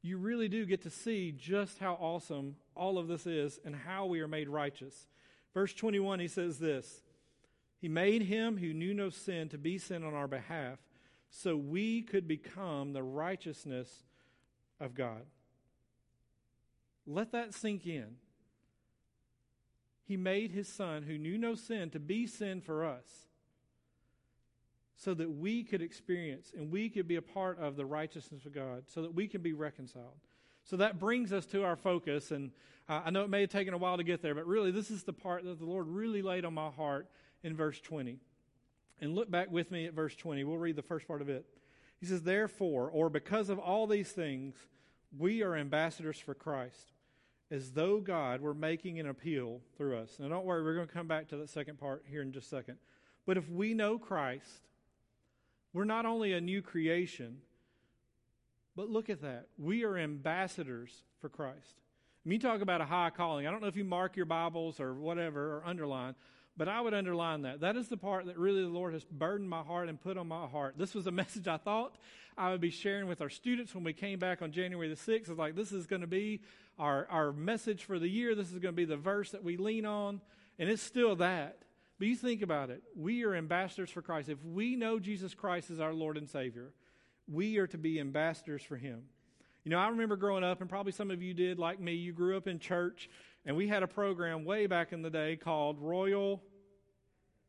you 0.00 0.16
really 0.16 0.48
do 0.48 0.64
get 0.64 0.80
to 0.84 0.90
see 0.90 1.30
just 1.30 1.78
how 1.78 1.98
awesome 2.00 2.56
all 2.74 2.96
of 2.96 3.06
this 3.06 3.26
is 3.26 3.60
and 3.66 3.76
how 3.76 4.06
we 4.06 4.22
are 4.22 4.28
made 4.28 4.48
righteous. 4.48 5.08
Verse 5.52 5.74
21, 5.74 6.18
he 6.20 6.28
says 6.28 6.58
this 6.58 7.02
He 7.78 7.88
made 7.88 8.22
him 8.22 8.56
who 8.56 8.72
knew 8.72 8.94
no 8.94 9.10
sin 9.10 9.50
to 9.50 9.58
be 9.58 9.76
sin 9.76 10.04
on 10.04 10.14
our 10.14 10.26
behalf, 10.26 10.78
so 11.28 11.54
we 11.54 12.00
could 12.00 12.26
become 12.26 12.94
the 12.94 13.02
righteousness 13.02 14.04
of 14.80 14.94
God. 14.94 15.26
Let 17.06 17.32
that 17.32 17.52
sink 17.52 17.86
in. 17.86 18.16
He 20.06 20.16
made 20.16 20.52
his 20.52 20.68
son, 20.68 21.02
who 21.02 21.18
knew 21.18 21.36
no 21.36 21.56
sin, 21.56 21.90
to 21.90 21.98
be 21.98 22.26
sin 22.26 22.60
for 22.60 22.84
us 22.84 23.26
so 24.96 25.12
that 25.14 25.30
we 25.30 25.64
could 25.64 25.82
experience 25.82 26.52
and 26.56 26.70
we 26.70 26.88
could 26.88 27.08
be 27.08 27.16
a 27.16 27.22
part 27.22 27.58
of 27.58 27.76
the 27.76 27.84
righteousness 27.84 28.46
of 28.46 28.54
God, 28.54 28.84
so 28.86 29.02
that 29.02 29.14
we 29.14 29.26
can 29.26 29.42
be 29.42 29.52
reconciled. 29.52 30.20
So 30.64 30.76
that 30.76 30.98
brings 30.98 31.32
us 31.32 31.44
to 31.46 31.64
our 31.64 31.76
focus. 31.76 32.30
And 32.30 32.52
uh, 32.88 33.02
I 33.04 33.10
know 33.10 33.24
it 33.24 33.30
may 33.30 33.42
have 33.42 33.50
taken 33.50 33.74
a 33.74 33.78
while 33.78 33.96
to 33.96 34.04
get 34.04 34.22
there, 34.22 34.34
but 34.34 34.46
really, 34.46 34.70
this 34.70 34.90
is 34.90 35.02
the 35.02 35.12
part 35.12 35.44
that 35.44 35.58
the 35.58 35.66
Lord 35.66 35.88
really 35.88 36.22
laid 36.22 36.44
on 36.44 36.54
my 36.54 36.70
heart 36.70 37.08
in 37.42 37.56
verse 37.56 37.80
20. 37.80 38.18
And 39.00 39.14
look 39.14 39.30
back 39.30 39.50
with 39.50 39.70
me 39.70 39.86
at 39.86 39.92
verse 39.92 40.14
20. 40.14 40.44
We'll 40.44 40.56
read 40.56 40.76
the 40.76 40.82
first 40.82 41.06
part 41.06 41.20
of 41.20 41.28
it. 41.28 41.44
He 41.98 42.06
says, 42.06 42.22
Therefore, 42.22 42.88
or 42.90 43.10
because 43.10 43.48
of 43.48 43.58
all 43.58 43.86
these 43.86 44.10
things, 44.10 44.54
we 45.16 45.42
are 45.42 45.56
ambassadors 45.56 46.18
for 46.18 46.34
Christ 46.34 46.92
as 47.50 47.72
though 47.72 48.00
God 48.00 48.40
were 48.40 48.54
making 48.54 48.98
an 48.98 49.06
appeal 49.06 49.60
through 49.76 49.98
us. 49.98 50.16
Now, 50.18 50.28
don't 50.28 50.44
worry, 50.44 50.62
we're 50.62 50.74
going 50.74 50.88
to 50.88 50.92
come 50.92 51.06
back 51.06 51.28
to 51.28 51.36
that 51.36 51.50
second 51.50 51.78
part 51.78 52.04
here 52.08 52.22
in 52.22 52.32
just 52.32 52.46
a 52.46 52.56
second. 52.56 52.78
But 53.24 53.36
if 53.36 53.48
we 53.48 53.74
know 53.74 53.98
Christ, 53.98 54.62
we're 55.72 55.84
not 55.84 56.06
only 56.06 56.32
a 56.32 56.40
new 56.40 56.62
creation, 56.62 57.38
but 58.74 58.90
look 58.90 59.10
at 59.10 59.22
that. 59.22 59.46
We 59.58 59.84
are 59.84 59.96
ambassadors 59.96 61.02
for 61.20 61.28
Christ. 61.28 61.80
Mean, 62.26 62.40
you 62.40 62.48
talk 62.48 62.60
about 62.60 62.80
a 62.80 62.84
high 62.84 63.10
calling. 63.10 63.46
I 63.46 63.52
don't 63.52 63.62
know 63.62 63.68
if 63.68 63.76
you 63.76 63.84
mark 63.84 64.16
your 64.16 64.26
Bibles 64.26 64.80
or 64.80 64.94
whatever 64.94 65.58
or 65.58 65.62
underline, 65.64 66.16
but 66.56 66.68
I 66.68 66.80
would 66.80 66.94
underline 66.94 67.42
that. 67.42 67.60
That 67.60 67.76
is 67.76 67.88
the 67.88 67.96
part 67.96 68.26
that 68.26 68.38
really 68.38 68.62
the 68.62 68.68
Lord 68.68 68.94
has 68.94 69.04
burdened 69.04 69.50
my 69.50 69.62
heart 69.62 69.88
and 69.88 70.00
put 70.00 70.16
on 70.16 70.28
my 70.28 70.46
heart. 70.46 70.74
This 70.78 70.94
was 70.94 71.06
a 71.06 71.10
message 71.12 71.48
I 71.48 71.56
thought 71.56 71.96
I 72.38 72.50
would 72.50 72.60
be 72.60 72.70
sharing 72.70 73.06
with 73.06 73.20
our 73.22 73.30
students 73.30 73.74
when 73.74 73.82
we 73.82 73.92
came 73.92 74.18
back 74.18 74.42
on 74.42 74.52
January 74.52 74.88
the 74.88 74.94
6th. 74.94 75.28
It's 75.30 75.30
like, 75.30 75.54
this 75.54 75.72
is 75.72 75.86
going 75.86 76.02
to 76.02 76.06
be 76.06 76.42
our, 76.78 77.06
our 77.10 77.32
message 77.32 77.84
for 77.84 77.98
the 77.98 78.08
year. 78.08 78.34
This 78.34 78.48
is 78.52 78.58
going 78.58 78.74
to 78.74 78.76
be 78.76 78.84
the 78.84 78.96
verse 78.96 79.30
that 79.30 79.42
we 79.42 79.56
lean 79.56 79.86
on. 79.86 80.20
And 80.58 80.68
it's 80.68 80.82
still 80.82 81.16
that. 81.16 81.58
But 81.98 82.08
you 82.08 82.16
think 82.16 82.42
about 82.42 82.68
it. 82.68 82.82
We 82.94 83.24
are 83.24 83.34
ambassadors 83.34 83.90
for 83.90 84.02
Christ. 84.02 84.28
If 84.28 84.42
we 84.44 84.76
know 84.76 84.98
Jesus 84.98 85.32
Christ 85.32 85.70
as 85.70 85.80
our 85.80 85.94
Lord 85.94 86.18
and 86.18 86.28
Savior, 86.28 86.72
we 87.26 87.56
are 87.56 87.66
to 87.68 87.78
be 87.78 87.98
ambassadors 88.00 88.62
for 88.62 88.76
Him. 88.76 89.04
You 89.64 89.70
know, 89.70 89.78
I 89.78 89.88
remember 89.88 90.16
growing 90.16 90.44
up, 90.44 90.60
and 90.60 90.68
probably 90.68 90.92
some 90.92 91.10
of 91.10 91.22
you 91.22 91.32
did 91.32 91.58
like 91.58 91.80
me. 91.80 91.94
You 91.94 92.12
grew 92.12 92.36
up 92.36 92.46
in 92.46 92.58
church, 92.58 93.08
and 93.46 93.56
we 93.56 93.68
had 93.68 93.82
a 93.82 93.86
program 93.86 94.44
way 94.44 94.66
back 94.66 94.92
in 94.92 95.02
the 95.02 95.10
day 95.10 95.36
called 95.36 95.78
Royal 95.80 96.42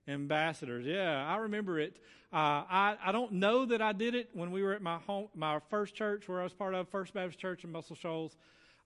Ambassadors. 0.08 0.86
Yeah, 0.86 1.26
I 1.28 1.38
remember 1.38 1.80
it. 1.80 1.98
Uh, 2.32 2.64
I, 2.70 2.98
I 3.04 3.12
don't 3.12 3.34
know 3.34 3.66
that 3.66 3.82
I 3.82 3.94
did 3.94 4.14
it 4.14 4.30
when 4.34 4.52
we 4.52 4.62
were 4.62 4.74
at 4.74 4.82
my 4.82 4.98
home, 5.00 5.30
my 5.36 5.60
first 5.70 5.96
church 5.96 6.30
where 6.30 6.40
I 6.40 6.44
was 6.44 6.54
part 6.54 6.76
of, 6.76 6.88
First 6.90 7.14
Baptist 7.14 7.40
Church 7.40 7.64
in 7.64 7.72
Muscle 7.72 7.96
Shoals. 7.96 8.38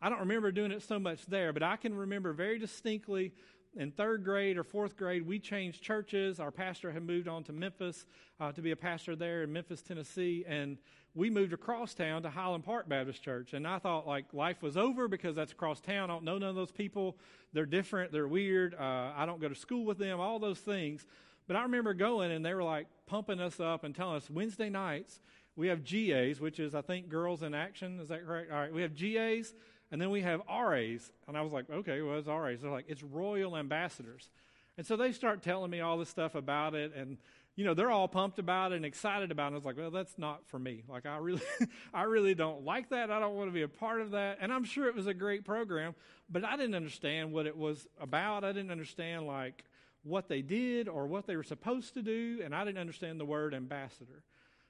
I 0.02 0.10
don't 0.10 0.20
remember 0.20 0.52
doing 0.52 0.72
it 0.72 0.82
so 0.82 0.98
much 0.98 1.26
there, 1.26 1.52
but 1.52 1.62
I 1.62 1.76
can 1.76 1.94
remember 1.96 2.34
very 2.34 2.58
distinctly 2.58 3.34
in 3.76 3.92
third 3.92 4.26
grade 4.26 4.58
or 4.58 4.64
fourth 4.64 4.98
grade, 4.98 5.26
we 5.26 5.40
changed 5.40 5.82
churches. 5.82 6.40
Our 6.40 6.52
pastor 6.52 6.92
had 6.92 7.04
moved 7.04 7.28
on 7.28 7.44
to 7.46 7.54
Memphis 7.54 8.06
uh, 8.40 8.52
to 8.52 8.62
be 8.62 8.72
a 8.72 8.76
pastor 8.76 9.16
there 9.16 9.44
in 9.44 9.54
Memphis, 9.54 9.82
Tennessee, 9.82 10.44
and 10.46 10.78
we 11.14 11.30
moved 11.30 11.54
across 11.54 11.94
town 11.94 12.24
to 12.24 12.30
Highland 12.30 12.64
Park 12.64 12.88
Baptist 12.88 13.22
Church. 13.22 13.54
And 13.54 13.68
I 13.68 13.80
thought 13.80 14.08
like 14.08 14.26
life 14.34 14.62
was 14.62 14.78
over 14.78 15.08
because 15.08 15.36
that's 15.36 15.52
across 15.52 15.82
town. 15.82 16.10
I 16.10 16.14
don't 16.14 16.24
know 16.24 16.38
none 16.38 16.50
of 16.50 16.56
those 16.56 16.72
people. 16.72 17.18
They're 17.54 17.66
different. 17.66 18.12
They're 18.12 18.28
weird. 18.28 18.76
Uh, 18.76 19.12
I 19.16 19.26
don't 19.26 19.42
go 19.42 19.50
to 19.50 19.56
school 19.56 19.86
with 19.86 19.98
them. 19.98 20.20
All 20.20 20.40
those 20.40 20.60
things. 20.60 21.06
But 21.48 21.56
I 21.58 21.64
remember 21.64 21.94
going 21.94 22.32
and 22.32 22.46
they 22.46 22.54
were 22.54 22.64
like 22.64 22.88
pumping 23.08 23.40
us 23.42 23.60
up 23.60 23.84
and 23.84 23.94
telling 23.94 24.16
us 24.16 24.30
Wednesday 24.30 24.70
nights 24.70 25.20
we 25.58 25.68
have 25.68 25.84
GAs, 25.84 26.40
which 26.40 26.60
is 26.60 26.74
I 26.74 26.82
think 26.82 27.10
Girls 27.10 27.44
in 27.44 27.54
Action. 27.54 28.00
Is 28.00 28.08
that 28.08 28.26
correct? 28.26 28.52
All 28.52 28.58
right, 28.58 28.74
we 28.74 28.82
have 28.82 28.96
GAs 28.96 29.54
and 29.92 30.02
then 30.02 30.10
we 30.10 30.22
have 30.22 30.42
RAs. 30.50 31.12
And 31.28 31.38
I 31.38 31.42
was 31.42 31.52
like, 31.52 31.70
okay, 31.70 32.02
well, 32.02 32.18
it's 32.18 32.28
RAs. 32.28 32.62
They're 32.62 32.72
like, 32.72 32.86
it's 32.88 33.04
Royal 33.04 33.58
Ambassadors. 33.58 34.30
And 34.78 34.88
so 34.88 34.96
they 34.96 35.12
start 35.12 35.44
telling 35.44 35.70
me 35.70 35.82
all 35.82 35.98
this 35.98 36.10
stuff 36.10 36.34
about 36.36 36.74
it. 36.74 36.96
And, 36.96 37.18
you 37.62 37.68
know, 37.68 37.76
they're 37.76 37.92
all 37.92 38.08
pumped 38.08 38.40
about 38.40 38.72
it 38.72 38.78
and 38.78 38.86
excited 38.86 39.30
about 39.30 39.44
it. 39.44 39.48
And 39.48 39.56
I 39.56 39.58
was 39.60 39.66
like, 39.66 39.78
well, 39.78 39.92
that's 39.92 40.18
not 40.18 40.48
for 40.48 40.58
me. 40.58 40.82
Like, 40.90 41.06
I 41.06 41.18
really, 41.18 41.44
I 41.94 42.04
really 42.04 42.34
don't 42.34 42.66
like 42.66 42.90
that. 42.90 43.12
I 43.12 43.20
don't 43.20 43.36
want 43.36 43.50
to 43.50 43.54
be 43.54 43.62
a 43.62 43.68
part 43.68 44.02
of 44.02 44.10
that. 44.12 44.40
And 44.42 44.52
I'm 44.52 44.64
sure 44.64 44.88
it 44.88 44.96
was 44.96 45.06
a 45.06 45.14
great 45.14 45.46
program, 45.46 45.94
but 46.28 46.44
I 46.44 46.58
didn't 46.58 46.74
understand 46.74 47.32
what 47.32 47.46
it 47.46 47.56
was 47.56 47.88
about. 48.00 48.44
I 48.44 48.52
didn't 48.52 48.72
understand, 48.72 49.28
like, 49.28 49.64
what 50.02 50.28
they 50.28 50.42
did 50.42 50.88
or 50.88 51.06
what 51.06 51.28
they 51.28 51.36
were 51.36 51.44
supposed 51.44 51.94
to 51.94 52.02
do. 52.02 52.42
And 52.44 52.56
I 52.56 52.66
didn't 52.66 52.80
understand 52.80 53.20
the 53.20 53.26
word 53.26 53.54
ambassador. 53.54 54.24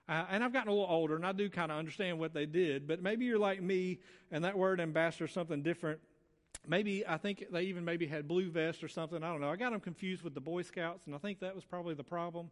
Uh, 0.10 0.26
and 0.30 0.44
I've 0.44 0.52
gotten 0.52 0.68
a 0.68 0.74
little 0.74 0.90
older, 0.90 1.16
and 1.16 1.26
I 1.26 1.32
do 1.32 1.50
kind 1.50 1.72
of 1.72 1.78
understand 1.78 2.20
what 2.20 2.34
they 2.34 2.46
did. 2.46 2.90
But 2.90 3.02
maybe 3.02 3.24
you're 3.24 3.40
like 3.40 3.62
me, 3.62 4.00
and 4.34 4.44
that 4.44 4.58
word 4.58 4.82
ambassador 4.82 5.26
is 5.26 5.32
something 5.32 5.62
different. 5.62 6.02
Maybe 6.68 7.08
I 7.08 7.16
think 7.16 7.46
they 7.52 7.64
even 7.64 7.86
maybe 7.86 8.06
had 8.06 8.28
blue 8.28 8.50
vest 8.50 8.84
or 8.84 8.88
something. 8.88 9.24
I 9.24 9.32
don't 9.32 9.40
know. 9.40 9.50
I 9.50 9.56
got 9.56 9.72
them 9.72 9.80
confused 9.80 10.24
with 10.24 10.34
the 10.34 10.42
Boy 10.42 10.64
Scouts, 10.64 11.06
and 11.06 11.16
I 11.16 11.18
think 11.18 11.40
that 11.40 11.56
was 11.56 11.64
probably 11.64 11.94
the 11.94 12.04
problem. 12.04 12.52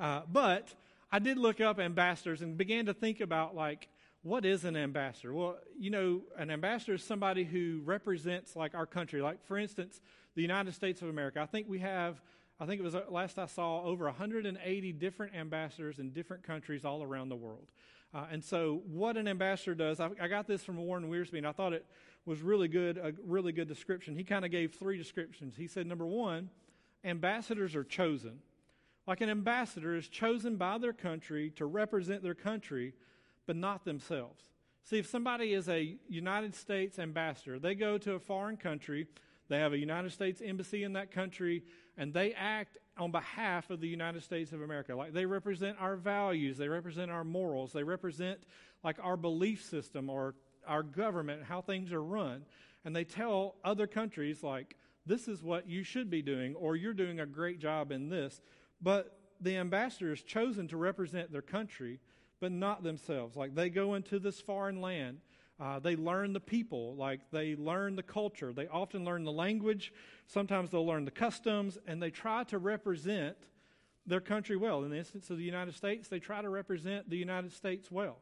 Uh, 0.00 0.22
but 0.32 0.74
I 1.12 1.18
did 1.18 1.38
look 1.38 1.60
up 1.60 1.78
ambassadors 1.78 2.42
and 2.42 2.56
began 2.56 2.86
to 2.86 2.94
think 2.94 3.20
about 3.20 3.54
like 3.54 3.88
what 4.22 4.44
is 4.44 4.64
an 4.64 4.76
ambassador? 4.76 5.32
Well, 5.32 5.56
you 5.78 5.90
know, 5.90 6.22
an 6.36 6.50
ambassador 6.50 6.94
is 6.94 7.04
somebody 7.04 7.44
who 7.44 7.80
represents 7.84 8.54
like 8.56 8.74
our 8.74 8.86
country. 8.86 9.22
Like 9.22 9.44
for 9.46 9.58
instance, 9.58 10.00
the 10.34 10.42
United 10.42 10.74
States 10.74 11.02
of 11.02 11.08
America. 11.08 11.40
I 11.40 11.46
think 11.46 11.68
we 11.68 11.78
have 11.80 12.20
I 12.58 12.66
think 12.66 12.78
it 12.78 12.84
was 12.84 12.94
uh, 12.94 13.04
last 13.08 13.38
I 13.38 13.46
saw 13.46 13.82
over 13.82 14.04
180 14.04 14.92
different 14.92 15.34
ambassadors 15.34 15.98
in 15.98 16.10
different 16.10 16.42
countries 16.42 16.84
all 16.84 17.02
around 17.02 17.30
the 17.30 17.36
world. 17.36 17.68
Uh, 18.12 18.26
and 18.30 18.44
so, 18.44 18.82
what 18.86 19.16
an 19.16 19.28
ambassador 19.28 19.74
does, 19.74 20.00
I, 20.00 20.10
I, 20.20 20.26
got 20.26 20.46
this 20.48 20.64
from 20.64 20.76
Warren 20.76 21.08
Wiersbe, 21.08 21.38
and 21.38 21.46
I 21.46 21.52
thought 21.52 21.72
it 21.72 21.86
was 22.26 22.42
really 22.42 22.66
good, 22.66 22.98
a 22.98 23.14
really 23.24 23.52
good 23.52 23.68
description. 23.68 24.16
He 24.16 24.24
kind 24.24 24.44
of 24.44 24.50
gave 24.50 24.74
three 24.74 24.98
descriptions. 24.98 25.54
He 25.56 25.68
said, 25.68 25.86
number 25.86 26.04
one, 26.04 26.50
ambassadors 27.04 27.76
are 27.76 27.84
chosen. 27.84 28.40
Like 29.06 29.20
an 29.20 29.30
ambassador 29.30 29.96
is 29.96 30.08
chosen 30.08 30.56
by 30.56 30.78
their 30.78 30.92
country 30.92 31.50
to 31.56 31.66
represent 31.66 32.22
their 32.22 32.34
country, 32.34 32.94
but 33.46 33.56
not 33.56 33.84
themselves. 33.84 34.44
See, 34.84 34.98
if 34.98 35.06
somebody 35.06 35.52
is 35.52 35.68
a 35.68 35.96
United 36.08 36.54
States 36.54 36.98
ambassador, 36.98 37.58
they 37.58 37.74
go 37.74 37.98
to 37.98 38.14
a 38.14 38.18
foreign 38.18 38.56
country, 38.56 39.06
they 39.48 39.58
have 39.58 39.72
a 39.72 39.78
United 39.78 40.12
States 40.12 40.40
embassy 40.44 40.84
in 40.84 40.92
that 40.94 41.10
country, 41.10 41.64
and 41.96 42.14
they 42.14 42.32
act 42.34 42.78
on 42.96 43.10
behalf 43.10 43.70
of 43.70 43.80
the 43.80 43.88
United 43.88 44.22
States 44.22 44.52
of 44.52 44.62
America. 44.62 44.94
Like 44.94 45.12
they 45.12 45.26
represent 45.26 45.76
our 45.80 45.96
values, 45.96 46.56
they 46.56 46.68
represent 46.68 47.10
our 47.10 47.24
morals, 47.24 47.72
they 47.72 47.82
represent 47.82 48.40
like 48.84 48.98
our 49.02 49.16
belief 49.16 49.64
system 49.64 50.08
or 50.08 50.34
our 50.66 50.82
government, 50.82 51.42
how 51.44 51.60
things 51.60 51.92
are 51.92 52.02
run. 52.02 52.44
And 52.84 52.94
they 52.94 53.04
tell 53.04 53.56
other 53.64 53.86
countries, 53.86 54.42
like, 54.42 54.76
this 55.04 55.28
is 55.28 55.42
what 55.42 55.68
you 55.68 55.82
should 55.82 56.10
be 56.10 56.22
doing, 56.22 56.54
or 56.54 56.76
you're 56.76 56.94
doing 56.94 57.20
a 57.20 57.26
great 57.26 57.58
job 57.58 57.92
in 57.92 58.08
this. 58.08 58.40
But 58.82 59.18
the 59.40 59.56
ambassador 59.56 60.12
is 60.12 60.22
chosen 60.22 60.68
to 60.68 60.76
represent 60.76 61.32
their 61.32 61.42
country, 61.42 62.00
but 62.40 62.52
not 62.52 62.82
themselves. 62.82 63.36
Like 63.36 63.54
they 63.54 63.70
go 63.70 63.94
into 63.94 64.18
this 64.18 64.40
foreign 64.40 64.80
land. 64.80 65.18
Uh, 65.58 65.78
they 65.78 65.94
learn 65.94 66.32
the 66.32 66.40
people, 66.40 66.96
like 66.96 67.20
they 67.30 67.54
learn 67.54 67.94
the 67.94 68.02
culture. 68.02 68.50
They 68.50 68.66
often 68.66 69.04
learn 69.04 69.24
the 69.24 69.32
language. 69.32 69.92
Sometimes 70.26 70.70
they'll 70.70 70.86
learn 70.86 71.04
the 71.04 71.10
customs, 71.10 71.76
and 71.86 72.02
they 72.02 72.10
try 72.10 72.44
to 72.44 72.56
represent 72.56 73.36
their 74.06 74.20
country 74.20 74.56
well. 74.56 74.82
In 74.84 74.90
the 74.90 74.96
instance 74.96 75.28
of 75.28 75.36
the 75.36 75.44
United 75.44 75.74
States, 75.74 76.08
they 76.08 76.18
try 76.18 76.40
to 76.40 76.48
represent 76.48 77.10
the 77.10 77.18
United 77.18 77.52
States 77.52 77.90
well. 77.90 78.16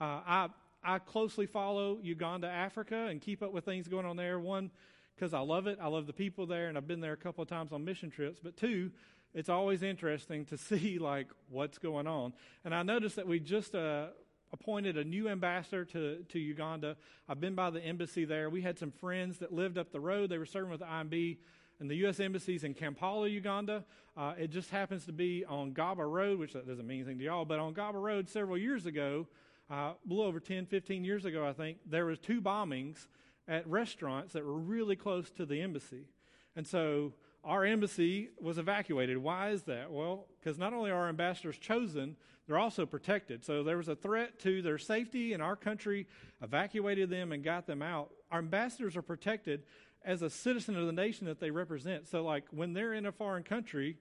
Uh, 0.00 0.20
I 0.24 0.48
I 0.84 1.00
closely 1.00 1.46
follow 1.46 1.98
Uganda, 2.00 2.46
Africa, 2.46 3.08
and 3.10 3.20
keep 3.20 3.42
up 3.42 3.52
with 3.52 3.64
things 3.64 3.88
going 3.88 4.06
on 4.06 4.16
there. 4.16 4.38
One, 4.38 4.70
because 5.16 5.34
I 5.34 5.40
love 5.40 5.66
it. 5.66 5.78
I 5.82 5.88
love 5.88 6.06
the 6.06 6.12
people 6.12 6.46
there, 6.46 6.68
and 6.68 6.78
I've 6.78 6.86
been 6.86 7.00
there 7.00 7.14
a 7.14 7.16
couple 7.16 7.42
of 7.42 7.48
times 7.48 7.72
on 7.72 7.84
mission 7.84 8.10
trips. 8.10 8.38
But 8.40 8.56
two, 8.56 8.92
it's 9.36 9.50
always 9.50 9.82
interesting 9.82 10.46
to 10.46 10.56
see 10.68 10.98
like 10.98 11.28
what's 11.50 11.78
going 11.78 12.08
on. 12.08 12.32
And 12.64 12.74
I 12.74 12.82
noticed 12.82 13.16
that 13.16 13.28
we 13.28 13.38
just 13.38 13.74
uh, 13.74 14.06
appointed 14.52 14.96
a 14.96 15.04
new 15.04 15.28
ambassador 15.28 15.84
to, 15.84 16.24
to 16.30 16.38
Uganda. 16.38 16.96
I've 17.28 17.40
been 17.40 17.54
by 17.54 17.70
the 17.70 17.80
embassy 17.80 18.24
there. 18.24 18.48
We 18.48 18.62
had 18.62 18.78
some 18.78 18.90
friends 18.90 19.38
that 19.38 19.52
lived 19.52 19.76
up 19.78 19.92
the 19.92 20.00
road. 20.00 20.30
They 20.30 20.38
were 20.38 20.46
serving 20.46 20.70
with 20.70 20.80
the 20.80 20.86
IMB 20.86 21.36
and 21.78 21.90
the 21.90 21.96
U.S. 21.96 22.18
Embassy's 22.18 22.64
in 22.64 22.72
Kampala, 22.72 23.28
Uganda. 23.28 23.84
Uh, 24.16 24.32
it 24.38 24.48
just 24.48 24.70
happens 24.70 25.04
to 25.04 25.12
be 25.12 25.44
on 25.44 25.72
Gaba 25.72 26.06
Road, 26.06 26.38
which 26.38 26.54
that 26.54 26.66
doesn't 26.66 26.86
mean 26.86 27.00
anything 27.00 27.18
to 27.18 27.24
y'all, 27.24 27.44
but 27.44 27.58
on 27.58 27.74
Gaba 27.74 27.98
Road 27.98 28.30
several 28.30 28.56
years 28.56 28.86
ago, 28.86 29.26
uh, 29.70 29.74
a 29.74 29.96
little 30.08 30.24
over 30.24 30.40
10, 30.40 30.64
15 30.64 31.04
years 31.04 31.26
ago, 31.26 31.46
I 31.46 31.52
think, 31.52 31.76
there 31.84 32.06
was 32.06 32.18
two 32.18 32.40
bombings 32.40 33.08
at 33.46 33.66
restaurants 33.68 34.32
that 34.32 34.42
were 34.42 34.56
really 34.56 34.96
close 34.96 35.28
to 35.32 35.44
the 35.44 35.60
embassy. 35.60 36.06
And 36.54 36.66
so 36.66 37.12
our 37.46 37.64
embassy 37.64 38.30
was 38.40 38.58
evacuated. 38.58 39.16
Why 39.18 39.50
is 39.50 39.62
that? 39.62 39.90
Well, 39.90 40.26
because 40.38 40.58
not 40.58 40.74
only 40.74 40.90
are 40.90 41.02
our 41.02 41.08
ambassadors 41.08 41.56
chosen, 41.56 42.16
they're 42.46 42.58
also 42.58 42.84
protected. 42.84 43.44
So 43.44 43.62
there 43.62 43.76
was 43.76 43.88
a 43.88 43.94
threat 43.94 44.40
to 44.40 44.62
their 44.62 44.78
safety, 44.78 45.32
and 45.32 45.42
our 45.42 45.54
country 45.56 46.08
evacuated 46.42 47.08
them 47.08 47.30
and 47.30 47.44
got 47.44 47.66
them 47.66 47.82
out. 47.82 48.10
Our 48.32 48.40
ambassadors 48.40 48.96
are 48.96 49.02
protected 49.02 49.62
as 50.04 50.22
a 50.22 50.30
citizen 50.30 50.76
of 50.76 50.86
the 50.86 50.92
nation 50.92 51.26
that 51.28 51.40
they 51.40 51.50
represent. 51.50 52.08
So, 52.08 52.24
like, 52.24 52.44
when 52.50 52.72
they're 52.72 52.92
in 52.94 53.06
a 53.06 53.12
foreign 53.12 53.44
country, 53.44 53.96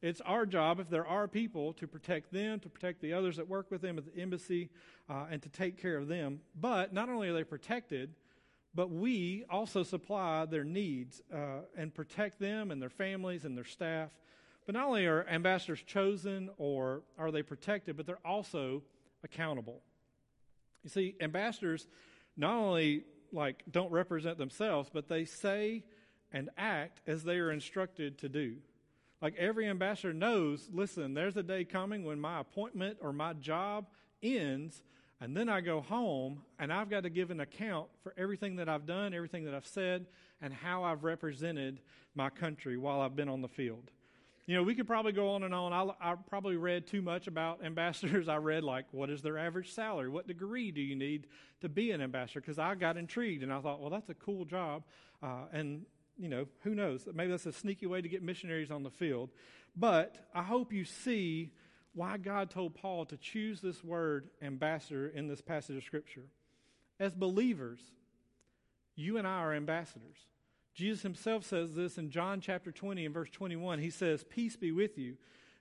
it's 0.00 0.20
our 0.20 0.46
job, 0.46 0.78
if 0.78 0.88
there 0.88 1.06
are 1.06 1.26
people, 1.26 1.72
to 1.74 1.88
protect 1.88 2.32
them, 2.32 2.60
to 2.60 2.68
protect 2.68 3.00
the 3.00 3.12
others 3.12 3.36
that 3.36 3.48
work 3.48 3.70
with 3.70 3.80
them 3.80 3.98
at 3.98 4.04
the 4.04 4.20
embassy, 4.20 4.70
uh, 5.08 5.26
and 5.30 5.42
to 5.42 5.48
take 5.48 5.80
care 5.80 5.96
of 5.96 6.06
them. 6.06 6.40
But 6.60 6.92
not 6.92 7.08
only 7.08 7.28
are 7.28 7.32
they 7.32 7.44
protected, 7.44 8.14
but 8.74 8.90
we 8.90 9.44
also 9.48 9.82
supply 9.82 10.44
their 10.46 10.64
needs 10.64 11.22
uh, 11.32 11.60
and 11.76 11.94
protect 11.94 12.40
them 12.40 12.70
and 12.70 12.82
their 12.82 12.90
families 12.90 13.44
and 13.44 13.56
their 13.56 13.64
staff. 13.64 14.10
But 14.66 14.74
not 14.74 14.86
only 14.86 15.06
are 15.06 15.26
ambassadors 15.28 15.82
chosen 15.82 16.50
or 16.56 17.02
are 17.18 17.30
they 17.30 17.42
protected, 17.42 17.96
but 17.96 18.06
they're 18.06 18.18
also 18.24 18.82
accountable. 19.22 19.82
You 20.82 20.90
see, 20.90 21.14
ambassadors 21.20 21.86
not 22.36 22.54
only 22.54 23.04
like 23.32 23.62
don't 23.70 23.90
represent 23.90 24.38
themselves, 24.38 24.90
but 24.92 25.08
they 25.08 25.24
say 25.24 25.84
and 26.32 26.50
act 26.58 27.00
as 27.06 27.22
they 27.22 27.38
are 27.38 27.52
instructed 27.52 28.18
to 28.18 28.28
do. 28.28 28.56
Like 29.22 29.36
every 29.36 29.66
ambassador 29.68 30.12
knows, 30.12 30.68
listen, 30.72 31.14
there's 31.14 31.36
a 31.36 31.42
day 31.42 31.64
coming 31.64 32.04
when 32.04 32.20
my 32.20 32.40
appointment 32.40 32.98
or 33.00 33.12
my 33.12 33.32
job 33.34 33.86
ends 34.22 34.82
and 35.20 35.36
then 35.36 35.48
I 35.48 35.60
go 35.60 35.80
home 35.80 36.42
and 36.58 36.72
I've 36.72 36.90
got 36.90 37.04
to 37.04 37.10
give 37.10 37.30
an 37.30 37.40
account 37.40 37.88
for 38.02 38.14
everything 38.16 38.56
that 38.56 38.68
I've 38.68 38.86
done, 38.86 39.14
everything 39.14 39.44
that 39.44 39.54
I've 39.54 39.66
said, 39.66 40.06
and 40.40 40.52
how 40.52 40.84
I've 40.84 41.04
represented 41.04 41.80
my 42.14 42.30
country 42.30 42.76
while 42.76 43.00
I've 43.00 43.16
been 43.16 43.28
on 43.28 43.40
the 43.40 43.48
field. 43.48 43.90
You 44.46 44.56
know, 44.56 44.62
we 44.62 44.74
could 44.74 44.86
probably 44.86 45.12
go 45.12 45.30
on 45.30 45.42
and 45.42 45.54
on. 45.54 45.72
I, 45.72 46.12
I 46.12 46.14
probably 46.28 46.56
read 46.56 46.86
too 46.86 47.00
much 47.00 47.26
about 47.26 47.64
ambassadors. 47.64 48.28
I 48.28 48.36
read, 48.36 48.62
like, 48.62 48.84
what 48.90 49.08
is 49.08 49.22
their 49.22 49.38
average 49.38 49.72
salary? 49.72 50.10
What 50.10 50.26
degree 50.26 50.70
do 50.70 50.82
you 50.82 50.96
need 50.96 51.28
to 51.62 51.68
be 51.68 51.92
an 51.92 52.02
ambassador? 52.02 52.40
Because 52.40 52.58
I 52.58 52.74
got 52.74 52.98
intrigued 52.98 53.42
and 53.42 53.52
I 53.52 53.60
thought, 53.60 53.80
well, 53.80 53.90
that's 53.90 54.10
a 54.10 54.14
cool 54.14 54.44
job. 54.44 54.82
Uh, 55.22 55.46
and, 55.52 55.86
you 56.18 56.28
know, 56.28 56.46
who 56.62 56.74
knows? 56.74 57.08
Maybe 57.14 57.30
that's 57.30 57.46
a 57.46 57.52
sneaky 57.52 57.86
way 57.86 58.02
to 58.02 58.08
get 58.08 58.22
missionaries 58.22 58.70
on 58.70 58.82
the 58.82 58.90
field. 58.90 59.30
But 59.74 60.28
I 60.34 60.42
hope 60.42 60.72
you 60.72 60.84
see 60.84 61.52
why 61.94 62.16
God 62.16 62.50
told 62.50 62.74
Paul 62.74 63.06
to 63.06 63.16
choose 63.16 63.60
this 63.60 63.82
word 63.82 64.28
ambassador 64.42 65.08
in 65.08 65.28
this 65.28 65.40
passage 65.40 65.76
of 65.76 65.84
Scripture. 65.84 66.26
As 66.98 67.14
believers, 67.14 67.80
you 68.96 69.16
and 69.16 69.26
I 69.26 69.38
are 69.38 69.54
ambassadors. 69.54 70.18
Jesus 70.74 71.02
himself 71.02 71.44
says 71.44 71.74
this 71.74 71.96
in 71.96 72.10
John 72.10 72.40
chapter 72.40 72.72
20 72.72 73.04
and 73.04 73.14
verse 73.14 73.30
21. 73.30 73.78
He 73.78 73.90
says, 73.90 74.24
Peace 74.24 74.56
be 74.56 74.72
with 74.72 74.98
you. 74.98 75.16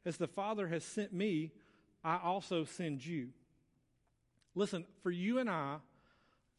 As 0.05 0.17
the 0.17 0.27
Father 0.27 0.67
has 0.67 0.83
sent 0.83 1.13
me, 1.13 1.51
I 2.03 2.17
also 2.17 2.65
send 2.65 3.05
you. 3.05 3.29
Listen, 4.55 4.85
for 5.01 5.11
you 5.11 5.39
and 5.39 5.49
I, 5.49 5.77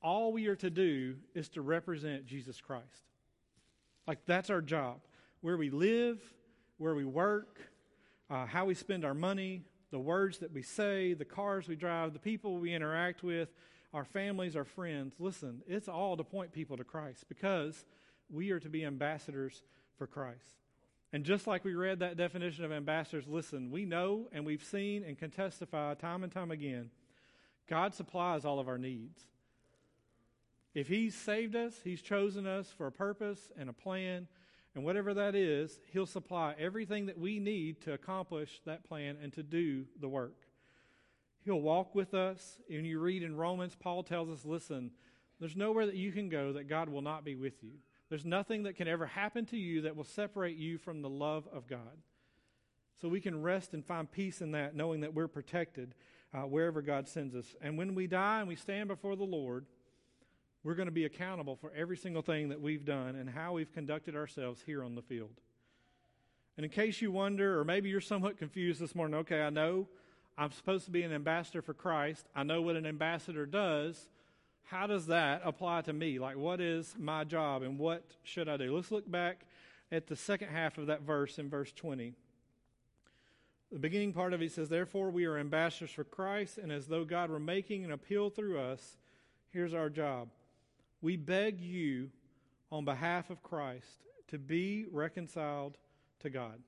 all 0.01 0.33
we 0.33 0.47
are 0.47 0.57
to 0.57 0.71
do 0.71 1.17
is 1.35 1.49
to 1.51 1.63
represent 1.63 2.27
Jesus 2.27 2.61
Christ. 2.61 2.85
Like 4.07 4.25
that's 4.27 4.51
our 4.51 4.61
job. 4.61 5.01
Where 5.41 5.57
we 5.57 5.71
live, 5.71 6.21
where 6.79 6.95
we 6.95 7.05
work, 7.05 7.59
uh, 8.31 8.47
how 8.47 8.65
we 8.65 8.75
spend 8.75 9.05
our 9.05 9.15
money, 9.15 9.63
the 9.91 9.99
words 9.99 10.39
that 10.39 10.53
we 10.53 10.63
say, 10.63 11.15
the 11.15 11.25
cars 11.25 11.69
we 11.69 11.77
drive, 11.77 12.13
the 12.13 12.19
people 12.19 12.57
we 12.57 12.73
interact 12.73 13.23
with, 13.23 13.49
our 13.93 14.05
families, 14.05 14.57
our 14.57 14.65
friends. 14.65 15.15
Listen, 15.19 15.63
it's 15.67 15.89
all 15.89 16.17
to 16.17 16.25
point 16.25 16.53
people 16.53 16.77
to 16.77 16.85
Christ 16.85 17.27
because 17.29 17.85
we 18.31 18.51
are 18.51 18.61
to 18.61 18.69
be 18.69 18.85
ambassadors 18.85 19.63
for 19.97 20.07
Christ. 20.07 20.57
And 21.13 21.25
just 21.25 21.47
like 21.47 21.65
we 21.65 21.75
read 21.75 22.01
that 22.01 22.17
definition 22.17 22.65
of 22.65 22.73
ambassadors, 22.73 23.29
listen, 23.29 23.71
we 23.71 23.85
know 23.85 24.29
and 24.33 24.45
we've 24.45 24.65
seen 24.65 25.05
and 25.05 25.17
can 25.17 25.31
testify 25.31 25.95
time 25.95 26.25
and 26.25 26.33
time 26.33 26.51
again 26.51 26.91
God 27.67 27.95
supplies 27.95 28.45
all 28.45 28.59
of 28.59 28.69
our 28.69 28.79
needs. 28.79 29.23
If 30.75 30.89
He's 30.89 31.15
saved 31.15 31.57
us, 31.57 31.75
He's 31.83 32.03
chosen 32.03 32.47
us 32.47 32.69
for 32.77 32.87
a 32.87 32.93
purpose 32.93 33.53
and 33.57 33.71
a 33.71 33.73
plan 33.73 34.27
and 34.75 34.85
whatever 34.85 35.15
that 35.15 35.35
is, 35.35 35.81
He'll 35.93 36.07
supply 36.07 36.55
everything 36.59 37.07
that 37.07 37.19
we 37.19 37.39
need 37.39 37.81
to 37.83 37.93
accomplish 37.93 38.61
that 38.67 38.85
plan 38.85 39.17
and 39.23 39.33
to 39.35 39.43
do 39.43 39.85
the 40.01 40.09
work. 40.09 40.47
He'll 41.45 41.61
walk 41.61 41.95
with 41.95 42.15
us. 42.15 42.59
And 42.71 42.87
you 42.87 42.99
read 42.99 43.23
in 43.23 43.37
Romans, 43.37 43.77
Paul 43.79 44.03
tells 44.03 44.31
us 44.31 44.45
listen, 44.45 44.91
there's 45.39 45.57
nowhere 45.57 45.87
that 45.87 45.97
you 45.97 46.13
can 46.13 46.29
go 46.29 46.53
that 46.53 46.69
God 46.69 46.89
will 46.89 47.03
not 47.03 47.25
be 47.25 47.35
with 47.35 47.63
you. 47.63 47.73
There's 48.09 48.25
nothing 48.25 48.65
that 48.65 48.77
can 48.77 48.89
ever 48.89 49.07
happen 49.07 49.47
to 49.47 49.57
you 49.57 49.83
that 49.83 49.97
will 49.97 50.05
separate 50.05 50.57
you 50.57 50.79
from 50.79 51.03
the 51.03 51.09
love 51.09 51.49
of 51.53 51.67
God. 51.67 52.03
So 53.01 53.09
we 53.09 53.21
can 53.21 53.43
rest 53.43 53.75
and 53.75 53.85
find 53.85 54.11
peace 54.11 54.41
in 54.41 54.53
that, 54.53 54.77
knowing 54.77 55.01
that 55.01 55.15
we're 55.15 55.29
protected 55.29 55.95
uh, 56.33 56.43
wherever 56.43 56.81
God 56.81 57.09
sends 57.09 57.35
us. 57.35 57.55
And 57.61 57.77
when 57.77 57.95
we 57.95 58.07
die 58.07 58.41
and 58.41 58.49
we 58.49 58.57
stand 58.57 58.89
before 58.89 59.17
the 59.17 59.25
Lord, 59.25 59.67
we're 60.65 60.75
going 60.75 60.87
to 60.87 60.93
be 60.93 61.05
accountable 61.05 61.57
for 61.57 61.71
every 61.77 61.97
single 61.97 62.23
thing 62.23 62.49
that 62.49 62.61
we've 62.61 62.85
done 62.85 63.15
and 63.17 63.29
how 63.29 63.53
we've 63.53 63.73
conducted 63.73 64.17
ourselves 64.17 64.63
here 64.65 64.83
on 64.83 64.95
the 64.95 65.03
field. 65.03 65.41
And 66.57 66.65
in 66.65 66.71
case 66.71 67.03
you 67.03 67.13
wonder, 67.13 67.61
or 67.61 67.65
maybe 67.65 67.91
you're 67.91 68.01
somewhat 68.01 68.39
confused 68.39 68.81
this 68.81 68.95
morning, 68.95 69.17
okay, 69.21 69.43
I 69.43 69.51
know 69.51 69.87
I'm 70.39 70.53
supposed 70.53 70.87
to 70.87 70.91
be 70.91 71.03
an 71.03 71.13
ambassador 71.13 71.61
for 71.61 71.75
Christ. 71.75 72.27
I 72.35 72.45
know 72.45 72.63
what 72.63 72.77
an 72.77 72.87
ambassador 72.87 73.45
does. 73.45 74.09
How 74.65 74.87
does 74.87 75.07
that 75.07 75.43
apply 75.45 75.83
to 75.83 75.93
me? 75.93 76.19
Like, 76.19 76.37
what 76.37 76.61
is 76.61 76.95
my 76.99 77.25
job 77.25 77.63
and 77.63 77.79
what 77.79 78.03
should 78.23 78.49
I 78.49 78.57
do? 78.57 78.75
Let's 78.75 78.91
look 78.91 79.09
back 79.11 79.45
at 79.93 80.07
the 80.07 80.17
second 80.17 80.49
half 80.49 80.79
of 80.79 80.87
that 80.87 81.03
verse 81.03 81.39
in 81.39 81.51
verse 81.51 81.73
20. 81.73 82.15
The 83.71 83.79
beginning 83.79 84.13
part 84.13 84.33
of 84.33 84.41
it 84.41 84.53
says, 84.53 84.69
Therefore, 84.69 85.11
we 85.11 85.27
are 85.27 85.37
ambassadors 85.37 85.91
for 85.91 86.05
Christ, 86.05 86.59
and 86.59 86.73
as 86.73 86.87
though 86.87 87.05
God 87.05 87.29
were 87.29 87.41
making 87.41 87.85
an 87.85 87.93
appeal 87.93 88.31
through 88.31 88.59
us, 88.59 88.97
here's 89.51 89.75
our 89.75 89.91
job 89.91 90.29
we 91.05 91.19
beg 91.19 91.61
you 91.61 92.09
on 92.73 92.87
behalf 92.87 93.29
of 93.29 93.43
Christ 93.43 94.07
to 94.29 94.39
be 94.39 94.87
reconciled 94.91 95.77
to 96.21 96.31
God. 96.31 96.63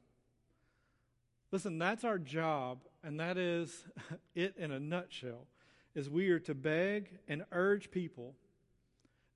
Listen, 1.51 1.79
that's 1.79 2.05
our 2.05 2.19
job, 2.19 2.81
and 3.03 3.19
that 3.19 3.39
is 3.39 3.87
it 4.35 4.55
in 4.59 4.73
a 4.73 4.79
nutshell. 4.79 5.47
Is 5.95 6.11
we 6.11 6.29
are 6.29 6.39
to 6.41 6.55
beg 6.55 7.09
and 7.27 7.47
urge 7.51 7.91
people, 7.91 8.35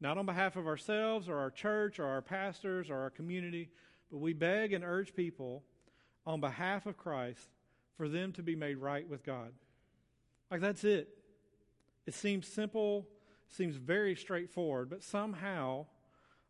not 0.03 0.19
on 0.19 0.27
behalf 0.27 0.57
of 0.57 0.67
ourselves 0.67 1.31
or 1.31 1.39
our 1.39 1.51
church 1.51 1.99
or 1.99 2.05
our 2.05 2.21
pastors 2.21 2.91
or 2.91 2.99
our 2.99 3.11
community, 3.11 3.71
but 4.13 4.19
we 4.19 4.35
beg 4.35 4.75
and 4.75 4.85
urge 4.85 5.15
people 5.15 5.63
on 6.27 6.43
behalf 6.43 6.85
of 6.85 6.99
Christ 6.99 7.49
for 7.97 8.07
them 8.07 8.33
to 8.33 8.43
be 8.43 8.55
made 8.55 8.77
right 8.77 9.09
with 9.09 9.25
God. 9.25 9.53
Like 10.51 10.61
that's 10.61 10.85
it. 10.85 11.09
It 12.07 12.13
seems 12.13 12.47
simple, 12.47 13.07
seems 13.53 13.77
very 13.77 14.15
straightforward, 14.15 14.91
but 14.91 15.03
somehow 15.03 15.87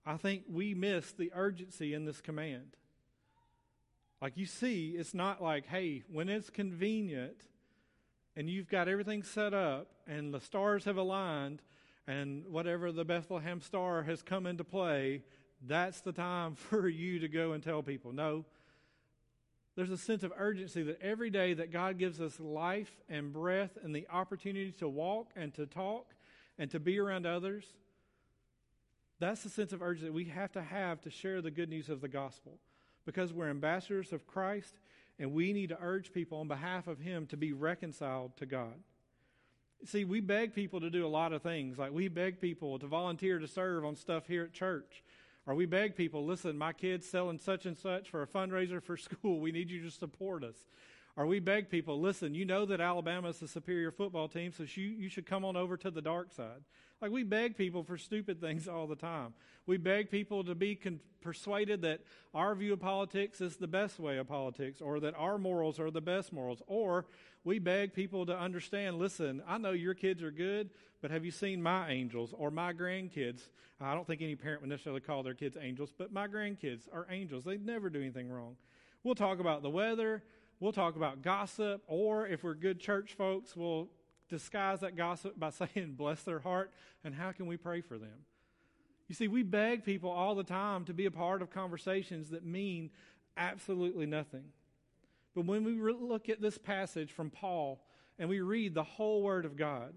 I 0.07 0.17
think 0.17 0.45
we 0.51 0.75
miss 0.75 1.13
the 1.13 1.31
urgency 1.35 1.95
in 1.95 2.05
this 2.05 2.21
command. 2.21 2.77
Like 4.21 4.37
you 4.37 4.47
see, 4.47 4.91
it's 4.91 5.15
not 5.15 5.43
like, 5.43 5.67
hey, 5.67 6.03
when 6.11 6.29
it's 6.29 6.51
convenient 6.51 7.47
and 8.37 8.49
you've 8.49 8.69
got 8.69 8.89
everything 8.89 9.23
set 9.23 9.55
up 9.55 9.89
and 10.07 10.33
the 10.33 10.41
stars 10.41 10.85
have 10.85 10.97
aligned 10.97 11.63
and 12.07 12.47
whatever 12.47 12.93
the 12.93 13.05
Bethlehem 13.05 13.61
star 13.61 14.03
has 14.03 14.23
come 14.23 14.47
into 14.47 14.65
play, 14.65 15.23
that's 15.67 16.01
the 16.01 16.13
time 16.13 16.55
for 16.57 16.89
you 16.89 17.19
to 17.21 17.29
go 17.29 17.53
and 17.53 17.63
tell 17.63 17.83
people. 17.83 18.13
No. 18.13 18.45
There's 19.77 19.91
a 19.91 19.97
sense 19.97 20.23
of 20.23 20.33
urgency 20.37 20.83
that 20.83 21.01
every 21.01 21.31
day 21.31 21.55
that 21.55 21.73
God 21.73 21.97
gives 21.97 22.21
us 22.21 22.39
life 22.41 23.01
and 23.09 23.33
breath 23.33 23.79
and 23.83 23.95
the 23.95 24.07
opportunity 24.13 24.73
to 24.73 24.89
walk 24.89 25.31
and 25.37 25.55
to 25.55 25.65
talk 25.65 26.13
and 26.61 26.71
to 26.71 26.79
be 26.79 27.01
around 27.01 27.27
others, 27.27 27.65
that's 29.19 29.43
the 29.43 29.49
sense 29.49 29.73
of 29.73 29.81
urgency 29.81 30.11
we 30.11 30.27
have 30.27 30.53
to 30.53 30.63
have 30.63 31.01
to 31.01 31.11
share 31.11 31.41
the 31.41 31.51
good 31.51 31.71
news 31.71 31.89
of 31.89 32.03
the 32.03 32.09
gospel 32.09 32.59
because 33.07 33.33
we're 33.33 33.49
ambassadors 33.49 34.13
of 34.13 34.27
Christ 34.27 34.75
and 35.19 35.33
we 35.33 35.55
need 35.55 35.71
to 35.71 35.79
urge 35.81 36.13
people 36.13 36.39
on 36.39 36.49
behalf 36.49 36.87
of 36.87 37.01
Him 37.01 37.27
to 37.29 37.37
be 37.37 37.55
reconciled 37.55 38.37
to 38.37 38.47
God. 38.47 38.75
See, 39.87 40.05
we 40.05 40.21
beg 40.21 40.55
people 40.55 40.81
to 40.81 40.91
do 40.91 41.07
a 41.07 41.09
lot 41.09 41.33
of 41.33 41.43
things. 41.43 41.79
Like 41.79 41.93
we 41.93 42.09
beg 42.09 42.43
people 42.43 42.79
to 42.79 42.87
volunteer 42.87 43.39
to 43.39 43.49
serve 43.49 43.87
on 43.87 43.97
stuff 43.97 44.27
here 44.27 44.45
at 44.45 44.53
church. 44.53 45.03
Or 45.47 45.55
we 45.55 45.65
beg 45.65 45.97
people, 45.97 46.27
listen, 46.27 46.59
my 46.59 46.75
kid's 46.75 47.09
selling 47.09 47.39
such 47.39 47.65
and 47.65 47.77
such 47.77 48.11
for 48.11 48.23
a 48.23 48.27
fundraiser 48.27 48.83
for 48.83 48.97
school. 48.99 49.41
We 49.41 49.51
need 49.51 49.71
you 49.71 49.83
to 49.83 49.91
support 49.91 50.45
us. 50.45 50.57
Or 51.17 51.27
we 51.27 51.41
beg 51.41 51.69
people, 51.69 52.01
listen, 52.01 52.35
you 52.35 52.45
know 52.45 52.65
that 52.67 52.81
Alabama 52.81 53.29
is 53.29 53.43
a 53.43 53.49
superior 53.49 53.91
football 53.91 54.29
team, 54.29 54.53
so 54.53 54.65
you, 54.65 54.85
you 54.85 55.09
should 55.09 55.27
come 55.27 55.45
on 55.45 55.57
over 55.57 55.77
to 55.77 55.91
the 55.91 56.01
dark 56.01 56.33
side. 56.33 56.63
Like 57.03 57.11
we 57.11 57.23
beg 57.23 57.57
people 57.57 57.83
for 57.83 57.97
stupid 57.97 58.41
things 58.41 58.69
all 58.69 58.87
the 58.87 58.97
time. 58.97 59.33
We 59.67 59.77
beg 59.77 60.11
people 60.11 60.45
to 60.45 60.55
be 60.55 60.75
con- 60.75 61.01
persuaded 61.23 61.83
that 61.83 62.01
our 62.35 62.55
view 62.55 62.75
of 62.75 62.81
politics 62.81 63.41
is 63.41 63.57
the 63.57 63.67
best 63.67 63.99
way 63.99 64.19
of 64.19 64.29
politics 64.29 64.81
or 64.81 65.01
that 65.01 65.15
our 65.17 65.39
morals 65.39 65.81
are 65.81 65.91
the 65.91 66.01
best 66.01 66.33
morals. 66.33 66.63
Or 66.67 67.07
we 67.43 67.59
beg 67.59 67.95
people 67.95 68.27
to 68.27 68.39
understand 68.39 68.99
listen, 68.99 69.43
I 69.49 69.59
know 69.59 69.73
your 69.73 69.95
kids 69.95 70.23
are 70.23 70.31
good, 70.31 70.71
but 71.01 71.11
have 71.11 71.25
you 71.25 71.31
seen 71.31 71.63
my 71.63 71.91
angels 71.91 72.35
or 72.37 72.51
my 72.51 72.73
grandkids? 72.75 73.49
I 73.81 73.95
don't 73.95 74.07
think 74.07 74.21
any 74.21 74.37
parent 74.37 74.61
would 74.61 74.69
necessarily 74.69 75.01
call 75.01 75.23
their 75.23 75.35
kids 75.35 75.57
angels, 75.59 75.95
but 75.97 76.13
my 76.13 76.29
grandkids 76.29 76.83
are 76.93 77.07
angels. 77.11 77.45
They 77.45 77.57
never 77.57 77.89
do 77.89 78.01
anything 78.01 78.29
wrong. 78.29 78.57
We'll 79.03 79.15
talk 79.15 79.41
about 79.41 79.63
the 79.63 79.71
weather. 79.71 80.23
We'll 80.61 80.73
talk 80.73 80.95
about 80.95 81.23
gossip, 81.23 81.83
or 81.87 82.27
if 82.27 82.45
we're 82.45 82.55
good 82.55 82.81
church 82.81 83.15
folks, 83.15 83.57
we'll 83.57 83.89
disguise 84.29 84.81
that 84.81 84.95
gossip 84.95 85.39
by 85.39 85.51
saying, 85.75 85.95
bless 85.97 86.23
their 86.23 86.39
heart, 86.39 86.71
and 87.03 87.15
how 87.15 87.33
can 87.33 87.47
we 87.47 87.57
pray 87.57 87.81
for 87.81 87.97
them? 87.97 88.27
You 89.09 89.15
see, 89.15 89.27
we 89.27 89.43
beg 89.43 89.85
people 89.85 90.11
all 90.11 90.35
the 90.35 90.45
time 90.45 90.85
to 90.85 90.95
be 90.95 91.07
a 91.07 91.11
part 91.11 91.43
of 91.43 91.51
conversations 91.51 92.31
that 92.31 92.45
mean 92.45 92.91
absolutely 93.37 94.07
nothing. 94.07 94.45
But 95.35 95.47
when 95.47 95.65
we 95.65 95.73
re- 95.73 95.95
look 95.99 96.29
at 96.29 96.41
this 96.41 96.59
passage 96.59 97.11
from 97.11 97.31
Paul 97.31 97.83
and 98.19 98.29
we 98.29 98.41
read 98.41 98.75
the 98.75 98.85
whole 98.85 99.23
Word 99.23 99.47
of 99.47 99.57
God, 99.57 99.95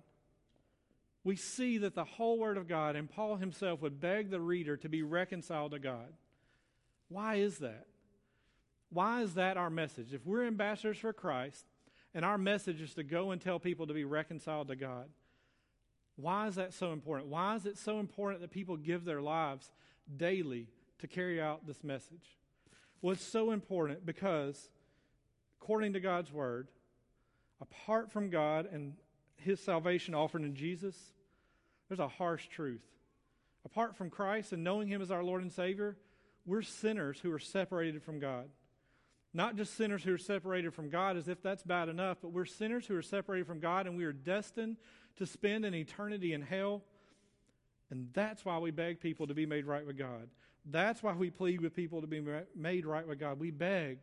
we 1.24 1.36
see 1.36 1.78
that 1.80 1.94
the 1.94 2.06
whole 2.06 2.40
Word 2.40 2.58
of 2.58 2.68
God 2.68 2.96
and 2.96 3.10
Paul 3.10 3.36
himself 3.36 3.82
would 3.82 4.00
beg 4.00 4.30
the 4.30 4.42
reader 4.42 4.78
to 4.78 4.90
be 4.90 5.04
reconciled 5.04 5.72
to 5.72 5.80
God. 5.80 6.14
Why 7.10 7.36
is 7.36 7.60
that? 7.60 7.86
Why 8.94 9.22
is 9.22 9.34
that 9.34 9.58
our 9.58 9.70
message? 9.70 10.14
If 10.14 10.26
we're 10.26 10.46
ambassadors 10.46 11.00
for 11.00 11.14
Christ, 11.14 11.66
and 12.14 12.24
our 12.24 12.38
message 12.38 12.82
is 12.82 12.94
to 12.94 13.04
go 13.04 13.32
and 13.32 13.42
tell 13.42 13.60
people 13.60 13.88
to 13.88 13.94
be 13.94 14.04
reconciled 14.04 14.68
to 14.68 14.76
God. 14.76 15.10
Why 16.16 16.48
is 16.48 16.56
that 16.56 16.74
so 16.74 16.92
important? 16.94 17.30
Why 17.30 17.56
is 17.56 17.66
it 17.66 17.78
so 17.78 18.00
important 18.00 18.42
that 18.42 18.52
people 18.52 18.78
give 18.78 19.04
their 19.04 19.22
lives 19.22 19.72
daily 20.16 20.68
to 21.00 21.08
carry 21.08 21.42
out 21.42 21.66
this 21.66 21.84
message? 21.84 22.38
Well, 23.02 23.14
it's 23.14 23.26
so 23.26 23.52
important 23.52 24.06
because, 24.06 24.70
according 25.60 25.94
to 25.94 26.00
God's 26.00 26.32
word, 26.32 26.68
apart 27.60 28.12
from 28.12 28.30
God 28.30 28.68
and 28.72 28.94
his 29.38 29.60
salvation 29.60 30.14
offered 30.14 30.44
in 30.44 30.56
Jesus, 30.56 30.96
there's 31.90 32.00
a 32.00 32.08
harsh 32.08 32.48
truth. 32.48 32.86
Apart 33.66 33.96
from 33.96 34.12
Christ 34.12 34.54
and 34.54 34.64
knowing 34.64 34.88
him 34.88 35.02
as 35.02 35.10
our 35.10 35.24
Lord 35.24 35.42
and 35.42 35.52
Savior, 35.52 35.98
we're 36.46 36.62
sinners 36.62 37.20
who 37.20 37.32
are 37.32 37.40
separated 37.40 38.04
from 38.04 38.20
God. 38.20 38.50
Not 39.34 39.56
just 39.56 39.76
sinners 39.76 40.04
who 40.04 40.14
are 40.14 40.20
separated 40.20 40.74
from 40.74 40.90
God 40.90 41.18
as 41.18 41.28
if 41.28 41.42
that's 41.42 41.64
bad 41.64 41.90
enough, 41.90 42.18
but 42.22 42.32
we're 42.32 42.46
sinners 42.46 42.86
who 42.86 42.96
are 42.96 43.02
separated 43.02 43.48
from 43.48 43.60
God 43.60 43.88
and 43.88 43.98
we 43.98 44.04
are 44.04 44.14
destined 44.14 44.78
to 45.16 45.26
spend 45.26 45.66
an 45.66 45.74
eternity 45.74 46.34
in 46.34 46.42
hell. 46.42 46.84
And 47.90 48.10
that's 48.14 48.46
why 48.46 48.60
we 48.60 48.72
beg 48.72 49.00
people 49.00 49.28
to 49.28 49.34
be 49.34 49.46
made 49.46 49.66
right 49.66 49.86
with 49.86 49.98
God. 49.98 50.28
That's 50.66 51.02
why 51.02 51.14
we 51.14 51.30
plead 51.30 51.62
with 51.62 51.76
people 51.76 52.02
to 52.02 52.08
be 52.08 52.24
made 52.56 52.86
right 52.86 53.08
with 53.08 53.20
God. 53.20 53.40
We 53.40 53.52
beg 53.52 54.00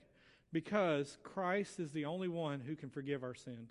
because 0.52 1.16
Christ 1.22 1.78
is 1.78 1.92
the 1.92 2.04
only 2.04 2.28
one 2.28 2.60
who 2.60 2.74
can 2.74 2.90
forgive 2.90 3.22
our 3.22 3.34
sins. 3.34 3.70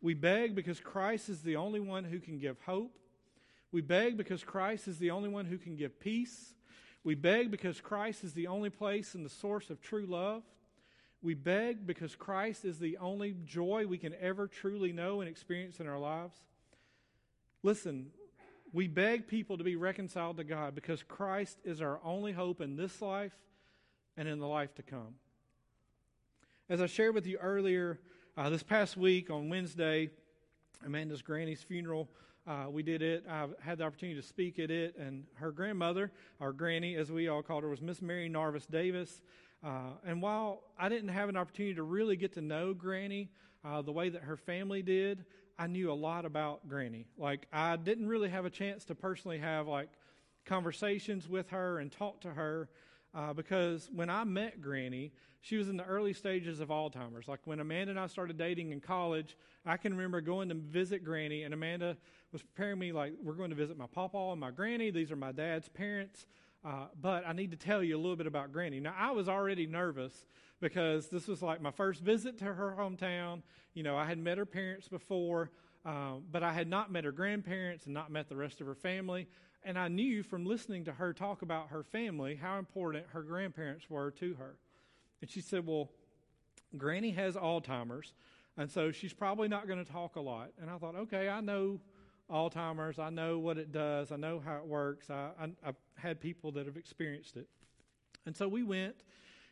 We 0.00 0.14
beg 0.14 0.54
because 0.54 0.80
Christ 0.80 1.28
is 1.28 1.42
the 1.42 1.56
only 1.56 1.80
one 1.80 2.04
who 2.04 2.20
can 2.20 2.38
give 2.38 2.60
hope. 2.60 2.96
We 3.70 3.80
beg 3.80 4.16
because 4.16 4.44
Christ 4.44 4.88
is 4.88 4.98
the 4.98 5.10
only 5.10 5.28
one 5.28 5.46
who 5.46 5.58
can 5.58 5.76
give 5.76 5.98
peace. 6.00 6.54
We 7.04 7.14
beg 7.14 7.50
because 7.50 7.80
Christ 7.80 8.22
is 8.22 8.32
the 8.32 8.46
only 8.46 8.70
place 8.70 9.14
and 9.14 9.24
the 9.24 9.30
source 9.30 9.70
of 9.70 9.80
true 9.80 10.06
love. 10.06 10.42
We 11.20 11.34
beg 11.34 11.86
because 11.86 12.14
Christ 12.14 12.64
is 12.64 12.78
the 12.78 12.98
only 12.98 13.36
joy 13.44 13.86
we 13.86 13.98
can 13.98 14.14
ever 14.20 14.46
truly 14.46 14.92
know 14.92 15.20
and 15.20 15.28
experience 15.28 15.80
in 15.80 15.88
our 15.88 15.98
lives. 15.98 16.36
Listen, 17.62 18.10
we 18.72 18.88
beg 18.88 19.26
people 19.28 19.58
to 19.58 19.64
be 19.64 19.76
reconciled 19.76 20.36
to 20.38 20.44
God 20.44 20.74
because 20.74 21.02
Christ 21.02 21.58
is 21.64 21.80
our 21.80 22.00
only 22.04 22.32
hope 22.32 22.60
in 22.60 22.76
this 22.76 23.02
life 23.02 23.34
and 24.16 24.26
in 24.26 24.38
the 24.38 24.46
life 24.46 24.74
to 24.76 24.82
come. 24.82 25.14
As 26.68 26.80
I 26.80 26.86
shared 26.86 27.14
with 27.14 27.26
you 27.26 27.38
earlier, 27.38 28.00
uh, 28.36 28.48
this 28.48 28.62
past 28.62 28.96
week 28.96 29.30
on 29.30 29.48
Wednesday, 29.48 30.10
Amanda's 30.84 31.22
granny's 31.22 31.62
funeral 31.62 32.08
uh, 32.46 32.66
we 32.68 32.82
did 32.82 33.02
it. 33.02 33.24
I 33.28 33.46
had 33.60 33.78
the 33.78 33.84
opportunity 33.84 34.20
to 34.20 34.26
speak 34.26 34.58
at 34.58 34.70
it, 34.70 34.96
and 34.96 35.24
her 35.34 35.52
grandmother, 35.52 36.10
our 36.40 36.52
granny, 36.52 36.96
as 36.96 37.10
we 37.10 37.28
all 37.28 37.42
called 37.42 37.62
her, 37.62 37.68
was 37.68 37.80
Miss 37.80 38.02
Mary 38.02 38.28
Narvis 38.28 38.68
Davis. 38.68 39.22
Uh, 39.64 39.92
and 40.04 40.20
while 40.20 40.64
I 40.78 40.88
didn't 40.88 41.10
have 41.10 41.28
an 41.28 41.36
opportunity 41.36 41.74
to 41.76 41.84
really 41.84 42.16
get 42.16 42.32
to 42.34 42.40
know 42.40 42.74
Granny 42.74 43.30
uh, 43.64 43.82
the 43.82 43.92
way 43.92 44.08
that 44.08 44.22
her 44.22 44.36
family 44.36 44.82
did, 44.82 45.24
I 45.58 45.68
knew 45.68 45.92
a 45.92 45.94
lot 45.94 46.24
about 46.24 46.68
Granny. 46.68 47.06
Like 47.16 47.46
I 47.52 47.76
didn't 47.76 48.08
really 48.08 48.28
have 48.28 48.44
a 48.44 48.50
chance 48.50 48.84
to 48.86 48.96
personally 48.96 49.38
have 49.38 49.68
like 49.68 49.90
conversations 50.44 51.28
with 51.28 51.50
her 51.50 51.78
and 51.78 51.92
talk 51.92 52.20
to 52.22 52.30
her 52.30 52.68
uh, 53.14 53.32
because 53.32 53.88
when 53.94 54.10
I 54.10 54.24
met 54.24 54.60
Granny, 54.60 55.12
she 55.42 55.56
was 55.56 55.68
in 55.68 55.76
the 55.76 55.84
early 55.84 56.12
stages 56.12 56.60
of 56.60 56.68
Alzheimer's. 56.68 57.28
Like 57.28 57.40
when 57.44 57.60
Amanda 57.60 57.90
and 57.90 58.00
I 58.00 58.06
started 58.06 58.38
dating 58.38 58.72
in 58.72 58.80
college, 58.80 59.36
I 59.66 59.76
can 59.76 59.92
remember 59.92 60.20
going 60.20 60.48
to 60.48 60.54
visit 60.54 61.04
Granny, 61.04 61.42
and 61.42 61.52
Amanda 61.52 61.96
was 62.32 62.42
preparing 62.42 62.78
me 62.78 62.92
like, 62.92 63.12
we're 63.22 63.34
going 63.34 63.50
to 63.50 63.56
visit 63.56 63.76
my 63.76 63.86
papa 63.86 64.16
and 64.16 64.40
my 64.40 64.50
granny. 64.50 64.90
These 64.90 65.12
are 65.12 65.16
my 65.16 65.32
dad's 65.32 65.68
parents. 65.68 66.26
Uh, 66.64 66.86
but 67.00 67.26
I 67.26 67.32
need 67.32 67.50
to 67.50 67.56
tell 67.56 67.82
you 67.82 67.96
a 67.96 68.00
little 68.00 68.16
bit 68.16 68.28
about 68.28 68.52
Granny. 68.52 68.78
Now, 68.78 68.94
I 68.96 69.10
was 69.10 69.28
already 69.28 69.66
nervous 69.66 70.26
because 70.60 71.08
this 71.08 71.26
was 71.26 71.42
like 71.42 71.60
my 71.60 71.72
first 71.72 72.00
visit 72.00 72.38
to 72.38 72.44
her 72.44 72.76
hometown. 72.78 73.42
You 73.74 73.82
know, 73.82 73.96
I 73.96 74.04
had 74.04 74.18
met 74.18 74.38
her 74.38 74.46
parents 74.46 74.86
before, 74.86 75.50
um, 75.84 76.22
but 76.30 76.44
I 76.44 76.52
had 76.52 76.68
not 76.68 76.92
met 76.92 77.02
her 77.02 77.10
grandparents 77.10 77.86
and 77.86 77.94
not 77.94 78.12
met 78.12 78.28
the 78.28 78.36
rest 78.36 78.60
of 78.60 78.68
her 78.68 78.76
family. 78.76 79.26
And 79.64 79.76
I 79.76 79.88
knew 79.88 80.22
from 80.22 80.46
listening 80.46 80.84
to 80.84 80.92
her 80.92 81.12
talk 81.12 81.42
about 81.42 81.68
her 81.68 81.82
family 81.82 82.36
how 82.36 82.58
important 82.58 83.06
her 83.12 83.22
grandparents 83.22 83.90
were 83.90 84.12
to 84.12 84.34
her. 84.34 84.54
And 85.20 85.28
she 85.28 85.40
said, 85.40 85.66
Well, 85.66 85.90
Granny 86.76 87.10
has 87.10 87.34
Alzheimer's, 87.34 88.12
and 88.56 88.70
so 88.70 88.92
she's 88.92 89.12
probably 89.12 89.48
not 89.48 89.66
going 89.66 89.84
to 89.84 89.90
talk 89.90 90.16
a 90.16 90.20
lot. 90.20 90.50
And 90.60 90.70
I 90.70 90.78
thought, 90.78 90.94
okay, 90.94 91.28
I 91.28 91.40
know 91.40 91.80
Alzheimer's. 92.32 92.98
I 92.98 93.10
know 93.10 93.38
what 93.38 93.58
it 93.58 93.72
does. 93.72 94.10
I 94.10 94.16
know 94.16 94.40
how 94.44 94.56
it 94.56 94.66
works. 94.66 95.10
I, 95.10 95.30
I, 95.40 95.48
have 95.66 95.76
had 95.96 96.20
people 96.20 96.50
that 96.52 96.66
have 96.66 96.76
experienced 96.76 97.36
it. 97.36 97.48
And 98.26 98.36
so 98.36 98.48
we 98.48 98.62
went. 98.62 98.96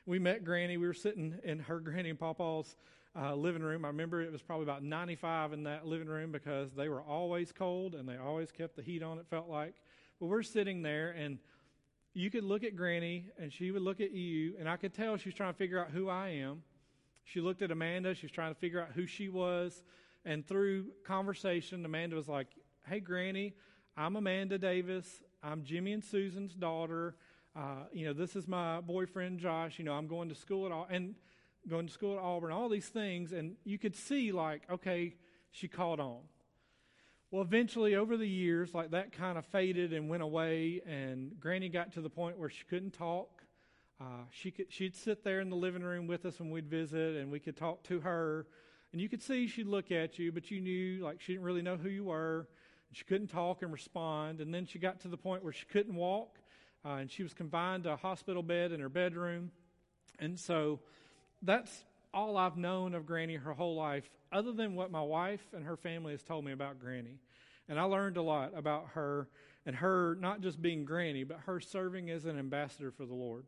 We 0.07 0.19
met 0.19 0.45
Granny. 0.45 0.77
We 0.77 0.87
were 0.87 0.95
sitting 0.95 1.35
in 1.45 1.59
her 1.61 1.79
Granny 1.79 2.11
and 2.11 2.19
Papa's 2.19 2.77
uh, 3.15 3.35
living 3.35 3.63
room. 3.63 3.85
I 3.85 3.89
remember 3.89 4.23
it 4.23 4.33
was 4.33 4.43
probably 4.43 4.65
about 4.65 4.83
95 4.83 5.53
in 5.53 5.65
that 5.65 5.87
living 5.87 6.09
room 6.09 6.33
because 6.33 6.73
they 6.73 6.89
were 6.89 7.03
always 7.03 7.53
cold 7.53 7.95
and 7.95 8.09
they 8.09 8.17
always 8.17 8.51
kept 8.51 8.77
the 8.77 8.83
heat 8.83 9.03
on, 9.03 9.19
it 9.19 9.27
felt 9.29 9.49
like. 9.49 9.75
But 10.19 10.27
we're 10.27 10.43
sitting 10.43 10.83
there, 10.83 11.11
and 11.11 11.39
you 12.15 12.31
could 12.31 12.45
look 12.45 12.65
at 12.65 12.77
Granny, 12.77 13.27
and 13.39 13.53
she 13.53 13.71
would 13.71 13.83
look 13.83 14.01
at 14.01 14.13
you, 14.13 14.55
and 14.59 14.69
I 14.69 14.77
could 14.77 14.95
tell 14.95 15.17
she's 15.17 15.35
trying 15.35 15.53
to 15.53 15.59
figure 15.59 15.79
out 15.79 15.91
who 15.91 16.09
I 16.09 16.29
am. 16.31 16.63
She 17.25 17.41
looked 17.41 17.63
at 17.63 17.71
Amanda. 17.71 18.15
She's 18.15 18.31
trying 18.31 18.53
to 18.53 18.59
figure 18.59 18.81
out 18.81 18.89
who 18.95 19.07
she 19.07 19.29
was. 19.29 19.83
And 20.25 20.47
through 20.47 20.87
conversation, 21.05 21.85
Amanda 21.85 22.17
was 22.17 22.29
like, 22.29 22.49
Hey, 22.89 22.99
Granny, 22.99 23.55
I'm 23.97 24.17
Amanda 24.17 24.59
Davis. 24.59 25.23
I'm 25.45 25.63
Jimmy 25.63 25.93
and 25.93 26.03
Susan's 26.03 26.55
daughter. 26.55 27.15
uh, 27.55 27.85
you 27.93 28.05
know, 28.05 28.13
this 28.13 28.35
is 28.35 28.49
my 28.49 28.81
boyfriend 28.81 29.39
Josh. 29.39 29.79
You 29.79 29.85
know, 29.85 29.93
I'm 29.93 30.09
going 30.09 30.29
to 30.29 30.35
school 30.35 30.67
at 30.67 30.73
all 30.73 30.89
and 30.91 31.15
going 31.69 31.87
to 31.87 31.93
school 31.93 32.15
at 32.15 32.19
Auburn. 32.21 32.51
All 32.51 32.69
these 32.69 32.89
things, 32.89 33.33
and 33.33 33.55
you 33.65 33.79
could 33.79 33.95
see 33.95 34.33
like, 34.33 34.63
okay, 34.71 35.15
she 35.53 35.69
caught 35.69 36.01
on. 36.01 36.21
Well, 37.31 37.43
eventually, 37.43 37.95
over 37.95 38.17
the 38.17 38.27
years, 38.27 38.75
like 38.75 38.91
that 38.91 39.13
kind 39.13 39.39
of 39.39 39.47
faded 39.47 39.93
and 39.93 40.09
went 40.09 40.25
away, 40.25 40.81
and 40.85 41.39
Granny 41.39 41.69
got 41.69 41.93
to 41.93 42.01
the 42.01 42.11
point 42.11 42.39
where 42.39 42.51
she 42.51 42.65
couldn't 42.69 42.93
talk. 42.93 43.43
Uh, 44.01 44.25
she 44.31 44.51
could, 44.51 44.73
she'd 44.73 44.97
sit 44.97 45.23
there 45.23 45.39
in 45.41 45.49
the 45.49 45.57
living 45.57 45.83
room 45.83 46.09
with 46.09 46.27
us 46.27 46.41
when 46.41 46.51
we'd 46.51 46.69
visit, 46.69 47.17
and 47.17 47.31
we 47.31 47.39
could 47.39 47.57
talk 47.57 47.85
to 47.85 48.01
her. 48.01 48.47
And 48.93 49.01
you 49.01 49.09
could 49.09 49.23
see 49.23 49.47
she'd 49.47 49.69
look 49.69 49.93
at 49.93 50.19
you, 50.19 50.33
but 50.33 50.51
you 50.51 50.61
knew 50.61 51.05
like 51.05 51.21
she 51.21 51.35
didn't 51.35 51.45
really 51.45 51.63
know 51.63 51.77
who 51.77 51.89
you 51.89 52.05
were. 52.05 52.49
She 52.93 53.05
couldn't 53.05 53.29
talk 53.29 53.63
and 53.63 53.73
respond. 53.73 54.41
And 54.41 54.53
then 54.53 54.67
she 54.67 54.79
got 54.79 55.01
to 55.01 55.09
the 55.09 55.17
point 55.17 55.45
where 55.45 55.53
she 55.53 55.67
couldn't 55.67 55.95
walk, 55.95 56.39
uh, 56.85 56.95
and 56.95 57.11
she 57.11 57.23
was 57.23 57.35
confined 57.35 57.85
to 57.85 57.93
a 57.93 57.97
hospital 57.97 58.43
bed 58.43 58.73
in 58.73 58.81
her 58.81 58.89
bedroom. 58.89 59.51
And 60.19 60.39
so 60.39 60.81
that's 61.43 61.85
all 62.13 62.37
I've 62.37 62.57
known 62.57 62.95
of 62.95 63.07
Granny 63.07 63.37
her 63.37 63.53
whole 63.53 63.77
life, 63.77 64.11
other 64.33 64.53
than 64.53 64.75
what 64.75 64.91
my 64.91 65.03
wife 65.03 65.45
and 65.55 65.65
her 65.65 65.77
family 65.77 66.13
has 66.13 66.23
told 66.23 66.45
me 66.45 66.53
about 66.53 66.81
Granny. 66.81 67.19
And 67.69 67.79
I 67.79 67.85
learned 67.85 68.17
a 68.17 68.23
lot 68.23 68.53
about 68.57 68.89
her 68.95 69.29
and 69.65 69.77
her 69.77 70.17
not 70.17 70.41
just 70.41 70.61
being 70.61 70.85
Granny, 70.85 71.23
but 71.25 71.39
her 71.47 71.61
serving 71.61 72.11
as 72.11 72.25
an 72.25 72.39
ambassador 72.39 72.91
for 72.91 73.07
the 73.07 73.15
Lord. 73.15 73.45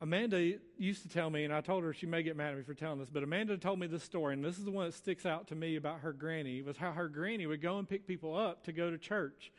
Amanda 0.00 0.54
used 0.76 1.02
to 1.02 1.08
tell 1.08 1.28
me, 1.28 1.44
and 1.44 1.52
I 1.52 1.60
told 1.60 1.82
her 1.82 1.92
she 1.92 2.06
may 2.06 2.22
get 2.22 2.36
mad 2.36 2.52
at 2.52 2.58
me 2.58 2.62
for 2.62 2.74
telling 2.74 3.00
this, 3.00 3.10
but 3.10 3.24
Amanda 3.24 3.56
told 3.58 3.80
me 3.80 3.88
this 3.88 4.04
story, 4.04 4.34
and 4.34 4.44
this 4.44 4.56
is 4.56 4.64
the 4.64 4.70
one 4.70 4.86
that 4.86 4.94
sticks 4.94 5.26
out 5.26 5.48
to 5.48 5.56
me 5.56 5.74
about 5.74 6.00
her 6.00 6.12
granny, 6.12 6.62
was 6.62 6.76
how 6.76 6.92
her 6.92 7.08
granny 7.08 7.46
would 7.46 7.60
go 7.60 7.78
and 7.78 7.88
pick 7.88 8.06
people 8.06 8.36
up 8.36 8.62
to 8.64 8.72
go 8.72 8.90
to 8.90 8.98
church. 8.98 9.50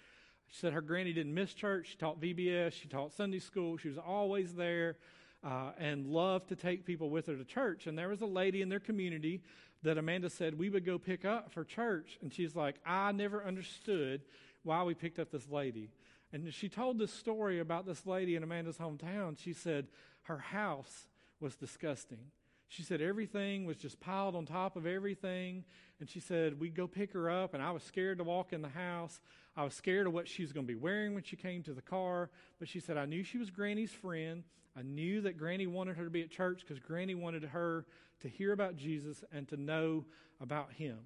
She 0.47 0.57
said 0.57 0.73
her 0.73 0.81
granny 0.81 1.11
didn't 1.11 1.33
miss 1.33 1.53
church. 1.53 1.89
She 1.91 1.97
taught 1.97 2.21
VBS. 2.21 2.73
She 2.73 2.87
taught 2.87 3.13
Sunday 3.13 3.39
school. 3.39 3.77
She 3.77 3.89
was 3.89 3.97
always 3.97 4.53
there 4.53 4.95
uh, 5.43 5.71
and 5.77 6.07
loved 6.07 6.49
to 6.49 6.55
take 6.55 6.85
people 6.85 7.09
with 7.09 7.27
her 7.27 7.35
to 7.35 7.45
church. 7.45 7.85
And 7.85 7.97
there 7.97 8.09
was 8.09 8.21
a 8.21 8.25
lady 8.25 8.61
in 8.61 8.69
their 8.69 8.79
community 8.79 9.41
that 9.83 9.97
Amanda 9.97 10.29
said 10.29 10.57
we 10.57 10.69
would 10.69 10.85
go 10.85 10.97
pick 10.97 11.23
up 11.23 11.51
for 11.51 11.63
church. 11.63 12.17
And 12.21 12.33
she's 12.33 12.55
like, 12.55 12.75
I 12.85 13.11
never 13.11 13.43
understood 13.43 14.21
why 14.63 14.83
we 14.83 14.93
picked 14.95 15.19
up 15.19 15.31
this 15.31 15.47
lady. 15.49 15.89
And 16.31 16.51
she 16.53 16.69
told 16.69 16.97
this 16.97 17.13
story 17.13 17.59
about 17.59 17.85
this 17.85 18.05
lady 18.05 18.35
in 18.35 18.43
Amanda's 18.43 18.77
hometown. 18.77 19.37
She 19.37 19.53
said 19.53 19.87
her 20.29 20.37
house 20.37 21.07
was 21.39 21.55
disgusting. 21.55 22.31
She 22.67 22.83
said 22.83 23.01
everything 23.01 23.65
was 23.65 23.77
just 23.77 23.99
piled 23.99 24.35
on 24.35 24.45
top 24.45 24.75
of 24.75 24.85
everything. 24.85 25.65
And 25.99 26.07
she 26.07 26.19
said 26.19 26.59
we'd 26.59 26.75
go 26.75 26.87
pick 26.87 27.13
her 27.13 27.31
up, 27.31 27.55
and 27.55 27.63
I 27.63 27.71
was 27.71 27.81
scared 27.81 28.19
to 28.19 28.23
walk 28.23 28.53
in 28.53 28.61
the 28.61 28.69
house. 28.69 29.19
I 29.57 29.63
was 29.63 29.73
scared 29.73 30.05
of 30.05 30.13
what 30.13 30.27
she 30.27 30.43
was 30.43 30.53
going 30.53 30.67
to 30.67 30.71
be 30.71 30.79
wearing 30.79 31.15
when 31.15 31.23
she 31.23 31.35
came 31.35 31.63
to 31.63 31.73
the 31.73 31.81
car. 31.81 32.29
But 32.59 32.69
she 32.69 32.79
said 32.79 32.95
I 32.95 33.05
knew 33.05 33.23
she 33.23 33.39
was 33.39 33.49
Granny's 33.49 33.91
friend. 33.91 34.43
I 34.77 34.83
knew 34.83 35.19
that 35.21 35.35
Granny 35.35 35.65
wanted 35.65 35.97
her 35.97 36.03
to 36.03 36.11
be 36.11 36.21
at 36.21 36.29
church 36.29 36.61
because 36.61 36.79
Granny 36.79 37.15
wanted 37.15 37.43
her 37.45 37.85
to 38.21 38.29
hear 38.29 38.53
about 38.53 38.77
Jesus 38.77 39.23
and 39.33 39.47
to 39.47 39.57
know 39.57 40.05
about 40.39 40.71
him. 40.73 40.99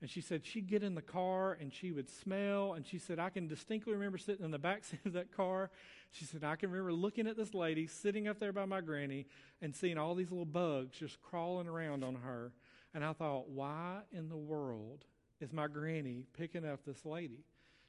And 0.00 0.10
she 0.10 0.20
said 0.20 0.44
she'd 0.44 0.68
get 0.68 0.82
in 0.82 0.94
the 0.94 1.02
car 1.02 1.56
and 1.58 1.72
she 1.72 1.90
would 1.90 2.08
smell. 2.08 2.74
And 2.74 2.86
she 2.86 2.98
said, 2.98 3.18
I 3.18 3.30
can 3.30 3.48
distinctly 3.48 3.94
remember 3.94 4.18
sitting 4.18 4.44
in 4.44 4.50
the 4.50 4.58
back 4.58 4.84
seat 4.84 5.00
of 5.06 5.14
that 5.14 5.34
car. 5.34 5.70
She 6.10 6.24
said, 6.24 6.44
I 6.44 6.56
can 6.56 6.70
remember 6.70 6.92
looking 6.92 7.26
at 7.26 7.36
this 7.36 7.54
lady 7.54 7.86
sitting 7.86 8.28
up 8.28 8.38
there 8.38 8.52
by 8.52 8.66
my 8.66 8.80
granny 8.80 9.26
and 9.62 9.74
seeing 9.74 9.98
all 9.98 10.14
these 10.14 10.30
little 10.30 10.44
bugs 10.44 10.96
just 10.96 11.20
crawling 11.22 11.66
around 11.66 12.04
on 12.04 12.16
her. 12.16 12.52
And 12.94 13.04
I 13.04 13.12
thought, 13.12 13.48
why 13.48 14.00
in 14.12 14.28
the 14.28 14.36
world 14.36 15.04
is 15.40 15.52
my 15.52 15.66
granny 15.66 16.24
picking 16.36 16.66
up 16.66 16.84
this 16.84 17.04
lady? 17.04 17.44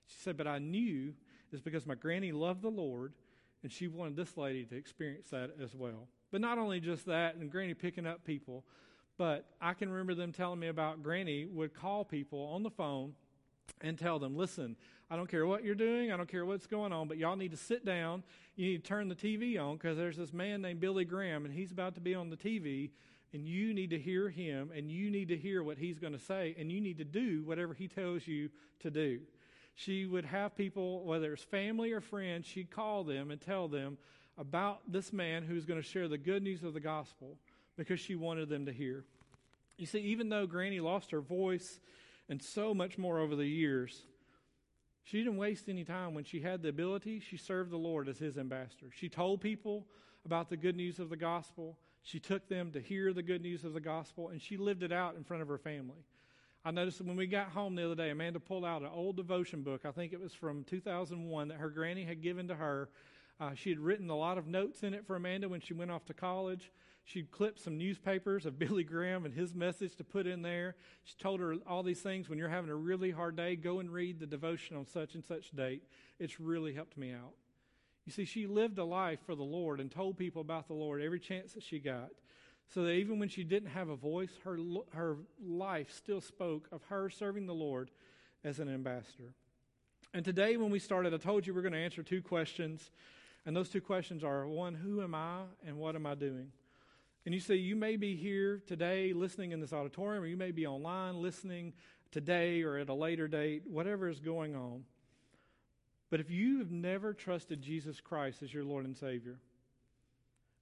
She 0.08 0.18
said, 0.22 0.38
but 0.38 0.48
I 0.48 0.60
knew 0.60 1.14
it's 1.52 1.62
because 1.62 1.86
my 1.86 1.96
granny 1.96 2.32
loved 2.32 2.62
the 2.62 2.70
Lord 2.70 3.14
and 3.64 3.72
she 3.72 3.88
wanted 3.88 4.16
this 4.16 4.38
lady 4.38 4.66
to 4.66 4.76
experience 4.76 5.30
that 5.32 5.52
as 5.62 5.76
well. 5.76 6.08
But 6.32 6.42
not 6.42 6.58
only 6.58 6.80
just 6.80 7.06
that, 7.06 7.36
and 7.36 7.52
Granny 7.52 7.74
picking 7.74 8.06
up 8.06 8.24
people, 8.24 8.64
but 9.18 9.46
I 9.60 9.74
can 9.74 9.90
remember 9.90 10.14
them 10.14 10.32
telling 10.32 10.60
me 10.60 10.68
about 10.68 11.02
Granny 11.02 11.46
would 11.46 11.74
call 11.74 12.06
people 12.06 12.40
on 12.54 12.64
the 12.64 12.70
phone 12.70 13.14
and 13.82 13.98
tell 13.98 14.20
them, 14.20 14.36
listen, 14.36 14.76
I 15.10 15.16
don't 15.16 15.30
care 15.30 15.46
what 15.46 15.64
you're 15.64 15.76
doing, 15.76 16.12
I 16.12 16.18
don't 16.18 16.30
care 16.30 16.46
what's 16.46 16.68
going 16.68 16.92
on, 16.92 17.08
but 17.08 17.18
y'all 17.18 17.36
need 17.36 17.52
to 17.52 17.58
sit 17.58 17.86
down. 17.86 18.24
You 18.56 18.68
need 18.68 18.84
to 18.84 18.88
turn 18.88 19.08
the 19.08 19.16
TV 19.16 19.60
on 19.60 19.78
because 19.78 19.98
there's 19.98 20.18
this 20.18 20.34
man 20.34 20.62
named 20.62 20.80
Billy 20.80 21.06
Graham, 21.06 21.46
and 21.46 21.54
he's 21.54 21.72
about 21.72 21.96
to 21.96 22.02
be 22.02 22.14
on 22.14 22.30
the 22.30 22.38
TV, 22.38 22.92
and 23.34 23.46
you 23.46 23.74
need 23.74 23.90
to 23.92 24.00
hear 24.00 24.30
him, 24.30 24.72
and 24.76 24.92
you 24.92 25.10
need 25.10 25.30
to 25.30 25.38
hear 25.38 25.64
what 25.64 25.78
he's 25.78 26.00
going 26.00 26.14
to 26.14 26.20
say, 26.20 26.56
and 26.60 26.72
you 26.72 26.82
need 26.82 26.98
to 26.98 27.06
do 27.06 27.44
whatever 27.46 27.74
he 27.74 27.88
tells 27.88 28.28
you 28.28 28.50
to 28.80 28.92
do. 28.92 29.20
She 29.76 30.06
would 30.06 30.26
have 30.26 30.56
people, 30.56 31.04
whether 31.06 31.34
it's 31.34 31.44
family 31.44 31.92
or 31.92 32.02
friends, 32.02 32.48
she'd 32.48 32.72
call 32.72 33.04
them 33.04 33.32
and 33.32 33.40
tell 33.40 33.68
them 33.68 33.98
about 34.38 34.82
this 34.92 35.14
man 35.14 35.44
who's 35.44 35.66
going 35.66 35.82
to 35.82 35.88
share 35.88 36.08
the 36.08 36.18
good 36.18 36.44
news 36.44 36.64
of 36.64 36.74
the 36.74 36.80
gospel 36.80 37.38
because 37.78 38.00
she 38.00 38.16
wanted 38.16 38.50
them 38.50 38.66
to 38.66 38.74
hear. 38.74 39.06
You 39.78 39.86
see, 39.86 40.00
even 40.00 40.30
though 40.30 40.48
Granny 40.48 40.80
lost 40.80 41.12
her 41.12 41.22
voice 41.22 41.80
and 42.28 42.42
so 42.42 42.74
much 42.74 42.98
more 42.98 43.20
over 43.20 43.36
the 43.36 43.46
years, 43.46 44.02
she 45.04 45.20
didn't 45.20 45.38
waste 45.38 45.70
any 45.70 45.86
time. 45.86 46.14
When 46.14 46.26
she 46.26 46.42
had 46.42 46.62
the 46.62 46.70
ability, 46.70 47.22
she 47.22 47.38
served 47.38 47.72
the 47.72 47.78
Lord 47.78 48.10
as 48.10 48.18
his 48.18 48.38
ambassador. 48.38 48.88
She 48.94 49.08
told 49.08 49.40
people 49.40 49.86
about 50.26 50.50
the 50.50 50.58
good 50.58 50.76
news 50.76 51.00
of 51.00 51.10
the 51.10 51.16
gospel. 51.16 51.78
She 52.02 52.20
took 52.20 52.50
them 52.50 52.72
to 52.72 52.82
hear 52.82 53.14
the 53.14 53.24
good 53.24 53.42
news 53.42 53.64
of 53.64 53.74
the 53.74 53.80
gospel, 53.80 54.30
and 54.30 54.42
she 54.42 54.58
lived 54.58 54.84
it 54.84 54.92
out 54.92 55.16
in 55.16 55.24
front 55.24 55.42
of 55.42 55.48
her 55.48 55.58
family. 55.58 56.04
I 56.66 56.72
noticed 56.72 57.00
when 57.00 57.16
we 57.16 57.28
got 57.28 57.50
home 57.50 57.76
the 57.76 57.86
other 57.86 57.96
day, 57.96 58.10
Amanda 58.10 58.42
pulled 58.42 58.66
out 58.66 58.82
an 58.82 58.90
old 58.94 59.16
devotion 59.16 59.62
book. 59.62 59.86
I 59.86 59.92
think 59.92 60.12
it 60.12 60.20
was 60.20 60.34
from 60.34 60.66
2001 60.66 61.48
that 61.48 61.58
her 61.58 61.70
granny 61.70 62.04
had 62.04 62.22
given 62.22 62.50
to 62.50 62.56
her. 62.56 62.90
Uh, 63.40 63.52
she 63.54 63.70
had 63.70 63.80
written 63.80 64.10
a 64.10 64.18
lot 64.18 64.38
of 64.38 64.48
notes 64.48 64.84
in 64.84 64.94
it 64.94 65.06
for 65.06 65.16
Amanda 65.16 65.48
when 65.48 65.62
she 65.62 65.74
went 65.74 65.92
off 65.92 66.04
to 66.08 66.14
college. 66.14 66.72
She'd 67.08 67.32
clipped 67.32 67.62
some 67.62 67.78
newspapers 67.78 68.46
of 68.46 68.60
Billy 68.60 68.84
Graham 68.84 69.24
and 69.24 69.34
his 69.34 69.56
message 69.56 69.96
to 69.96 70.04
put 70.04 70.28
in 70.28 70.42
there. 70.42 70.76
She 71.06 71.16
told 71.18 71.40
her 71.40 71.56
all 71.66 71.82
these 71.82 72.02
things. 72.02 72.28
When 72.28 72.38
you're 72.38 72.50
having 72.50 72.70
a 72.70 72.76
really 72.76 73.12
hard 73.12 73.38
day, 73.38 73.56
go 73.56 73.80
and 73.80 73.90
read 73.90 74.20
the 74.20 74.26
devotion 74.26 74.76
on 74.76 74.86
such 74.86 75.16
and 75.16 75.24
such 75.24 75.52
date. 75.52 75.84
It's 76.20 76.42
really 76.42 76.74
helped 76.74 76.98
me 76.98 77.14
out. 77.14 77.32
You 78.06 78.12
see, 78.12 78.26
she 78.26 78.46
lived 78.46 78.78
a 78.78 78.84
life 78.84 79.20
for 79.26 79.36
the 79.36 79.44
Lord 79.44 79.80
and 79.80 79.90
told 79.90 80.18
people 80.18 80.42
about 80.42 80.68
the 80.68 80.74
Lord 80.74 81.02
every 81.02 81.20
chance 81.20 81.54
that 81.54 81.64
she 81.64 81.80
got. 81.80 82.10
So 82.74 82.84
that 82.84 82.92
even 82.92 83.20
when 83.20 83.30
she 83.30 83.46
didn't 83.46 83.70
have 83.70 83.88
a 83.88 83.96
voice, 83.96 84.32
her, 84.44 84.58
her 84.94 85.16
life 85.42 85.94
still 85.94 86.20
spoke 86.20 86.68
of 86.74 86.84
her 86.90 87.10
serving 87.10 87.48
the 87.48 87.54
Lord 87.54 87.90
as 88.44 88.60
an 88.60 88.68
ambassador. 88.68 89.34
And 90.14 90.26
today, 90.26 90.58
when 90.58 90.72
we 90.72 90.80
started, 90.80 91.14
I 91.14 91.18
told 91.18 91.48
you 91.48 91.54
we're 91.54 91.62
going 91.62 91.72
to 91.72 91.80
answer 91.80 92.04
two 92.04 92.22
questions. 92.22 92.92
And 93.46 93.56
those 93.56 93.70
two 93.70 93.80
questions 93.80 94.26
are 94.26 94.46
one, 94.46 94.76
who 94.76 95.02
am 95.02 95.16
I 95.16 95.44
and 95.66 95.78
what 95.78 95.96
am 95.96 96.06
I 96.06 96.16
doing? 96.16 96.52
And 97.28 97.34
you 97.34 97.42
see, 97.42 97.56
you 97.56 97.76
may 97.76 97.98
be 97.98 98.16
here 98.16 98.62
today 98.68 99.12
listening 99.12 99.52
in 99.52 99.60
this 99.60 99.74
auditorium, 99.74 100.24
or 100.24 100.28
you 100.28 100.38
may 100.38 100.52
be 100.52 100.66
online 100.66 101.22
listening 101.22 101.74
today 102.10 102.64
or 102.64 102.78
at 102.78 102.88
a 102.88 102.94
later 102.94 103.28
date, 103.28 103.64
whatever 103.68 104.08
is 104.08 104.22
going 104.22 104.56
on. 104.56 104.86
But 106.10 106.22
if 106.22 106.32
you 106.32 106.60
have 106.60 106.72
never 106.72 107.14
trusted 107.14 107.62
Jesus 107.62 108.00
Christ 108.00 108.44
as 108.44 108.54
your 108.54 108.64
Lord 108.64 108.86
and 108.86 108.96
Savior, 108.96 109.40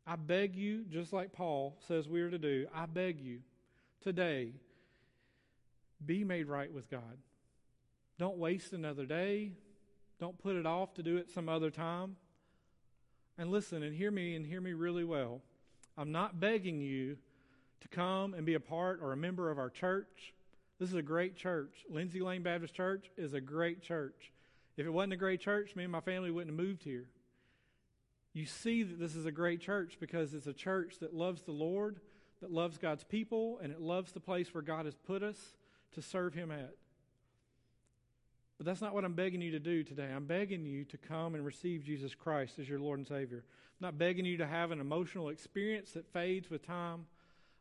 I 0.07 0.15
beg 0.15 0.55
you, 0.55 0.85
just 0.89 1.13
like 1.13 1.33
Paul 1.33 1.77
says 1.87 2.09
we 2.09 2.21
are 2.21 2.31
to 2.31 2.39
do, 2.39 2.65
I 2.73 2.87
beg 2.87 3.19
you 3.19 3.41
today, 4.01 4.53
be 6.03 6.23
made 6.23 6.47
right 6.47 6.73
with 6.73 6.89
God. 6.89 7.19
Don't 8.17 8.39
waste 8.39 8.73
another 8.73 9.05
day. 9.05 9.51
Don't 10.19 10.41
put 10.41 10.55
it 10.55 10.65
off 10.65 10.95
to 10.95 11.03
do 11.03 11.17
it 11.17 11.29
some 11.29 11.47
other 11.47 11.69
time. 11.69 12.15
And 13.37 13.51
listen 13.51 13.83
and 13.83 13.95
hear 13.95 14.09
me 14.09 14.35
and 14.35 14.47
hear 14.47 14.61
me 14.61 14.73
really 14.73 15.03
well. 15.03 15.43
I'm 15.97 16.11
not 16.11 16.39
begging 16.39 16.81
you 16.81 17.17
to 17.81 17.87
come 17.87 18.33
and 18.33 18.45
be 18.45 18.55
a 18.55 18.59
part 18.59 18.99
or 19.01 19.13
a 19.13 19.17
member 19.17 19.49
of 19.49 19.57
our 19.57 19.69
church. 19.69 20.33
This 20.79 20.89
is 20.89 20.95
a 20.95 21.01
great 21.01 21.35
church. 21.35 21.85
Lindsay 21.89 22.19
Lane 22.19 22.43
Baptist 22.43 22.73
Church 22.73 23.09
is 23.17 23.33
a 23.33 23.41
great 23.41 23.81
church. 23.81 24.31
If 24.75 24.85
it 24.85 24.89
wasn't 24.89 25.13
a 25.13 25.17
great 25.17 25.39
church, 25.39 25.75
me 25.75 25.83
and 25.83 25.91
my 25.91 26.01
family 26.01 26.31
wouldn't 26.31 26.57
have 26.57 26.67
moved 26.67 26.83
here. 26.83 27.05
You 28.33 28.45
see 28.45 28.83
that 28.83 28.99
this 28.99 29.15
is 29.15 29.25
a 29.25 29.31
great 29.31 29.61
church 29.61 29.97
because 29.99 30.33
it's 30.33 30.47
a 30.47 30.53
church 30.53 30.99
that 30.99 31.13
loves 31.13 31.43
the 31.43 31.53
Lord, 31.53 32.01
that 32.41 32.51
loves 32.51 32.77
God's 32.77 33.05
people, 33.05 33.59
and 33.63 33.71
it 33.71 33.79
loves 33.79 34.11
the 34.11 34.19
place 34.19 34.53
where 34.53 34.61
God 34.61 34.83
has 34.83 34.95
put 34.95 35.23
us 35.23 35.53
to 35.93 36.01
serve 36.01 36.33
Him 36.33 36.51
at. 36.51 36.73
But 38.57 38.65
that's 38.65 38.81
not 38.81 38.93
what 38.93 39.03
I'm 39.03 39.13
begging 39.13 39.41
you 39.41 39.51
to 39.51 39.59
do 39.59 39.83
today. 39.83 40.09
I'm 40.15 40.25
begging 40.25 40.65
you 40.65 40.85
to 40.85 40.97
come 40.97 41.35
and 41.35 41.45
receive 41.45 41.83
Jesus 41.83 42.15
Christ 42.15 42.57
as 42.59 42.69
your 42.69 42.79
Lord 42.79 42.99
and 42.99 43.07
Savior. 43.07 43.43
I'm 43.45 43.87
not 43.87 43.97
begging 43.97 44.25
you 44.25 44.37
to 44.37 44.47
have 44.47 44.71
an 44.71 44.79
emotional 44.79 45.29
experience 45.29 45.91
that 45.91 46.11
fades 46.13 46.49
with 46.49 46.65
time. 46.65 47.05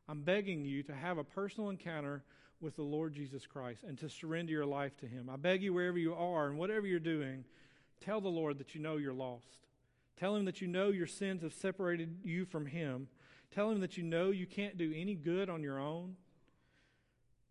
I'm 0.08 0.22
begging 0.22 0.64
you 0.64 0.82
to 0.84 0.94
have 0.94 1.18
a 1.18 1.24
personal 1.24 1.70
encounter 1.70 2.22
with 2.60 2.76
the 2.76 2.82
Lord 2.82 3.12
Jesus 3.12 3.46
Christ 3.46 3.82
and 3.82 3.98
to 3.98 4.08
surrender 4.08 4.52
your 4.52 4.66
life 4.66 4.96
to 4.98 5.06
Him. 5.06 5.28
I 5.32 5.36
beg 5.36 5.62
you, 5.62 5.72
wherever 5.72 5.98
you 5.98 6.14
are 6.14 6.46
and 6.46 6.58
whatever 6.58 6.86
you're 6.86 7.00
doing, 7.00 7.44
tell 8.00 8.20
the 8.20 8.28
Lord 8.28 8.58
that 8.58 8.74
you 8.74 8.80
know 8.80 8.96
you're 8.96 9.12
lost. 9.12 9.66
Tell 10.18 10.36
Him 10.36 10.44
that 10.44 10.60
you 10.60 10.68
know 10.68 10.90
your 10.90 11.06
sins 11.08 11.42
have 11.42 11.52
separated 11.52 12.18
you 12.22 12.44
from 12.44 12.66
Him. 12.66 13.08
Tell 13.52 13.70
Him 13.70 13.80
that 13.80 13.96
you 13.96 14.04
know 14.04 14.30
you 14.30 14.46
can't 14.46 14.78
do 14.78 14.92
any 14.94 15.14
good 15.14 15.50
on 15.50 15.62
your 15.62 15.80
own. 15.80 16.16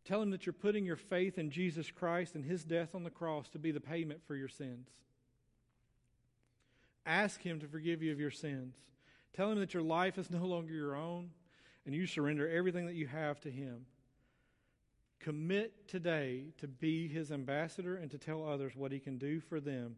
Tell 0.06 0.22
him 0.22 0.32
that 0.32 0.46
you're 0.46 0.54
putting 0.54 0.86
your 0.86 0.98
faith 0.98 1.38
in 1.38 1.50
Jesus 1.50 1.90
Christ 1.90 2.36
and 2.36 2.44
his 2.44 2.64
death 2.64 2.94
on 2.94 3.04
the 3.04 3.10
cross 3.10 3.50
to 3.50 3.60
be 3.60 3.72
the 3.72 3.80
payment 3.80 4.22
for 4.28 4.36
your 4.36 4.50
sins. 4.50 4.90
Ask 7.06 7.42
Him 7.42 7.60
to 7.60 7.68
forgive 7.68 8.02
you 8.02 8.12
of 8.12 8.20
your 8.20 8.32
sins. 8.32 8.76
Tell 9.34 9.52
Him 9.52 9.60
that 9.60 9.74
your 9.74 9.84
life 9.84 10.18
is 10.18 10.30
no 10.30 10.46
longer 10.46 10.74
your 10.74 10.96
own 10.96 11.30
and 11.86 11.94
you 11.94 12.08
surrender 12.08 12.50
everything 12.50 12.86
that 12.86 12.96
you 12.96 13.08
have 13.08 13.40
to 13.42 13.52
Him. 13.52 13.86
Commit 15.20 15.88
today 15.88 16.46
to 16.60 16.68
be 16.68 17.08
His 17.08 17.32
ambassador 17.32 17.96
and 17.96 18.12
to 18.12 18.18
tell 18.18 18.48
others 18.48 18.74
what 18.76 18.92
He 18.92 19.00
can 19.00 19.18
do 19.18 19.40
for 19.40 19.60
them 19.60 19.96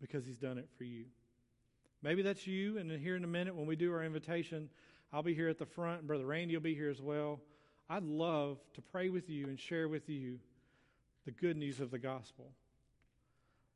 because 0.00 0.24
He's 0.24 0.38
done 0.38 0.58
it 0.58 0.68
for 0.76 0.84
you. 0.84 1.06
Maybe 2.02 2.22
that's 2.22 2.46
you, 2.46 2.78
and 2.78 2.90
here 2.90 3.16
in 3.16 3.24
a 3.24 3.28
minute 3.28 3.54
when 3.54 3.66
we 3.66 3.76
do 3.76 3.92
our 3.92 4.04
invitation, 4.04 4.68
I'll 5.12 5.22
be 5.22 5.34
here 5.34 5.48
at 5.48 5.58
the 5.58 5.64
front, 5.64 6.00
and 6.00 6.08
Brother 6.08 6.26
Randy 6.26 6.54
will 6.54 6.62
be 6.62 6.74
here 6.74 6.90
as 6.90 7.00
well. 7.00 7.40
I'd 7.88 8.04
love 8.04 8.58
to 8.74 8.82
pray 8.82 9.10
with 9.10 9.28
you 9.28 9.46
and 9.46 9.60
share 9.60 9.88
with 9.88 10.08
you 10.08 10.38
the 11.24 11.30
good 11.30 11.56
news 11.56 11.80
of 11.80 11.90
the 11.90 11.98
gospel. 11.98 12.52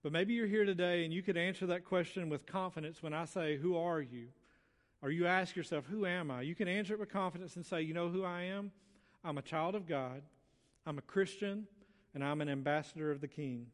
But 0.03 0.13
maybe 0.13 0.35
you're 0.35 0.47
here 0.47 0.65
today 0.65 1.05
and 1.05 1.13
you 1.13 1.23
could 1.23 1.37
answer 1.37 1.67
that 1.67 1.85
question 1.85 2.29
with 2.29 2.47
confidence 2.47 3.03
when 3.03 3.13
I 3.13 3.25
say, 3.25 3.57
Who 3.57 3.77
are 3.77 4.01
you? 4.01 4.29
Or 5.03 5.11
you 5.11 5.27
ask 5.27 5.57
yourself, 5.57 5.85
Who 5.91 6.07
am 6.07 6.31
I? 6.31 6.43
You 6.43 6.55
can 6.55 6.69
answer 6.69 6.95
it 6.95 7.01
with 7.01 7.13
confidence 7.13 7.57
and 7.57 7.67
say, 7.67 7.83
You 7.83 7.95
know 7.95 8.09
who 8.09 8.25
I 8.25 8.43
am? 8.43 8.71
I'm 9.25 9.39
a 9.39 9.43
child 9.43 9.75
of 9.75 9.87
God, 9.87 10.23
I'm 10.87 10.99
a 10.99 11.03
Christian, 11.03 11.67
and 12.15 12.25
I'm 12.25 12.41
an 12.41 12.49
ambassador 12.49 13.11
of 13.11 13.21
the 13.21 13.29
King. 13.29 13.67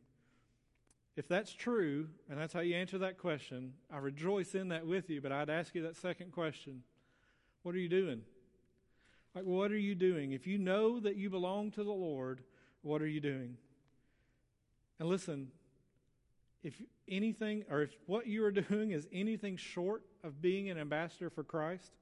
If 1.16 1.28
that's 1.28 1.52
true, 1.52 2.08
and 2.28 2.38
that's 2.38 2.52
how 2.52 2.60
you 2.60 2.74
answer 2.74 2.98
that 2.98 3.18
question, 3.18 3.74
I 3.92 3.98
rejoice 3.98 4.54
in 4.54 4.68
that 4.68 4.84
with 4.84 5.10
you, 5.10 5.20
but 5.20 5.30
I'd 5.30 5.50
ask 5.50 5.74
you 5.74 5.82
that 5.82 5.96
second 5.96 6.32
question 6.32 6.82
What 7.62 7.74
are 7.74 7.78
you 7.78 7.88
doing? 7.88 8.22
Like, 9.34 9.44
what 9.44 9.72
are 9.72 9.78
you 9.78 9.94
doing? 9.94 10.32
If 10.32 10.46
you 10.46 10.58
know 10.58 11.00
that 11.00 11.16
you 11.16 11.28
belong 11.28 11.72
to 11.72 11.84
the 11.84 11.92
Lord, 11.92 12.42
what 12.82 13.02
are 13.02 13.06
you 13.06 13.20
doing? 13.20 13.56
And 15.00 15.08
listen, 15.08 15.48
if 16.62 16.80
anything, 17.08 17.64
or 17.70 17.82
if 17.82 17.90
what 18.06 18.26
you 18.26 18.44
are 18.44 18.50
doing 18.70 18.92
is 18.92 19.08
anything 19.12 19.56
short 19.56 20.02
of 20.22 20.40
being 20.40 20.70
an 20.70 20.78
ambassador 20.78 21.30
for 21.30 21.42
Christ 21.42 21.92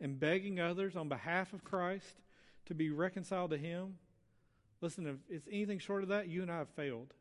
and 0.00 0.20
begging 0.20 0.60
others 0.60 0.96
on 0.96 1.08
behalf 1.08 1.52
of 1.52 1.64
Christ 1.64 2.20
to 2.66 2.74
be 2.74 2.90
reconciled 2.90 3.50
to 3.50 3.58
Him, 3.58 3.96
listen, 4.80 5.06
if 5.06 5.16
it's 5.28 5.48
anything 5.50 5.78
short 5.78 6.02
of 6.02 6.10
that, 6.10 6.28
you 6.28 6.42
and 6.42 6.50
I 6.50 6.58
have 6.58 6.68
failed. 6.70 7.14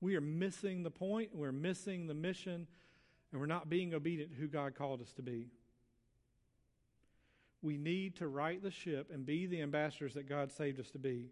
We 0.00 0.16
are 0.16 0.20
missing 0.20 0.82
the 0.82 0.90
point, 0.90 1.30
we're 1.34 1.52
missing 1.52 2.06
the 2.06 2.14
mission, 2.14 2.66
and 3.30 3.40
we're 3.40 3.46
not 3.46 3.68
being 3.68 3.94
obedient 3.94 4.32
to 4.32 4.36
who 4.36 4.46
God 4.46 4.74
called 4.74 5.00
us 5.00 5.12
to 5.14 5.22
be. 5.22 5.48
We 7.62 7.76
need 7.76 8.16
to 8.16 8.28
right 8.28 8.62
the 8.62 8.70
ship 8.70 9.10
and 9.12 9.26
be 9.26 9.46
the 9.46 9.62
ambassadors 9.62 10.14
that 10.14 10.28
God 10.28 10.52
saved 10.52 10.78
us 10.78 10.90
to 10.90 10.98
be. 10.98 11.30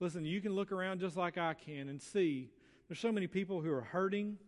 Listen, 0.00 0.24
you 0.24 0.40
can 0.40 0.54
look 0.54 0.72
around 0.72 1.00
just 1.00 1.16
like 1.16 1.38
I 1.38 1.54
can 1.54 1.88
and 1.88 2.00
see 2.00 2.50
there's 2.88 3.00
so 3.00 3.12
many 3.12 3.26
people 3.26 3.60
who 3.60 3.70
are 3.72 3.82
hurting. 3.82 4.38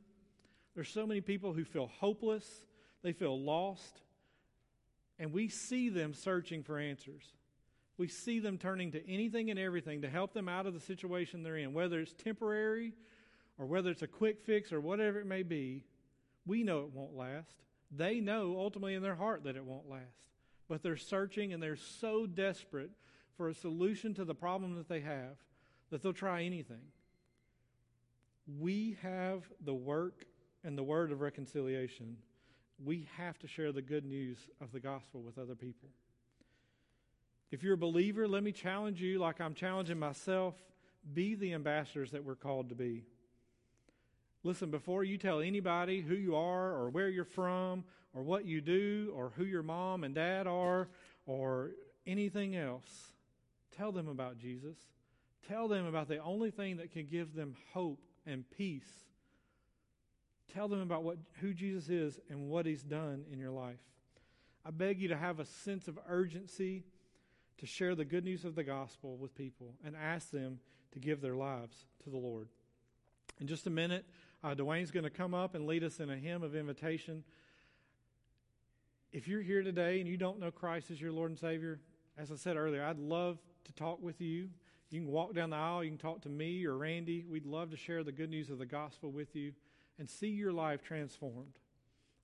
There's 0.75 0.89
so 0.89 1.07
many 1.07 1.21
people 1.21 1.53
who 1.53 1.65
feel 1.65 1.87
hopeless. 1.87 2.65
They 3.03 3.13
feel 3.13 3.39
lost. 3.39 4.01
And 5.19 5.33
we 5.33 5.49
see 5.49 5.89
them 5.91 6.15
searching 6.15 6.63
for 6.63 6.79
answers. 6.79 7.25
We 7.99 8.09
see 8.09 8.39
them 8.39 8.57
turning 8.57 8.93
to 8.93 9.07
anything 9.07 9.51
and 9.51 9.59
everything 9.59 10.01
to 10.03 10.09
help 10.09 10.33
them 10.33 10.49
out 10.49 10.65
of 10.65 10.73
the 10.73 10.81
situation 10.81 11.43
they're 11.43 11.59
in, 11.59 11.75
whether 11.75 12.01
it's 12.01 12.15
temporary 12.15 12.95
or 13.59 13.67
whether 13.67 13.91
it's 13.91 14.01
a 14.01 14.07
quick 14.07 14.41
fix 14.41 14.73
or 14.73 14.81
whatever 14.81 15.21
it 15.21 15.27
may 15.27 15.43
be. 15.43 15.85
We 16.47 16.63
know 16.63 16.81
it 16.81 16.95
won't 16.95 17.15
last. 17.15 17.57
They 17.91 18.21
know 18.21 18.57
ultimately 18.59 18.95
in 18.95 19.03
their 19.03 19.17
heart 19.17 19.45
that 19.45 19.57
it 19.57 19.65
won't 19.65 19.91
last. 19.91 20.30
But 20.71 20.85
they're 20.85 20.97
searching 20.97 21.53
and 21.53 21.61
they're 21.61 21.75
so 21.75 22.27
desperate 22.27 22.93
for 23.37 23.49
a 23.49 23.55
solution 23.55 24.15
to 24.15 24.25
the 24.25 24.37
problem 24.37 24.77
that 24.77 24.89
they 24.89 25.01
have 25.01 25.37
that 25.91 26.01
they'll 26.01 26.13
try 26.13 26.45
anything. 26.45 26.93
We 28.61 28.97
have 29.03 29.43
the 29.65 29.75
work 29.75 30.27
and 30.63 30.79
the 30.79 30.85
word 30.85 31.11
of 31.11 31.23
reconciliation. 31.23 32.17
We 32.85 33.09
have 33.17 33.37
to 33.41 33.49
share 33.49 33.73
the 33.73 33.83
good 33.83 34.05
news 34.05 34.39
of 34.61 34.71
the 34.71 34.79
gospel 34.79 35.23
with 35.23 35.39
other 35.39 35.57
people. 35.57 35.89
If 37.51 37.65
you're 37.65 37.75
a 37.75 37.79
believer, 37.79 38.29
let 38.29 38.45
me 38.45 38.53
challenge 38.53 39.03
you, 39.03 39.19
like 39.19 39.41
I'm 39.41 39.55
challenging 39.55 39.99
myself, 39.99 40.55
be 41.15 41.35
the 41.35 41.53
ambassadors 41.53 42.13
that 42.13 42.25
we're 42.25 42.37
called 42.37 42.69
to 42.69 42.77
be. 42.77 43.03
Listen, 44.45 44.71
before 44.71 45.03
you 45.03 45.19
tell 45.19 45.41
anybody 45.41 46.01
who 46.01 46.15
you 46.15 46.37
are 46.37 46.71
or 46.71 46.91
where 46.91 47.09
you're 47.09 47.25
from 47.25 47.83
or 48.15 48.23
what 48.23 48.45
you 48.45 48.61
do 48.61 49.13
or 49.15 49.33
who 49.37 49.45
your 49.45 49.63
mom 49.63 50.05
and 50.05 50.15
dad 50.15 50.47
are 50.47 50.89
or 51.27 51.71
anything 52.07 52.57
else, 52.57 53.13
tell 53.77 53.93
them 53.93 54.09
about 54.09 54.39
Jesus. 54.39 54.77
Tell 55.49 55.69
them 55.69 55.87
about 55.87 56.09
the 56.09 56.19
only 56.19 56.51
thing 56.51 56.77
that 56.79 56.93
can 56.93 57.07
give 57.07 57.35
them 57.35 57.55
hope 57.73 58.01
and 58.27 58.45
peace. 58.51 58.91
Tell 60.53 60.69
them 60.69 60.81
about 60.81 61.05
what, 61.05 61.19
who 61.41 61.55
Jesus 61.55 61.89
is 61.89 62.19
and 62.29 62.49
what 62.49 62.67
he's 62.67 62.83
done 62.83 63.25
in 63.33 63.39
your 63.39 63.53
life. 63.53 63.79
I 64.65 64.71
beg 64.71 65.01
you 65.01 65.09
to 65.09 65.17
have 65.17 65.41
a 65.41 65.45
sense 65.45 65.89
of 65.89 65.99
urgency 66.09 66.85
to 67.59 67.67
share 67.67 67.95
the 67.95 68.05
good 68.05 68.25
news 68.25 68.45
of 68.45 68.55
the 68.55 68.65
gospel 68.65 69.17
with 69.17 69.35
people 69.35 69.75
and 69.85 69.95
ask 69.97 70.31
them 70.31 70.61
to 70.93 70.99
give 70.99 71.21
their 71.21 71.37
lives 71.37 71.85
to 72.05 72.11
the 72.11 72.17
Lord. 72.17 72.49
In 73.41 73.47
just 73.47 73.67
a 73.67 73.71
minute, 73.71 74.05
uh, 74.43 74.55
Dwayne's 74.55 74.91
going 74.91 75.05
to 75.05 75.11
come 75.11 75.35
up 75.35 75.55
and 75.55 75.67
lead 75.67 75.85
us 75.85 76.01
in 76.01 76.11
a 76.11 76.17
hymn 76.17 76.43
of 76.43 76.55
invitation. 76.55 77.23
If 79.13 79.27
you're 79.27 79.43
here 79.43 79.63
today 79.65 79.99
and 79.99 80.09
you 80.09 80.17
don't 80.17 80.39
know 80.39 80.53
Christ 80.53 80.93
as 80.93 81.01
your 81.01 81.11
Lord 81.11 81.31
and 81.31 81.39
Savior, 81.39 81.81
as 82.17 82.31
I 82.31 82.37
said 82.37 82.57
earlier, 82.57 82.85
I'd 82.85 83.01
love 83.01 83.39
to 83.65 83.73
talk 83.73 84.01
with 84.01 84.21
you. 84.21 84.51
You 84.91 85.01
can 85.01 85.11
walk 85.11 85.35
down 85.35 85.51
the 85.51 85.57
aisle, 85.57 85.83
you 85.83 85.91
can 85.91 85.99
talk 85.99 86.21
to 86.23 86.29
me 86.29 86.65
or 86.65 86.77
Randy. 86.77 87.25
We'd 87.29 87.45
love 87.45 87.71
to 87.73 87.77
share 87.77 88.05
the 88.05 88.13
good 88.13 88.31
news 88.31 88.51
of 88.51 88.59
the 88.59 88.67
gospel 88.67 89.11
with 89.11 89.35
you 89.35 89.53
and 89.99 90.09
see 90.09 90.29
your 90.29 90.53
life 90.53 90.83
transformed. 90.85 91.59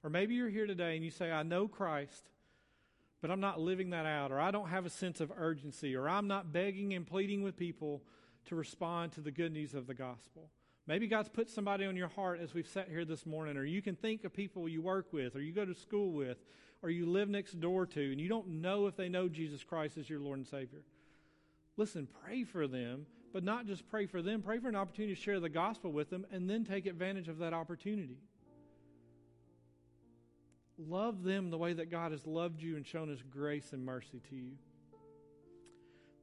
Or 0.05 0.11
maybe 0.11 0.37
you're 0.37 0.49
here 0.49 0.69
today 0.69 0.95
and 0.95 1.05
you 1.05 1.11
say, 1.11 1.33
I 1.33 1.43
know 1.43 1.67
Christ, 1.67 2.31
but 3.21 3.33
I'm 3.33 3.41
not 3.41 3.61
living 3.61 3.91
that 3.91 4.07
out, 4.07 4.31
or 4.31 4.39
I 4.39 4.53
don't 4.53 4.69
have 4.69 4.87
a 4.87 4.91
sense 4.91 5.21
of 5.21 5.33
urgency, 5.37 5.97
or 5.97 6.09
I'm 6.09 6.29
not 6.29 6.53
begging 6.53 6.95
and 6.95 7.05
pleading 7.05 7.43
with 7.43 7.57
people 7.57 8.05
to 8.45 8.55
respond 8.55 9.11
to 9.13 9.21
the 9.21 9.33
good 9.33 9.53
news 9.53 9.75
of 9.75 9.89
the 9.89 9.95
gospel. 9.95 10.51
Maybe 10.87 11.09
God's 11.09 11.29
put 11.29 11.51
somebody 11.51 11.85
on 11.85 11.97
your 11.97 12.07
heart 12.07 12.39
as 12.41 12.55
we've 12.55 12.69
sat 12.69 12.89
here 12.89 13.05
this 13.05 13.27
morning, 13.27 13.57
or 13.57 13.65
you 13.65 13.83
can 13.83 13.97
think 13.97 14.23
of 14.23 14.33
people 14.33 14.69
you 14.69 14.81
work 14.81 15.13
with, 15.13 15.35
or 15.35 15.41
you 15.41 15.53
go 15.53 15.65
to 15.65 15.75
school 15.75 16.13
with, 16.13 16.39
or 16.83 16.91
you 16.91 17.07
live 17.07 17.29
next 17.29 17.61
door 17.61 17.87
to, 17.87 18.13
and 18.13 18.21
you 18.21 18.29
don't 18.29 18.49
know 18.49 18.87
if 18.87 18.97
they 18.97 19.09
know 19.09 19.29
Jesus 19.29 19.65
Christ 19.65 19.99
as 19.99 20.09
your 20.09 20.21
Lord 20.21 20.39
and 20.39 20.47
Savior. 20.47 20.83
Listen, 21.77 22.09
pray 22.25 22.45
for 22.45 22.67
them, 22.67 23.07
but 23.33 23.45
not 23.45 23.67
just 23.67 23.89
pray 23.89 24.07
for 24.07 24.23
them, 24.23 24.43
pray 24.43 24.59
for 24.59 24.69
an 24.69 24.77
opportunity 24.77 25.15
to 25.15 25.21
share 25.21 25.41
the 25.41 25.49
gospel 25.49 25.93
with 25.93 26.11
them 26.11 26.27
and 26.31 26.49
then 26.49 26.65
take 26.65 26.87
advantage 26.87 27.29
of 27.29 27.39
that 27.39 27.53
opportunity. 27.53 28.19
Love 30.79 31.23
them 31.23 31.51
the 31.51 31.59
way 31.59 31.73
that 31.73 31.91
God 31.91 32.13
has 32.13 32.27
loved 32.27 32.63
you 32.63 32.77
and 32.77 32.87
shown 32.87 33.09
his 33.09 33.23
grace 33.23 33.73
and 33.73 33.85
mercy 33.85 34.21
to 34.29 34.37
you. 34.37 34.53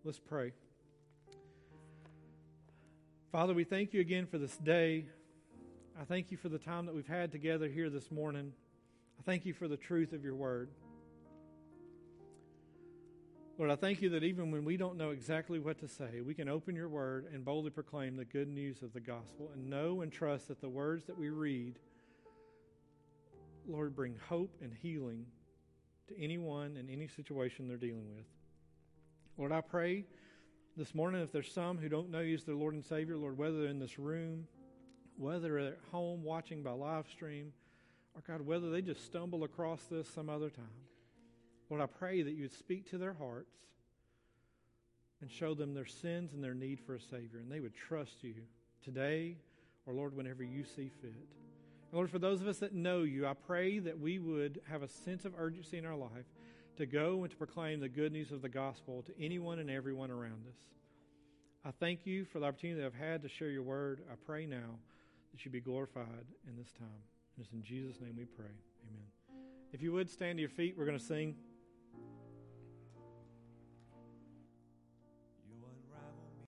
Let's 0.04 0.20
pray. 0.20 0.51
Father, 3.32 3.54
we 3.54 3.64
thank 3.64 3.93
you 3.93 4.01
again 4.01 4.28
for 4.28 4.38
this 4.38 4.56
day. 4.58 5.06
I 5.99 6.04
thank 6.04 6.30
you 6.30 6.38
for 6.38 6.49
the 6.49 6.60
time 6.60 6.86
that 6.86 6.93
we've 6.93 7.08
had 7.08 7.32
together 7.32 7.68
here 7.68 7.89
this 7.89 8.12
morning. 8.12 8.54
Thank 9.26 9.46
you 9.46 9.54
for 9.54 9.70
the 9.70 9.78
truth 9.78 10.12
of 10.12 10.22
your 10.22 10.36
word. 10.36 10.70
Lord, 13.58 13.72
I 13.72 13.78
thank 13.78 14.02
you 14.02 14.10
that 14.10 14.24
even 14.24 14.52
when 14.52 14.66
we 14.66 14.76
don't 14.76 14.98
know 14.98 15.12
exactly 15.12 15.60
what 15.60 15.80
to 15.80 15.88
say, 15.88 16.20
we 16.20 16.34
can 16.34 16.50
open 16.50 16.76
your 16.76 16.90
word 16.90 17.28
and 17.34 17.46
boldly 17.46 17.72
proclaim 17.72 18.18
the 18.18 18.26
good 18.26 18.50
news 18.50 18.82
of 18.82 18.92
the 18.92 19.00
gospel 19.00 19.50
and 19.54 19.70
know 19.70 20.02
and 20.02 20.12
trust 20.12 20.50
that 20.50 20.60
the 20.60 20.68
words 20.68 21.06
that 21.06 21.18
we 21.18 21.30
read, 21.30 21.80
Lord, 23.66 23.96
bring 23.96 24.18
hope 24.28 24.54
and 24.62 24.74
healing 24.74 25.26
to 26.10 26.22
anyone 26.22 26.76
in 26.76 26.90
any 26.90 27.08
situation 27.08 27.70
they're 27.70 27.78
dealing 27.78 28.10
with. 28.14 28.26
Lord, 29.38 29.54
I 29.54 29.62
pray 29.62 30.04
this 30.76 30.94
morning 30.94 31.22
if 31.22 31.32
there's 31.32 31.50
some 31.50 31.78
who 31.78 31.88
don't 31.88 32.12
know 32.12 32.20
you 32.20 32.34
as 32.34 32.44
their 32.44 32.56
Lord 32.56 32.74
and 32.74 32.84
Savior, 32.84 33.16
Lord, 33.16 33.38
whether 33.38 33.68
in 33.68 33.80
this 33.80 33.98
room, 33.98 34.48
whether 35.16 35.60
at 35.60 35.78
home 35.94 36.24
watching 36.24 36.62
by 36.62 36.72
live 36.72 37.06
stream, 37.10 37.54
or 38.16 38.22
God, 38.28 38.45
whether 38.45 38.70
they 38.70 38.82
just 38.82 39.05
stumble 39.05 39.43
across 39.43 39.82
this 39.89 40.07
some 40.07 40.30
other 40.30 40.49
time. 40.49 40.66
Lord, 41.70 41.82
I 41.82 41.88
pray 41.88 42.22
that 42.22 42.32
you 42.32 42.43
would 42.43 42.53
speak 42.53 42.89
to 42.91 42.97
their 42.97 43.14
hearts 43.14 43.55
and 45.22 45.32
show 45.32 45.53
them 45.53 45.74
their 45.74 45.86
sins 45.86 46.34
and 46.34 46.43
their 46.43 46.53
need 46.53 46.80
for 46.80 46.95
a 46.95 46.99
Savior, 46.99 47.39
and 47.39 47.51
they 47.51 47.59
would 47.59 47.74
trust 47.74 48.24
you 48.24 48.36
today 48.84 49.38
or, 49.86 49.93
Lord, 49.93 50.16
whenever 50.16 50.43
you 50.43 50.64
see 50.64 50.91
fit. 51.01 51.14
And 51.14 51.93
Lord, 51.93 52.09
for 52.09 52.20
those 52.20 52.41
of 52.41 52.47
us 52.47 52.59
that 52.59 52.74
know 52.74 53.03
you, 53.03 53.26
I 53.26 53.34
pray 53.34 53.80
that 53.80 53.99
we 53.99 54.20
would 54.20 54.61
have 54.70 54.84
a 54.84 54.88
sense 54.88 55.26
of 55.26 55.34
urgency 55.38 55.78
in 55.78 55.86
our 55.86 55.95
life 55.95 56.26
to 56.78 56.86
go 56.86 57.22
and 57.22 57.32
to 57.32 57.38
proclaim 57.38 57.80
the 57.80 57.89
good 57.89 58.11
news 58.11 58.32
of 58.32 58.41
the 58.41 58.49
gospel 58.49 59.03
to 59.03 59.14
anyone 59.20 59.59
and 59.59 59.70
everyone 59.70 60.11
around 60.11 60.45
us. 60.49 60.57
I 61.66 61.72
thank 61.72 62.05
you 62.05 62.26
for 62.26 62.39
the 62.39 62.45
opportunity 62.45 62.82
that 62.82 62.88
I've 62.88 62.93
had 62.93 63.22
to 63.24 63.30
share 63.30 63.49
your 63.49 63.64
word. 63.64 64.01
I 64.11 64.16
pray 64.26 64.45
now 64.45 64.80
that 65.32 65.45
you 65.45 65.51
be 65.51 65.61
glorified 65.61 66.26
in 66.47 66.57
this 66.57 66.72
time. 66.78 67.12
And 67.36 67.46
it's 67.46 67.54
in 67.54 67.64
Jesus' 67.64 68.00
name 68.00 68.16
we 68.18 68.26
pray. 68.26 68.46
Amen. 68.46 69.08
If 69.72 69.82
you 69.82 69.92
would 69.94 70.10
stand 70.10 70.38
to 70.38 70.42
your 70.42 70.50
feet, 70.50 70.76
we're 70.78 70.86
going 70.86 71.00
to 71.00 71.04
sing. 71.04 71.36